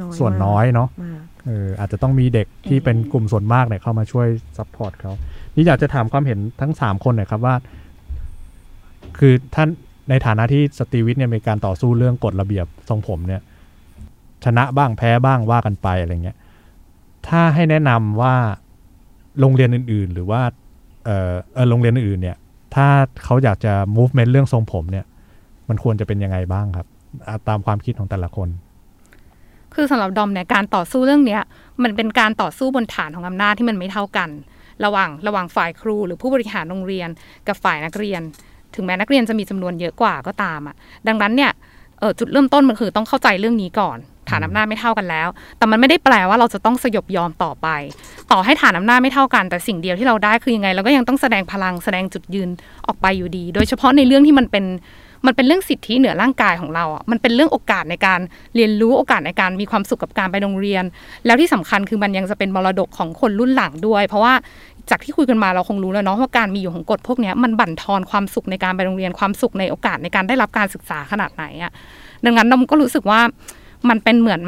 [0.01, 4.27] น้อยส่วนน้อยเนาะมากเอออาจจะต้องมีเด็กที่เป็นกลุ่มส่วนมากเนี่ยเข้ามาช่วย
[4.59, 5.13] support เขา
[5.55, 7.55] นี่อยากจะถามความเห็นทั้งสามคนหน่อยครับว่า
[9.19, 9.69] คือท่าน
[10.09, 13.41] ในฐานะที่สตรีวิทย์เนี่ยมีการต่อสู้เรื่องกฎระเบียบทรงผมเนี่ย
[14.45, 16.37] ชนะบ้างแพ้บ้างว่ากันไปอะไรเงี้ย
[17.29, 18.35] ถ้าให้แนะนำว่า
[19.41, 20.41] โรงเรียนอื่น ๆ หรือว่า
[21.05, 21.33] เออ
[21.71, 22.37] โรงเรียนอื่นเนี่ย
[22.75, 22.87] ถ้า
[23.25, 25.05] เขาอยากจะ movement เรื่องทรงผมเนี่ย
[25.69, 26.87] มันควรจะเป็นยังไงบ้างครับ
[27.49, 28.49] ตามความคิดของแต่ละคน
[29.75, 31.43] คือสำหรับดอมเนี่ยการต่อสู้เรื่องเนี้ย
[31.83, 34.31] มันเป็นการต่อสู้บนฐานของอำนาจที่มันไม่เท่ากัน
[34.85, 37.09] ระหว่างระหว่างฝ่ายครูหรือผู้บริหารโรงเรียน
[37.49, 38.23] กับฝ่ายนักเรียน
[38.75, 40.75] ถึงแม้นักเรียนจะมีจำนวนเยอะกว่าก็ตามอะ
[41.09, 41.51] ดังนั้นเนี่ย
[42.01, 43.99] เออจุดเริ่มต้นมันคือต้องเข้าใจเรื่องนี้ก่อน
[44.31, 47.69] ฐานอำนาจไม่เท่ากันแล้ว แต่มันไม่ได้แปลว่าเราจะต้องสยบยอมต่อไป
[48.33, 52.49] ต่อให้ฐานอำนาจไม่เท่ากัน แต่สิ่งเดียวที่เราได้คือยังไง เราก็ยังต้องแสดงพลังแสดงจุดยืน
[52.87, 54.65] ออกไปอยู่ดี โดยเฉพาะในเรื่องที่มันเป็น
[55.27, 58.21] มันเป็นเรื่องสิทธิเหนือร่างกายของเราอะ มันเป็นเรื่องโอกาสในการ
[58.57, 60.85] เรียนรู้โอกาสในการมีความสุขกับการไปโรงเรียน
[61.27, 64.35] แล้วที่สำคัญคือมันยังจะเป็นมรดกของคนรุ่นหลังด้วย เพราะว่า
[64.91, 71.73] จากที่คุยกันมาเราคงรู้แล้วเนาะว่าการมีอยู่ของกฎพวกนี้มันบั่นทอนความสุขในการไปโรงเรียนความสุขในโอกาสในการได้รับการศึกษาขนาดไหนอะ
[72.25, 73.21] ดังนั้นเราก็รู้สึกว่า
[73.89, 74.43] มันเป็นเหมือน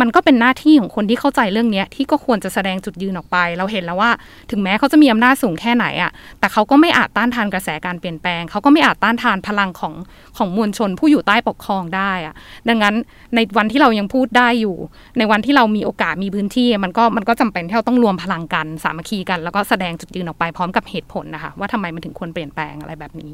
[0.00, 4.10] มันก็เป็นหน้าที่ของคนที่เข้าใจเรื่องนี้ที่ก็ควรจะแสดงจุดยืนออกไป เราเห็นแล้วว่า
[4.50, 9.94] ถึงแม้เขาจะมีอำนาจสูงแค่ไหนอะแต่เขาก็ไม่อาจต้านทานกระแสการเปลี่ยนแปลง เขาก็ไม่อาจต้านทานพลังของ
[10.36, 12.34] ของมวลชนผู้อยู่ใต้ปกครองได้อะ
[12.68, 12.94] ดังนั้น
[13.34, 14.76] ในวันที่เรายังพูดได้อยู่
[15.18, 23.30] ในวันที่เรามีโอกาสมีพื้นที่ มันก็มันก็จำเป็นที่เราต้องรวมพลังกันสามัคคีกัน แล้วก็แสดงจุดยืนออกไปพร้อมกับเหตุผลนะคะว่าทำไมมันถึงควรเปลี่ยนแปลงอะไรแบบนี้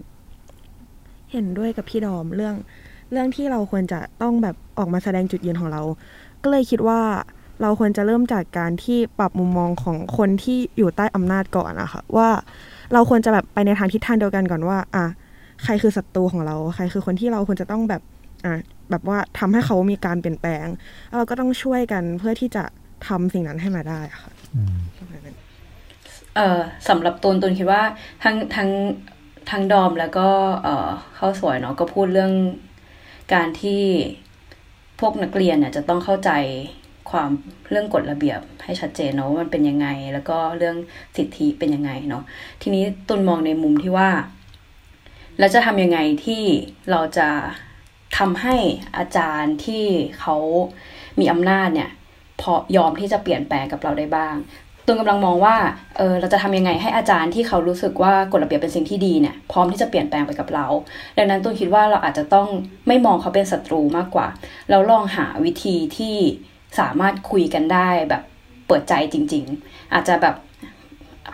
[1.32, 2.56] เห็นด้วยกับพี่ดอมเรื่อง
[3.12, 5.82] เรื่องที่เราควรจะต้องแบบออกมาแสดงจุดยืนของเรา
[6.44, 7.00] ก็เลยคิดว่า
[7.62, 12.28] เราควรจะเริ่มจากการที่ปรับมุมมองของคนที่อยู่ใต้อำนาจก่อนนะคะว่า
[12.92, 15.04] เราควรจะแบบไปในทางทิศทางเดียวกันก่อนว่า อะ
[15.64, 18.02] ใครคือศัตรูของเรา ใครคือคนที่เราควรจะต้องแบบ
[18.44, 18.54] อะ
[18.90, 20.66] แบบว่าทำให้เขามีการเปลี่ยนแปลง
[21.06, 22.64] แล้วเราก็ต้องช่วยกันเพื่อที่จะ
[23.06, 24.32] ทำสิ่งนั้นให้มาได้ะค่ะ
[24.98, 25.34] ประ
[26.36, 27.82] เออสำหรับตูนตูนคิดว่า
[28.24, 28.70] ทั้งทั้ง
[29.50, 30.28] ทั้งดอมแล้วก็
[30.64, 32.32] เอ่อเข้าสวยเนาะก็พูดเรื่อง
[33.34, 33.82] การที่
[35.00, 36.30] พวกนักเรียนเนี่ยจะต้องเข้าใจ
[37.10, 37.30] ความ
[37.70, 40.76] เรื่องกฎระเบียบให้ชัดเจนเนาะว่ามันเป็นยังไง แล้วก็เรื่อง
[41.16, 42.22] สิทธิเป็นยังไงเนาะ
[42.62, 44.10] ทีนี้ตุนมองในมุมที่ว่า
[45.38, 46.42] เราจะทำยังไงที่
[46.90, 47.28] เราจะ
[48.18, 48.56] ทำให้
[48.96, 49.84] อาจารย์ที่
[50.18, 50.36] เขา
[51.18, 51.90] มีอำนาจเนี่ย
[52.40, 54.34] พอยอมที่จะเปลี่ยนแปลงกับเราได้บ้าง
[54.86, 55.56] ตูนกำลังมองว่า
[55.96, 60.66] เออเราจะทำยังไงให้อาจารย์ที่เขารู้สึกว่ากฎระเบียบเป็นสิ่งที่ดีเนี่ยพร้อมที่จะเปลี่ยนแปลงไปกับเรา
[61.16, 62.48] ดังนั้นตูนคิดว่าเราอาจจะต้อง
[62.88, 64.28] ไม่มองเขาเป็นศัตรูมากกว่า
[64.70, 66.16] เราลองหาวิธีที่
[66.78, 68.22] สามารถคุยกันได้แบบ
[68.66, 70.34] เปิดใจจริง ๆ อาจจะแบบ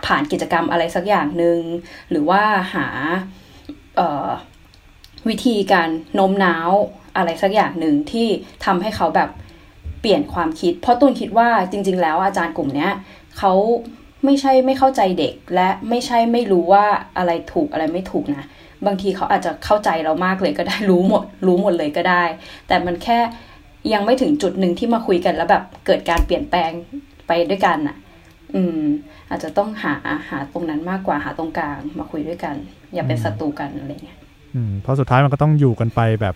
[0.05, 1.59] ผ่านกิจกรรมอะไรสักอย่างหนึ่ง
[2.09, 2.41] หรือว่า
[2.73, 2.87] หา
[3.99, 4.29] ออ
[5.29, 6.71] วิธีการโน้มน้าว
[7.17, 8.27] อะไรสักอย่างหนึ่งที่
[8.65, 9.29] ทำให้เขาแบบ
[10.01, 12.91] เปลี่ยนความคิด เพราะตูนคิดว่าจริง ๆ แล้วอาจารย์กลุ่มเนี้ย
[13.39, 13.53] เขา
[14.25, 16.85] ไม่ใช่ไม่เข้าใจเด็ก และไม่ใช่ไม่รู้ว่า
[17.17, 18.45] อะไรถูกอะไรไม่ถูกนะ
[18.85, 22.23] บางทีเขาอาจจะเข้าใจเรามากเลยก็ได้รู้หมด รู้หมดเลยก็ได้
[22.67, 23.19] แต่มันแค่
[23.93, 26.71] ยังไม่ถึงจุดหนึ่งที่มาคุยกันแล้วแบบเกิดการเปลี่ยนแปลง
[27.27, 27.95] ไปด้วยกันน่ะ
[28.55, 28.81] อืม
[29.29, 29.93] อาจจะต้องหา
[30.29, 32.55] หาตรงนั้นมากกว่าหาตรงกลางมาคุยด้วยกัน
[32.93, 34.17] อย่าเป็นศัตรูกันอะไรเงี้ย
[34.55, 36.35] อืมเพราะสุดท้ายมันก็ต้องอยู่กันไปแบบ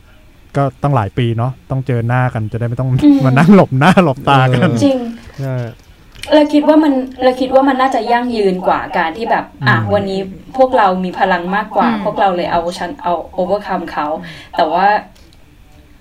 [0.58, 4.98] ก็ต้องหลายปีเนาะต้องเจอหน้ากันจะได้ไม่ต้องอืมมานั่งหลบหน้าหลบตากันเออจริง
[5.39, 5.56] ใช่
[6.34, 10.19] เราคิดว่ามันเราคิดว่ามันน่าจะยั่งยืนกว่าการที่แบบ อะอืมวันนี้
[10.57, 14.07] พวกเรามีพลังมากกว่าอืมพวกเราเลยเอาชันเอาโอเวอร์คัมเขา
[14.57, 14.88] แต่ว่า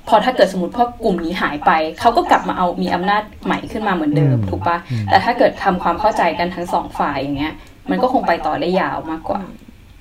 [0.08, 1.70] พอถ้าเกิดสมมติพวกกลุ่มนี้หายไป
[2.00, 7.54] เขาก็กลับมาเอามีอำนาจใหม่ขึ้นมาเหมือนเดิมอืมถูกปะอืมแต่ถ้าเกิดทำความเข้าใจกันทั้งสองฝ่ายอย่างเงี้ย
[7.90, 9.42] มันก็คงไปต่อได้ยาวมากกว่า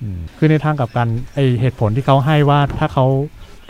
[0.02, 3.06] อืมคือในทางกลับกันไอเหตุผลที่เขาให้ว่าถ้าเขา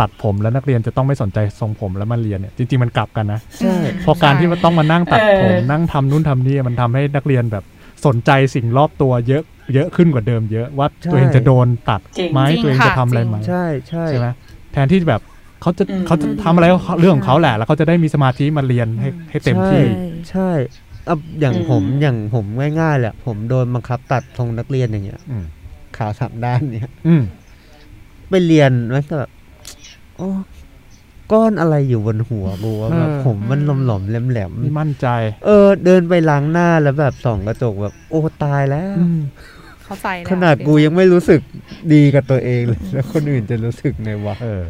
[0.01, 7.65] ตัดผมแล้วนักเรียนจะต้องไม่สนใจทรงผมแล้วมาเรียนเนี่ยจริง ๆ มันกลับกันนะใช่เพราะการที่มันต้องมานั่งตัดผมเออนั่งทำนู่นทำนี่มันทำให้นักเรียนแบบ
[8.07, 9.43] สนใจสิ่งรอบตัวเยอะ
[9.75, 14.29] เยอะขึ้นกว่าเดิมเยอะว่าใช่ตัวเองจะโดนตัดจริงไหมจริงตัวเองค่ะจะทำอะไรไหมใช่ใช่ใช่ไหม
[14.73, 15.21] แทนที่แบบ
[15.63, 19.99] เขาจะอืมเขาจะทำอะไรก็เรื่องของเขาแหละ แล้วเขาจะได้มีสมาธิมาเรียนให้ให้เต็มที่ใช่
[20.31, 20.51] ใช่
[21.09, 22.45] อะอย่างผมอย่างผม
[22.81, 25.45] ง่ายๆแหละผมโดนบังคับตัดทรงนักเรียนอย่างเงี้ยอืม
[25.97, 27.23] ขาวสามด้านเนี่ยอืม
[28.31, 29.34] ไปเรียนแล้วก็แบบโอ้
[31.33, 39.21] ก้อนอะไรอยู่บนหัวกูว่าแบบผมมันหลอมๆแหลมไม่มั่นใจๆเออ เดินไปล้างหน้าแล้วแบบส่องกระจกแบบ โอ้ตายแล้วอืม
[39.85, 41.41] เข้าใจแล้วขนาดกูยังไม่รู้สึก
[41.93, 44.63] ดีกับตัวเองเลยแล้วคนอื่นจะรู้สึกไงวะเออ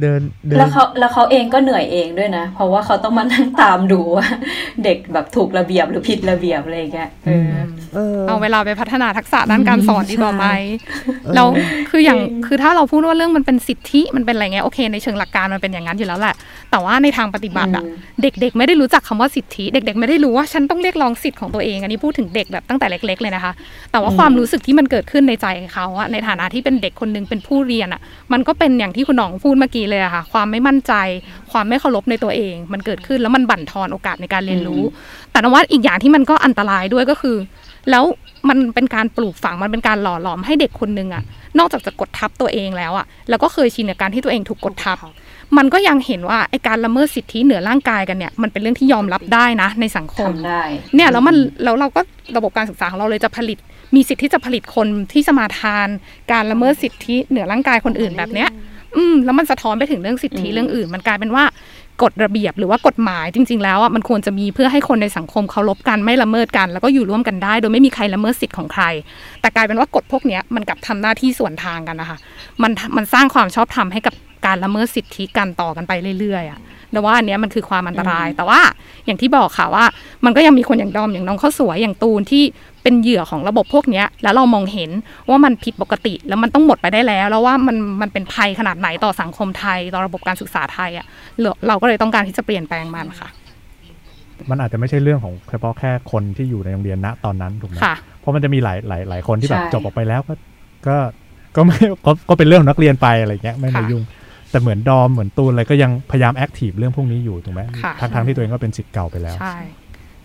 [0.00, 4.26] เดินเดินแล้วเขาแล้วเขาเองก็เหนื่อยเองด้วยนะ เพราะว่าเขาต้องมานั่งตามดูว่า
[4.84, 7.48] เด็กแบบถูกระเบียบหรือผิดระเบียบอะไรอย่างเงี้ยเออ
[7.94, 10.46] เออเอาเวลาไปพัฒนาทักษะด้านการสอนดีกว่าไหม
[11.24, 11.48] เออแล้ว
[11.90, 16.34] คืออย่างจริงคือถ้าเราพูดว่าเรื่องมันเป็นสิทธิมันเป็นอะไรเงี้ยโอเค ในเชิงหลักการมันเป็นอย่างนั้นอยู่แล้วแหละ
[16.70, 23.52] แต่ว่าในทางปฏิบัติอะอืมเด็ก ๆ ไม่ได้รู้จักคำว่าสิทธิ เด็ก ๆ ไม่ได้รู้ว่าฉันต้องเรียกร้องสิทธิ์ของตัวเองอันนี้พูดถึงเด็กแบบตั้งแต่เล็ก ๆ เลยนะคะ
[23.92, 28.00] แต่ว่าความรู้สึกที่มันเกิดขึ้นในใจเขาอะในฐานะที่เป็นเด็กคนหนึงเป็นผู้เรียนอะ
[28.32, 30.92] มันก็เป็นอย่างที่คุณหนองพูดเมื่อกี้เลยอะค่ะ ความไม่มั่นใจ
[31.50, 34.82] ความไม่เคารพในตัวเอง มันเกิดขึ้นแล้วมันบั่นทอนโอกาสในการเรียนรู้
[35.30, 37.36] แต่นว่าอีกอย่างที่มันก็อันตรายด้วยก็คือ
[37.90, 38.04] แล้ว
[38.48, 41.22] มันเป็นการปลูกฝังมันเป็นการหล่อหลอมให้เด็กคนหนึงอะ
[41.58, 44.98] นอกจากจะกดทับตัวเองแล้วอะแล้วก็เคยชินกับการที่ตัวเองถูกกดทับ
[45.56, 50.62] มันก็ยังเห็นว่าไอการละเมิดสิทธิเหนือร่างกายกันเนี่ยมันเป็นเรื่องที่ยอมรับได้นะในสังคมทำได้
[50.94, 52.00] เนี่ยแล้วมันแล้วเราก็
[52.36, 53.58] ระบบการศึกษาของเราเลยจะผลิต
[53.94, 55.88] มีสิทธิ์ที่จะผลิตคนที่จะมาทาน
[56.32, 58.48] การละเมิดสิทธิเหนือร่างกายคนอื่นแบบเนี้ย
[58.96, 61.44] อืมแล้วมันสะท้อนไปถึงเรื่องสิทธิอืมเรื่องอื่น มันกลายเป็นว่า
[62.02, 68.84] กฎระเบียบหรือว่ากฎหมายจริง ๆ แล้วอะมันควรจะมีเพื่อให้คนในสังคมเคารพกันไม่ละเมิดกัน แล้วก็อยู่ร่วมกันได้ โดยไม่มีใครละเมิดสิทธิ์ของใคร
[69.40, 72.18] แต่กลายเป็นว่ากฎพวกเนี้ยมันกลับทำหน้าที่ส่วนทางกันนะคะ
[72.62, 74.14] มันมันสร้างความชอบธรรมให้กับ
[74.46, 76.60] การละเมิดสิทธิกันต่อกันไปเรื่อยๆอะ
[76.92, 78.60] แต่ว่าอันเนี้ยมันคือความอันตราย แต่ว่า
[79.06, 79.84] อย่างที่บอกค่ะว่า
[80.24, 82.44] มันก็ยังมีคนอย่างดอมอย่างน้องข้าวสวยอย่างตูนที่
[82.82, 84.90] เป็นเหยื่อของระบบพวกเนี้ยแล้วเรามองเห็น
[85.28, 91.06] ว่ามันผิดปกติแล้วมันต้องหมดไปได้แล้ว แล้วว่ามันมันเป็นภัยขนาดไหนต่อสังคมไทยต่อระบบการศึกษาไทยอะ
[91.40, 93.28] เราเราก็เลยต้องการที่จะเปลี่ยนแปลงมันค่ะ
[94.50, 100.34] มันอาจจะไม่ใช่เรื่องของเฉพาะแค่คนที่อยู่ในโรงเรียนณตอนนั้นถูกไหมค่ะเพราะมันจะมีหลายหลายหลายคนที่แบบใช่จบออกไปแล้วก็
[100.88, 100.96] ก็
[101.56, 101.76] ก็ไม่
[102.06, 104.02] ก็ก็เป็นเรื่องของนักเรียนไปอะไรเงี้ยไม่มายุ่งค่ะ
[104.56, 109.54] แต่เหมือนดอมเหมือนตูนอะไรก็ยังพยายาม active เรื่องพวกนี้อยู่ถูกไหมค่ะทั้งทั้งที่ตัวเองก็เป็นศิษย์เก่าไปแล้วใช่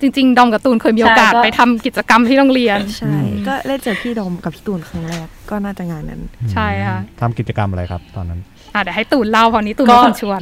[0.02, 3.16] จริง ๆ ดอมกับตูนเคยมีโอกาสใช่ก็ไปทำกิจกรรมที่โรงเรียนใช่
[3.48, 6.22] ก็ได้เจอพี่ดอมกับพี่ตูนครั้งแรกก็น่าจะงานนั้น
[6.54, 8.40] ใช่ค่ะทำกิจกรรมอะไรครับตอนนั้น
[8.74, 10.42] อะเดี๋ยวให้ตูนเล่าเพราะนี้ตูนเป็นคนชวน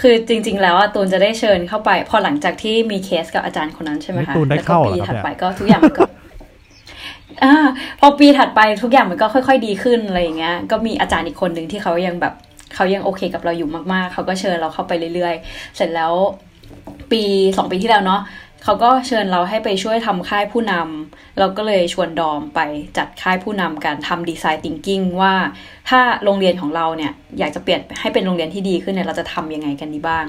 [0.00, 6.02] คือจริง ๆ แล้วอะตูนจะได้เชิญเข้าไป พอหลังจากที่มีเคสกับอาจารย์คนนั้นใช่ไหมนี่คะตูนได้แล้วก็เข้าเหรอครับถัดเนี่ย เข้าปีถัดไปก็ทุกอย่างมันก็
[7.44, 7.46] อ
[8.00, 12.34] พอปีถัดไปทุกอย่างมันก็ค่อย ๆ ดีขึ้นอะไรอย่างเงี้ย ก็มีอาจารย์อีกคนหนึ่งที่เขายังแบบ
[12.74, 16.12] เขายังโอเคกับเราอยู่มากๆ เขาก็เชิญเราเข้าไปเรื่อยๆ เสร็จแล้ว
[17.12, 17.22] ปี
[17.56, 18.22] สองปีที่แล้วเนาะ
[18.64, 22.60] เขาก็เชิญเราให้ไปช่วยทำค่ายผู้นำเราก็เลยชวนดอมไป
[22.96, 25.34] จัดค่ายผู้นำการทำดีไซน์ thinking ว่า
[25.90, 30.24] ถ้าโรงเรียนของเราเนี่ยอยากจะเปลี่ยนให้เป็นโรงเรียนที่ดีขึ้นเนี่ยเราจะทำยังไงกันดีบ้าง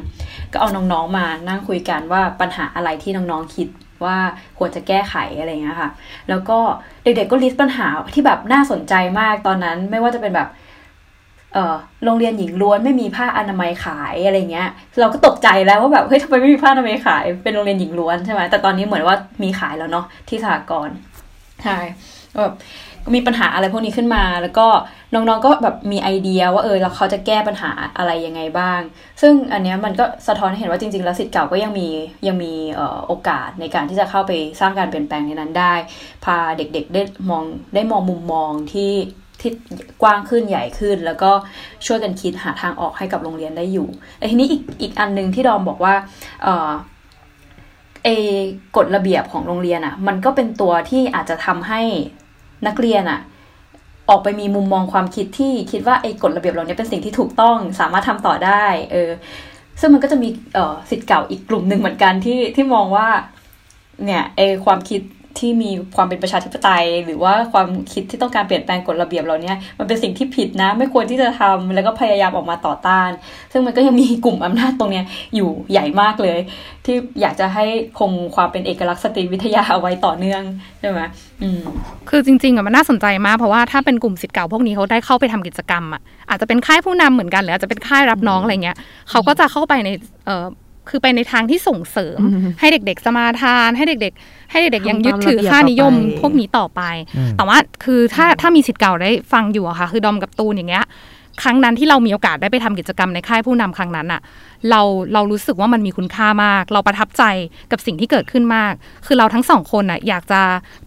[0.51, 3.67] ก็เอาน้องๆมานั่งคุยกันว่าปัญหาอะไรที่น้องๆคิด
[4.05, 4.17] ว่า
[4.57, 5.89] ควรจะแก้ไขอะไรเงี้ยค่ะ
[6.29, 6.57] แล้วก็
[7.03, 10.49] เด็กๆก็ลิสต์ปัญหาที่แบบน่าสนใจมากตอนนั้นไม่ว่าจะเป็นแบบ
[11.53, 20.95] เออโรงเรียนหญิงล้วนไม่มีผ้าอนามัยขายอะไรเงี้ย เราก็ตกใจแล้วว่าแบบเฮ้ยทำไมไม่มีผ้าอนามัยขายเป็นโรงเรียนหญิงล้วนใช่ไหมแต่ตอนนี้เหมือนว่ามีขายแล้วเนาะที่สหกรณ์
[21.63, 21.77] ใช่
[22.41, 22.53] แบบ
[23.13, 24.67] มีปัญหาอะไรพวกนี้ขึ้นมา แล้วก็
[25.13, 28.79] น้องๆก็แบบมีไอเดียว่าเออแล้วเขาจะแก้ปัญหาอะไรยังไงบ้าง
[29.21, 31.87] ซึ่งอันเนี้ยมันก็สะท้อนให้เห็นว่าจริงๆ แล้วสิทธิ์เก่าก็ยังมี
[32.27, 32.53] ยังมี
[33.07, 35.73] โอกาสในการที่จะเข้าไปสร้างการเปลี่ยนแปลงในนั้นได้
[36.25, 37.43] พาเด็กๆได้มอง
[37.75, 38.93] ได้มองมุมมองที่
[39.41, 39.51] ที่
[40.01, 41.31] กว้างขึ้นใหญ่ขึ้น แล้วก็
[41.85, 43.87] ช่วยกันคิดหาทางออกให้กับโรงเรียนได้อยู่
[44.17, 45.95] แต่ทีนี้อีกอีกอันหนึ่งที่ดอมบอกว่า
[46.43, 46.71] เออ
[48.03, 48.09] เอ
[48.77, 51.81] กฎระเบียบของโรงเรียนอะ่ะ มันก็เป็นตัวที่อาจจะทำให้
[52.67, 53.19] นักเรียนอะ
[54.09, 59.11] ออกไปมีมุมมองความคิดที่คิดว่าไอ้กฎระเบียบเหล่านี้เป็นสิ่งที่ถูกต้องสามารถทำต่อได้ เออ
[59.79, 63.07] ซึ่งมันก็จะมีเออสิทธิ์เก่าอีกกลุ่มหนึ่งเหมือนกันที่ที่มองว่า
[64.05, 65.01] เนี่ยไอ้ความคิด
[65.39, 73.09] ที่มีความเป็นประชาธิปไตย หรือว่าความคิดที่ต้องการเปลี่ยนแปลงกฎระเบียบเหล่านี้มันเป็นสิ่งที่ผิดนะ ไม่ควรที่จะทำแล้วก็พยายามออกมาต่อต้าน
[73.51, 75.05] ซึ่งมันก็ยังมีกลุ่มอำนาจตรงเนี้ย
[75.35, 76.39] อยู่ใหญ่มากเลย
[76.85, 77.65] ที่อยากจะให้
[77.99, 80.43] คงความเป็นเอกลักษณ์สตรีวิทยาเอาไว้ต่อเนื่อง
[80.79, 81.01] ใช่ไหม
[81.43, 81.61] อืม
[82.09, 88.77] คือจริงๆอะมันน่าสนใจมากเพราะว่าถ้าเป็นกลุ่มสิทธิ์เก่าพวกนี้เขาได้เข้าไปทำกิจกรรมอะอาจจะเป็นค่ายผู้นำเหมือนกันหรืออาจจะเป็นค่ายรับน้องอะไรเงี้ย
[89.09, 89.89] เขาก็จะเข้าไปใน
[90.27, 90.45] เอ่อ
[90.89, 96.81] คือไปในทางที่ส่งเสริมอืมให้เด็ก ๆ สมาทานให้เด็ก ๆ ให้เด็กๆยังยึดถือทำตามระเบียบค่านิยมต่อไปพวกนี้ต่อไป
[97.17, 100.85] อืมแต่ว่าคือถ้าถ้ามีสิทธิ์เก่าได้ฟังอยู่อะค่ะ คือดอมกับตูนอย่างเงี้ย
[101.41, 104.21] ครั้งนั้นที่เรามีโอกาสได้ไปทำกิจกรรมในค่ายผู้นำครั้งนั้นอะ
[104.69, 104.81] เรา
[105.13, 107.23] เรารู้สึกว่ามันมีคุณค่ามาก เราประทับใจ
[107.71, 108.73] กับสิ่งที่เกิดขึ้นมาก
[109.05, 110.41] คือเราทั้งสองคนอะอยากจะ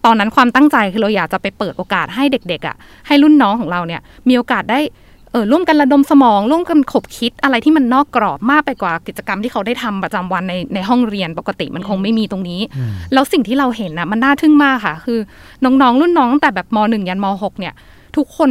[0.04, 15.18] ตอนนั้นความตั้งใจคือเราอยากจะไปเปิดโอกาสให้เด็กๆอะให้รุ่นน้องของเราเนี่ยมีโอกาสได้เออร่วมกันระดมสมอง ร่วมกันขบคิดอะไรที่มันนอกกรอบมากไปกว่ากิจกรรมที่เขาได้ทำประจำวันในในห้องเรียนปกติมันคงไม่มีตรงนี้อืมแล้วสิ่งที่เราเห็นนะมันน่าทึ่งมากค่ะ คือ
[15.64, 17.74] น้องๆ รุ่นน้องตั้งแต่แบบม .1 ยันม .6 เนี่ย
[18.16, 18.50] ทุกคน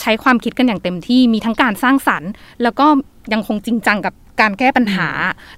[0.00, 2.30] ใช้ความคิดกันอย่างเต็มที่มีทั้งการสร้างสรรค์
[2.62, 2.86] แล้วก็
[3.32, 5.08] ยังคงจริงจังกับการแก้ปัญหา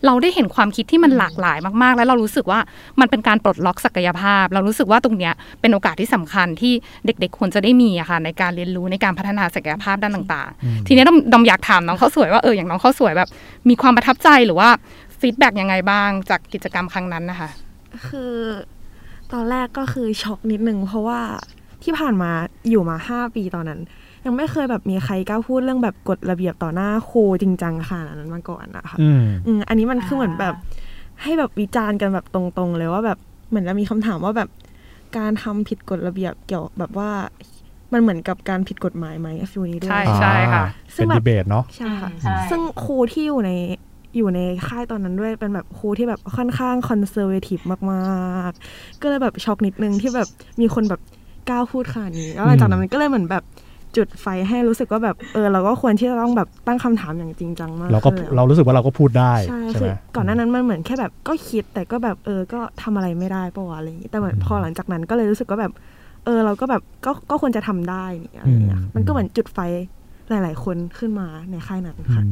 [0.06, 2.60] เราได้เห็นความคิดที่มันหลากหลายมากๆ แล้วเรารู้สึกว่า
[3.00, 6.72] มันเป็นการปลดล็อกศักยภาพ เรารู้สึกว่าตรงเนี้ยเป็นโอกาสที่สำคัญที่
[7.06, 13.28] เด็กๆควรจะได้มีอะค่ะในการเรียนรู้ในการพัฒนาศักยภาพด้านต่างๆ ทีนี้ดอมดอมอยากถามน้องข้าวสวยว่าเอออย่างน้องข้าวสวยแบบ
[13.68, 14.68] มีความประทับใจหรือว่า
[15.20, 17.48] feedback ยังไงบ้างจากกิจกรรมครั้งนั้นนะคะ
[18.08, 18.34] คือ
[19.32, 21.20] ตอนแรกก็คือช็อกนิดนึงเพราะว่า
[21.82, 22.30] ที่ผ่านมา
[22.70, 23.80] อยู่มาห้าปีตอนนั้น
[24.24, 30.54] ยังไม่เคยแบบมีใครกล้าพูดเรื่องแบบกฎระเบียบต่อหน้าครูจริงจังขนาดนั้นมาก่อนนะคะอืมอืมอันนี้มันคือเหมือนแบบ
[31.22, 33.18] ให้แบบวิจารณ์กันแบบตรงๆเลยว่าแบบ
[33.48, 34.48] เหมือนจะมีคำถามว่าแบบ
[35.16, 37.10] การทำผิดกฎระเบียบเกี่ยวแบบว่า
[37.92, 40.64] มันเหมือนกับการผิดกฎหมายไหมฟิวนี้ด้วย ใช่ใช่ค่ะ
[40.94, 43.50] ซึ่เป็นงแบบดีเบตเนาะใช่ค่ะใช่ซึ่งครูที่อยู่ใน
[44.16, 47.58] อยู่ในค่ายตอนนั้นด้วยเป็นแบบครูที่แบบค่อนข้างคอนเซอร์เวทีฟ
[47.92, 50.28] มาก ๆ ก็เลยแบบช็อกนิดนึงที่แบบ
[50.60, 51.00] มีคนแบบ
[51.48, 53.44] กล้าพูดขนาดนี้แล้วหลังจากนั้นมันก็เลยเหมือนแบบ
[53.96, 65.72] จุดไฟให้รู้สึกว่าแบบเออเราก็ควรที่จะต้องแบบตั้งคำถามอย่างจริงจังมากเราก็ขึ้นแล้วเรารู้สึกว่าเราก็พูดได้ใช่ใช่คืไหอมก่อนหน้านั้นมันเหมือนแค่แบบก็คิดแต่ก็แบบเออก็ทำอะไรไม่ได้ปะวะอะไรอย่างงี้แต่เหมือนพอหลังจากนั้นก็เลยรู้สึกว่าแบบ
[66.24, 69.58] เออเราก็แบบก็ก็ควรจะทำได้นี่อะไรอย่างเงี้ยอืมมันก็เหมือนจุดไฟ
[70.28, 72.28] หลาย ๆ คนขึ้นมาในค่ายนั้นอืค่ะม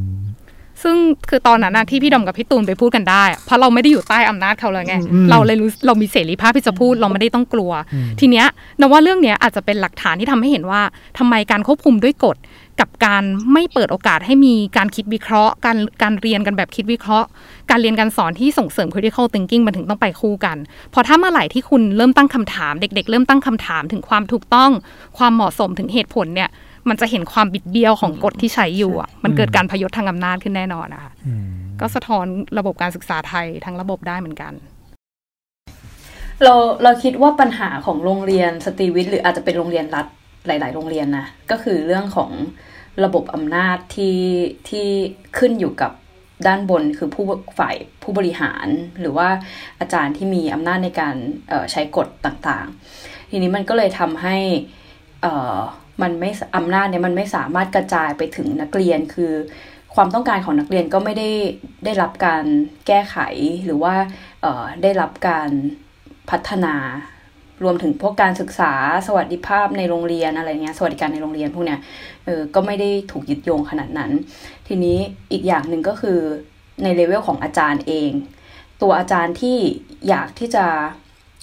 [0.82, 0.96] ซึ่ง
[1.30, 8.46] คือตอนนั้นนะที่พี่ดอมกับพี่ตูนไปพูดกันได้อะเพราะเราไม่ได้อยู่ใต้อำนาจเขาเลยไงอืมเราเลยรู้เรามีเสรีภาพที่จะพูดเราไม่ได้ต้องกลัวอืมทีเนี้ย
[8.80, 10.82] นว่าเรื่องเนี้ยอาจจะเป็นหลักฐานที่ทำให้เห็นว่า
[11.18, 12.38] ทำไมการควบคุมด้วยกฎ
[12.80, 17.28] กับการไม่เปิดโอกาสให้มีการคิดวิเคราะห์ การการเรียนกันแบบคิดวิเคราะห์
[17.70, 20.56] การเรียนการสอนที่ส่งเสริม critical thinking มันถึงต้องไปคู่กัน
[20.90, 24.70] เพราะถ้าเมื่อไหร่ที่คุณเริ่มตั้งคำถาม เด็ก ๆ เริ่มตั้งคำถามถึงความถูกต้อง
[25.18, 26.48] ความเหมาะสมถึงเหตุผลเนี่ย
[26.88, 31.44] มันจะเห็นความบิดเบี้ยวของกฎที่ใช้อยู่อะมันเกิดการพยศทางอำนาจขึ้นแน่นอนนะคะอืม
[31.80, 32.26] ก็สะท้อน
[32.58, 34.52] ระบบการศึกษาไทยทั้งระบบได้เหมือนกัน
[36.42, 40.06] เราเราคิดว่าปัญหาของโรงเรียนสตรีวิทย์หรืออาจจะเป็นโรงเรียนรัฐ
[40.46, 42.30] หลาย ๆ โรงเรียนนะก็คือเรื่องของ
[43.04, 44.20] ระบบอำนาจที่
[44.68, 44.86] ที่
[45.38, 45.92] ขึ้นอยู่กับ
[46.46, 47.24] ด้านบนคือผู้
[47.58, 48.66] ฝ่ายผู้บริหาร
[49.00, 49.28] หรือว่า
[49.80, 51.16] อาจารย์ที่มีอำนาจในการ
[51.48, 54.83] เอ่อใช้กฎต่างๆ ทีนี้มันก็เลยทำให้เอ่อ
[56.02, 59.32] มันไม่อำนาจเนี่ยมันไม่สามารถกระจายไปถึงนักเรียนคือ
[59.94, 61.30] ความต้องการของนักเรียนก็ไม่ได้
[61.84, 62.44] ได้รับการ
[62.86, 63.16] แก้ไข
[63.64, 63.94] หรือว่า
[64.42, 65.50] เอ่อได้รับการ
[66.30, 66.74] พัฒนา
[67.62, 68.72] รวมถึงพวกการศึกษา
[69.06, 71.80] สวัสดิภาพในโรงเรียนอะไรเงี้ยสวัสดิการในโรงเรียนพวกเนี้ย
[72.24, 74.10] เออก็ไม่ได้ถูกยึดโยงขนาดนั้น
[74.68, 74.98] ทีนี้
[75.32, 76.18] อีกอย่างหนึ่งก็คือ
[76.82, 78.10] ในเลเวลของอาจารย์เอง
[78.82, 79.58] ตัวอาจารย์ที่
[80.08, 80.66] อยากที่จะ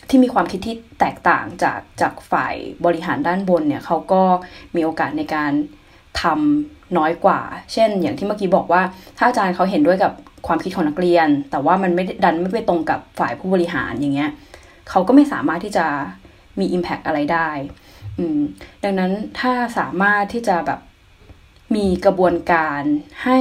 [0.09, 4.23] ที่มีความคิดที่แตกต่างจากจากฝ่ายบริหารด้านบนเนี่ยเขาก็
[4.75, 5.51] มีโอกาสในการ
[6.21, 7.39] ทำน้อยกว่า
[7.73, 8.81] เช่น อย่างที่เมื่อกี้บอกว่า
[9.17, 10.13] ถ้าอาจารย์เขาเห็นด้วยกับ
[10.47, 14.31] ความคิดของนักเรียน แต่ว่ามันไม่ด้ดันไม่ไปตรงกับฝ่ายผู้บริหารอย่างเงี้ย
[14.89, 15.85] เขาก็ไม่สามารถที่จะ
[16.59, 17.49] มี Impact อะไรได้
[18.17, 18.39] อืม
[18.83, 20.79] ดังนั้นถ้าสามารถที่จะแบบ
[21.75, 22.81] มีกระบวนการ
[23.23, 23.37] ให้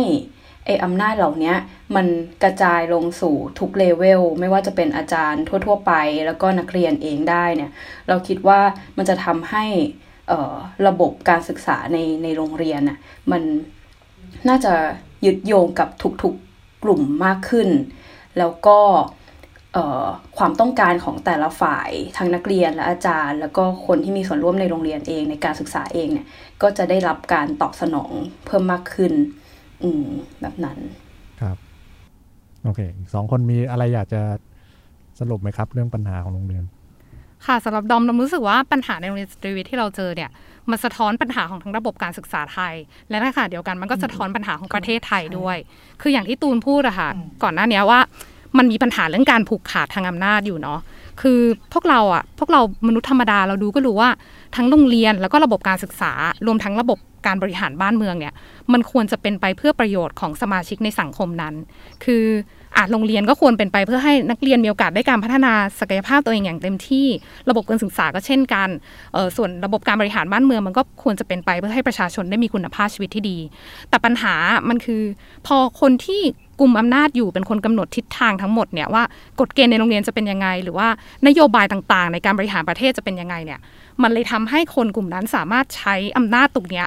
[0.64, 1.54] ไออำนาจเหล่านี้
[1.96, 2.06] มัน
[2.42, 5.92] กระจายลงสู่ทุกเลเวลไม่ว่าจะเป็นอาจารย์ทั่ว ๆ ไป
[6.26, 7.70] แล้วก็นักเรียนเองได้เนี่ย
[8.08, 8.60] เราคิดว่า
[8.96, 9.64] มันจะทำให้
[10.86, 12.98] ระบบการศึกษาในในโรงเรียนน่ะ
[13.30, 13.42] มัน
[14.48, 14.72] น่าจะ
[15.26, 15.88] ยึดโยงกับ
[16.22, 17.68] ทุกๆกลุ่มมากขึ้น
[18.38, 18.78] แล้วก็
[20.38, 26.26] ความต้องการของแต่ละฝ่ายทั้งนักเรียนและอาจารย์ แล้วก็คนที่มีส่วนร่วมในโรงเรียนเองในการศึกษาเองเนี่ย
[26.62, 28.12] ก็จะได้รับการตอบสนอง
[28.46, 29.12] เพิ่มมากขึ้น
[29.82, 30.06] อืม
[30.40, 30.78] แบบนั้น
[31.40, 31.56] ครับ
[32.64, 34.22] โอเคอีกสองคนมีอะไรอยากจะ
[35.20, 36.64] สรุปไหมครับ เรื่องปัญหาของโรงเรียน
[37.46, 40.30] ค่ะสำหรับดอมดอมรู้สึกว่าปัญหาในโรงเรียนสตรีวิทย์ที่เราเจอเนี่ย
[40.70, 42.74] มันสะท้อนปัญหาของทั้งระบบการศึกษาไทย
[43.10, 45.56] และในขณะเดียวกันมันก็สะท้อนปัญหาของประเทศไทยด้วย
[46.00, 47.08] คืออย่างที่ตูนพูดอะค่ะ
[47.42, 48.00] ก่อนหน้านี้ว่า
[48.58, 50.80] มันมีปัญหาเรื่องการผูกขาดทางอำนาจอยู่เนาะ
[51.20, 51.40] คือ
[51.72, 54.10] พวกเราอะพวกเรามนุษย์ธรรมดาเราดูก็รู้ว่า
[54.56, 56.12] ทั้งโรงเรียนแล้วก็ระบบการศึกษา
[56.46, 58.34] รวมทั้งระบบ การบริหารบ้านเมืองเนี่ย
[58.72, 61.54] มันควรจะเป็นไปเพื่อประโยชน์ของสมาชิกในสังคมนั้น
[62.04, 62.24] คือ
[62.76, 67.06] อาจโรงเรียนก็ควรเป็นไปเพื่อให้นักเรียนมีโอกาสได้การพัฒนาศักยภาพตัวเองอย่างเต็มที่
[67.50, 68.68] ระบบการศึกษาก็เช่นกัน
[69.16, 73.38] ออส่วนระบบการบริหารบ้านเมืองมันก็ควรจะเป็นไปเพื่อให้ประชาชนได้มีคุณภาพชีวิตที่ดี
[73.88, 74.34] แต่ปัญหา
[74.68, 75.02] มันคือ
[75.46, 76.22] พอคนที่
[76.60, 79.02] กลุ่มอำนาจอยู่เป็นคนกำหนดทิศทางทั้งหมดเนี่ยว่า
[79.40, 80.88] กฎเกณฑ์ในโรงเรียนจะเป็นยังไง หรือว่า
[81.26, 83.60] นโยบายต่างๆ ในการบริหารประเทศจะเป็นยังไงเนี่ย
[84.02, 86.86] มันเลยทำให้คนกลุ่มนั้นสามารถใช้อำนาจตรงเนี้ย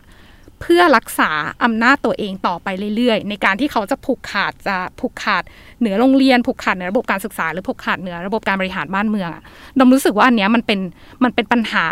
[0.63, 1.31] เพื่อรักษา
[1.63, 5.43] อำนาจตัวเองต่อไปเรื่อยๆ ในการที่เขาจะผูกขาดจะผูกขาด
[5.79, 9.43] เหนือโรงเรียนผูกขาดเหนือระบบการศึกษา หรือผูกขาดเหนือระบบการบริหารบ้านเมืองอะ
[9.79, 10.79] ดมรู้สึกว่าอันเนี้ยมันเป็น
[11.23, 11.85] มันเป็นปัญหา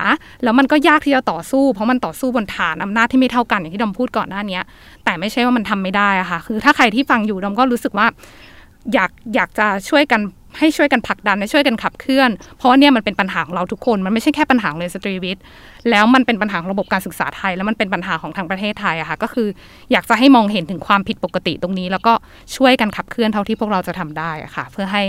[0.44, 4.60] แล้วมันก็ยากที่จะต่อสู้เพราะมันต่อสู้บนฐานอำนาจที่ไม่เท่ากันอย่างที่ดมพูดก่อนหน้านี้
[5.04, 8.08] แต่ไม่ใช่ว่ามันทำไม่ได้อะค่ะคือถ้าใครที่ฟังอยู่ดมก็รู้สึกว่า
[8.94, 10.22] อยากอยากจะช่วยกัน
[10.60, 15.44] ให้ช่วยกันผลักดันให้ช่วยกันขับเคลื่อน เพราะว่าเนี่ยมันเป็นปัญหาของเราทุกคน มันไม่ใช่แค่ปัญหาของเรียนสตรีวิทย์
[15.90, 19.48] แล้วมันเป็นปัญหาของระบบการศึกษาไทย แล้วมันเป็นปัญหาของทางประเทศไทยอะค่ะก็คือ
[19.92, 22.14] อยากจะให้มองเห็นถึงความผิดปกติตรงนี้ แล้วก็
[22.56, 25.04] ช่วยกันขับเคลื่อนเท่าที่พวกเราจะทำได้อะค่ะ เพื่อให้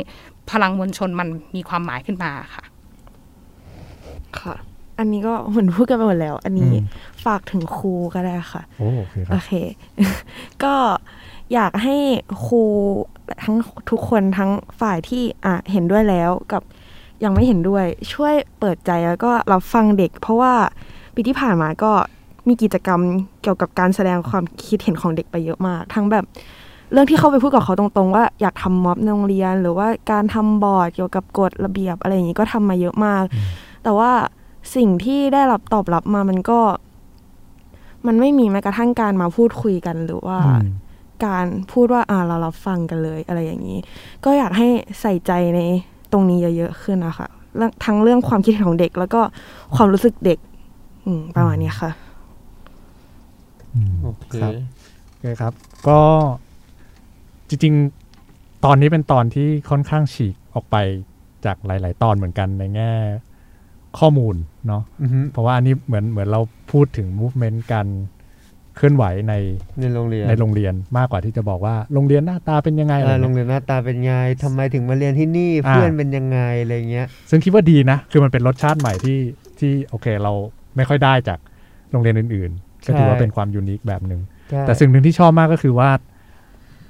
[0.51, 2.65] พลังมวลชนมันมีความหมายขึ้นมาค่ะ
[4.41, 4.55] ค่ะ
[4.99, 6.85] อันนี้ก็เหมือนพูดกันไปหมดแล้ว อันนี้อืม
[7.25, 9.51] ฝากถึงครูก็ได้ค่ะ โอ้โอเคคโอรับเค
[10.63, 10.75] ก็
[11.55, 11.97] อยากให้
[12.45, 12.63] ครู
[13.43, 13.57] ทั้ง
[13.91, 14.51] ทุกคนทั้ง
[14.81, 16.63] ฝ่ายที่อะเห็นด้วยแล้วกับ
[17.25, 20.53] ยังไม่เห็นด้วย ช่วยเปิดใจแล้วก็รับฟังเด็ก เพราะว่า
[21.15, 21.93] ปีที่ผ่านมาก็
[22.49, 23.01] มีกิจกรรม
[23.43, 26.25] เกี่ยวกับการแสดงความคิดเห็นของเด็กไปเยอะมาก ทั้งแบบ
[26.93, 33.25] เรื่องที่เข้าไปพูดกับเขาตรงๆ ว่าอยากทำม็อบในโรงเรียน หรือว่าการทำบอร์ดเกี่ยวกับกฎระเบียบอะไรอย่างนี้ก็ทำมาเยอะมาก
[33.83, 34.11] แต่ว่า
[34.77, 36.61] สิ่งที่ได้รับตอบรับมามันก็
[38.07, 40.69] มันไม่มีแม้กระทั่งการมาพูดคุยกันหรือว่าอืม
[41.25, 43.79] การพูดว่าอ่าเรารับฟังกันเลยอะไรอย่างนี้
[44.25, 44.69] ก็อยากให้
[45.01, 45.61] ใส่ใจใน
[46.13, 49.21] ตรงนี้เยอะๆขึ้นนะคะเรื่องทั้งเรื่องความคิดเห็นของเด็ก แล้วก็
[49.77, 50.39] ความรู้สึกเด็ก
[51.05, 51.91] อืมประมาณนี้ค่ะ
[53.75, 54.53] อืมโอเคครับ
[55.09, 55.53] โอเคครับ
[55.89, 56.01] ก็
[57.49, 60.77] จริงๆ ตอนนี้เป็นตอนที่ค่อนข้างฉีกออกไป
[61.45, 62.93] จากหลาย ๆ ตอนเหมือนกันในแง่
[63.99, 64.35] ข้อมูล
[64.67, 66.41] เนาะอือฮึเพราะว่าอันนี้เหมือนเหมือนเรา
[66.73, 67.87] พูดถึง movement การ
[68.77, 69.35] เคลื่อนไหวใน
[69.81, 79.19] ในโรงเรียนในโรงเรียนมากกว่าที่จะบอกว่าโรงเรียนหน้าตาเป็นยังไงเออะไรอโรงเงี้ยเรียนหน้าตาเป็นไงทำไมถึงมาเรียนที่นี่อ่าเพื่อนเป็นยังไงอะไรเงี้ย ซึ่งคิดว่าดีนะ คือมันเป็นรสชาติใหม่ที่
[79.59, 80.33] ที่โอเคเรา
[80.77, 81.39] ไม่ค่อยได้จาก
[81.93, 84.21] โรงเรียนอื่นๆ ก็ถือว่าใช่เป็นความยูนิคแบบหนึ่ง
[84.51, 85.91] ใช่แต่สิ่งหนึ่งที่ชอบมากก็คือว่า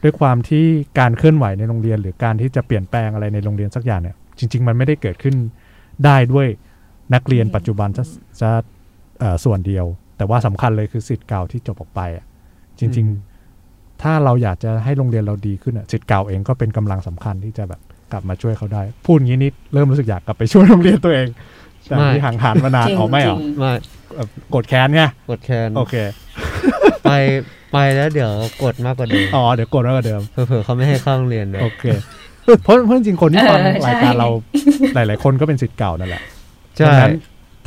[0.02, 0.64] ด้วยความที่
[0.98, 5.34] การเคลื่อนไหวในโรงเรียน หรือการที่จะเปลี่ยนแปลงอะไรในโรงเรียนสักอย่างเนี่ย จริง ๆ มันไม่ได้เกิดขึ้น
[6.04, 6.46] ได้ด้วย
[7.14, 8.04] นักเรียนปัจจุบันซะ
[8.40, 8.50] ซะ
[9.20, 9.86] เอ่อส่วนเดียว
[10.22, 12.24] แต่ว่าสำคัญเลยคือสิทธิ์เก่าที่จบออกไปอะ
[12.78, 13.06] จริง
[13.54, 17.80] ๆ ถ้าเราอยากจะให้โรงเรียนเราดีขึ้นอะสิทธิ์เก่าเองก็เป็นกำลังสำคัญที่จะแบบ
[18.12, 21.28] กลับมาช่วยเขาได้ พูดอย่างนี้นิดเริ่มรู้สึกอยากกลับไปช่วยโรงเรียนตัวเอง
[21.90, 23.70] จากที่ห่างหายมานานจริงอ๋อไม่เหรอจริงมา
[24.16, 25.94] แบบกดแค้นเนี่ยกดแคนโอเค
[27.04, 27.12] ไป
[27.72, 28.32] ไปแล้วเดี๋ยว
[28.62, 31.84] กดมากกว่าเดิมอ๋อเดี๋ยวกดมากกว่าเดิมเผื่อๆเขาไม่ให้เข้าโรงเรียนเลยโอเค
[32.64, 34.28] เพราะเพราะจริงๆคนที่ฟังเออใช่รายการเรา
[34.94, 36.22] หลาย ๆ คนก็เป็นสิทธิ์เก่านั่นแหละ
[36.76, 37.16] ใช่ดังนั้น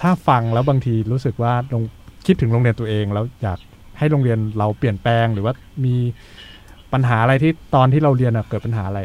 [0.01, 1.83] ถ้าฟังแล้วบางทีรู้สึกว่าลง
[2.25, 3.59] คิดถึงโรงเรียนตัวเอง แล้วอยาก
[3.97, 5.53] ให้โรงเรียนเราเปลี่ยนแปลงหรือว่า
[5.85, 5.95] มี
[6.93, 9.01] ปัญหาอะไรที่ตอนที่เราเรียนอะเกิดปัญหาอะไร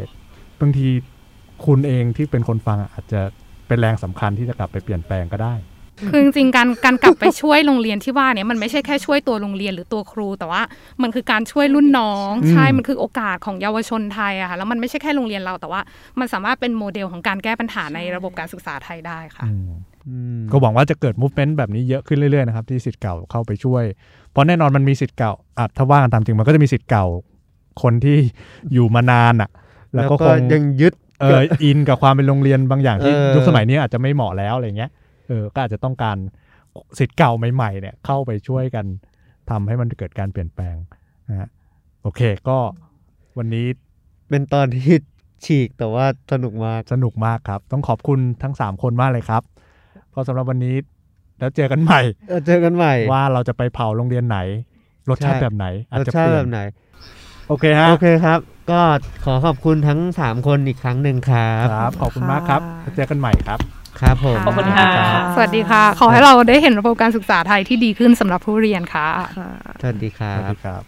[0.61, 0.89] บางที
[1.67, 3.21] คุณเองที่เป็นคนฟังอะอาจจะ
[3.69, 5.55] เป็นแรงสำคัญที่จะกลับไปเปลี่ยนแปลงก็ได้
[6.09, 10.63] คือจริงๆการการกลับไปช่วยโรงเรียนที่ว่าเนี่ยมันไม่ใช่แค่ช่วยตัวโรงเรียนหรือตัวครู แต่ว่า
[11.03, 15.81] มันคือการช่วยรุ่นน้องอืมใช่มันคือโอกาสของเยาวชนไทยอะค่ะแล้วมันไม่ใช่แค่โรงเรียนเราแต่ว่า
[16.21, 19.90] มันสามารถเป็นโมเดลของการแก้ปัญหาในระบบการศึกษาไทยได้ค่ะอืมอืม
[20.53, 23.85] ก็หวังว่าจะเกิด movement แบบนี้เยอะขึ้นเรื่อยๆนะครับที่สิทธิ์เก่าเข้าไปช่วย
[24.31, 27.07] เพราะแน่นอนมันมีสิทธิ์เก่าอะถ้าว่ากันตามจริงมันก็จะมีสิทธิ์เก่า
[27.83, 28.17] คนที่
[28.73, 29.51] อยู่มานานอะ
[29.95, 34.91] แล้แล้ววก็ก็คงยังยึดเอออินกับความเป็นโรงเรียนบางอย่างที่เออยุคสมัยนี้อาจจะไม่เหมาะแล้วอะไรเงี้ย
[35.29, 36.17] เออก็อาจจะต้องการ
[36.99, 38.87] สิทธิ์เก่าใหม่ๆเนี่ยเข้าไปช่วยกัน
[39.51, 40.77] ทำให้มันเกิดการเปลี่ยนแปลง
[41.29, 41.49] นะฮะ
[42.03, 42.59] โอเคก็
[43.39, 43.67] วันนี้
[44.29, 44.97] เป็นตอนที่
[45.45, 49.43] ฉีกแต่ว่าสนุกมาก สนุกมากครับ ต้องขอบคุณทั้ง 3 คนมากเลยครับ
[50.21, 50.77] ก็สำหรับวันนี้
[51.39, 54.39] แล้วเจอกันใหม่เออเจอกันใหม่ ว่าเราจะไปเผาโรงเรียนไหน
[55.11, 56.61] รสชาติใช่แบบไหน อาจรสจะชาเปติลี่ยแบนบไหน
[57.49, 58.39] โอเคฮะ โอเคครับ
[58.71, 58.81] ก็
[59.25, 63.59] ขอขอบคุณทั้ง 3 คนอีกครั้งหนึ่งครับครับ ขอบคุณมากครับแล้วเจอกันใหม่ครับ
[64.01, 64.89] ครับผม ขอบคุณค่ะ
[65.35, 69.51] สวัสดีค่ะ ขอให้เราได้เห็นระบบการศึกษาไทยที่ดีขึ้นสำหรับผู้เรียนค่ะค่ะ
[69.83, 70.83] สวัสดีครัสวัสบดีครับ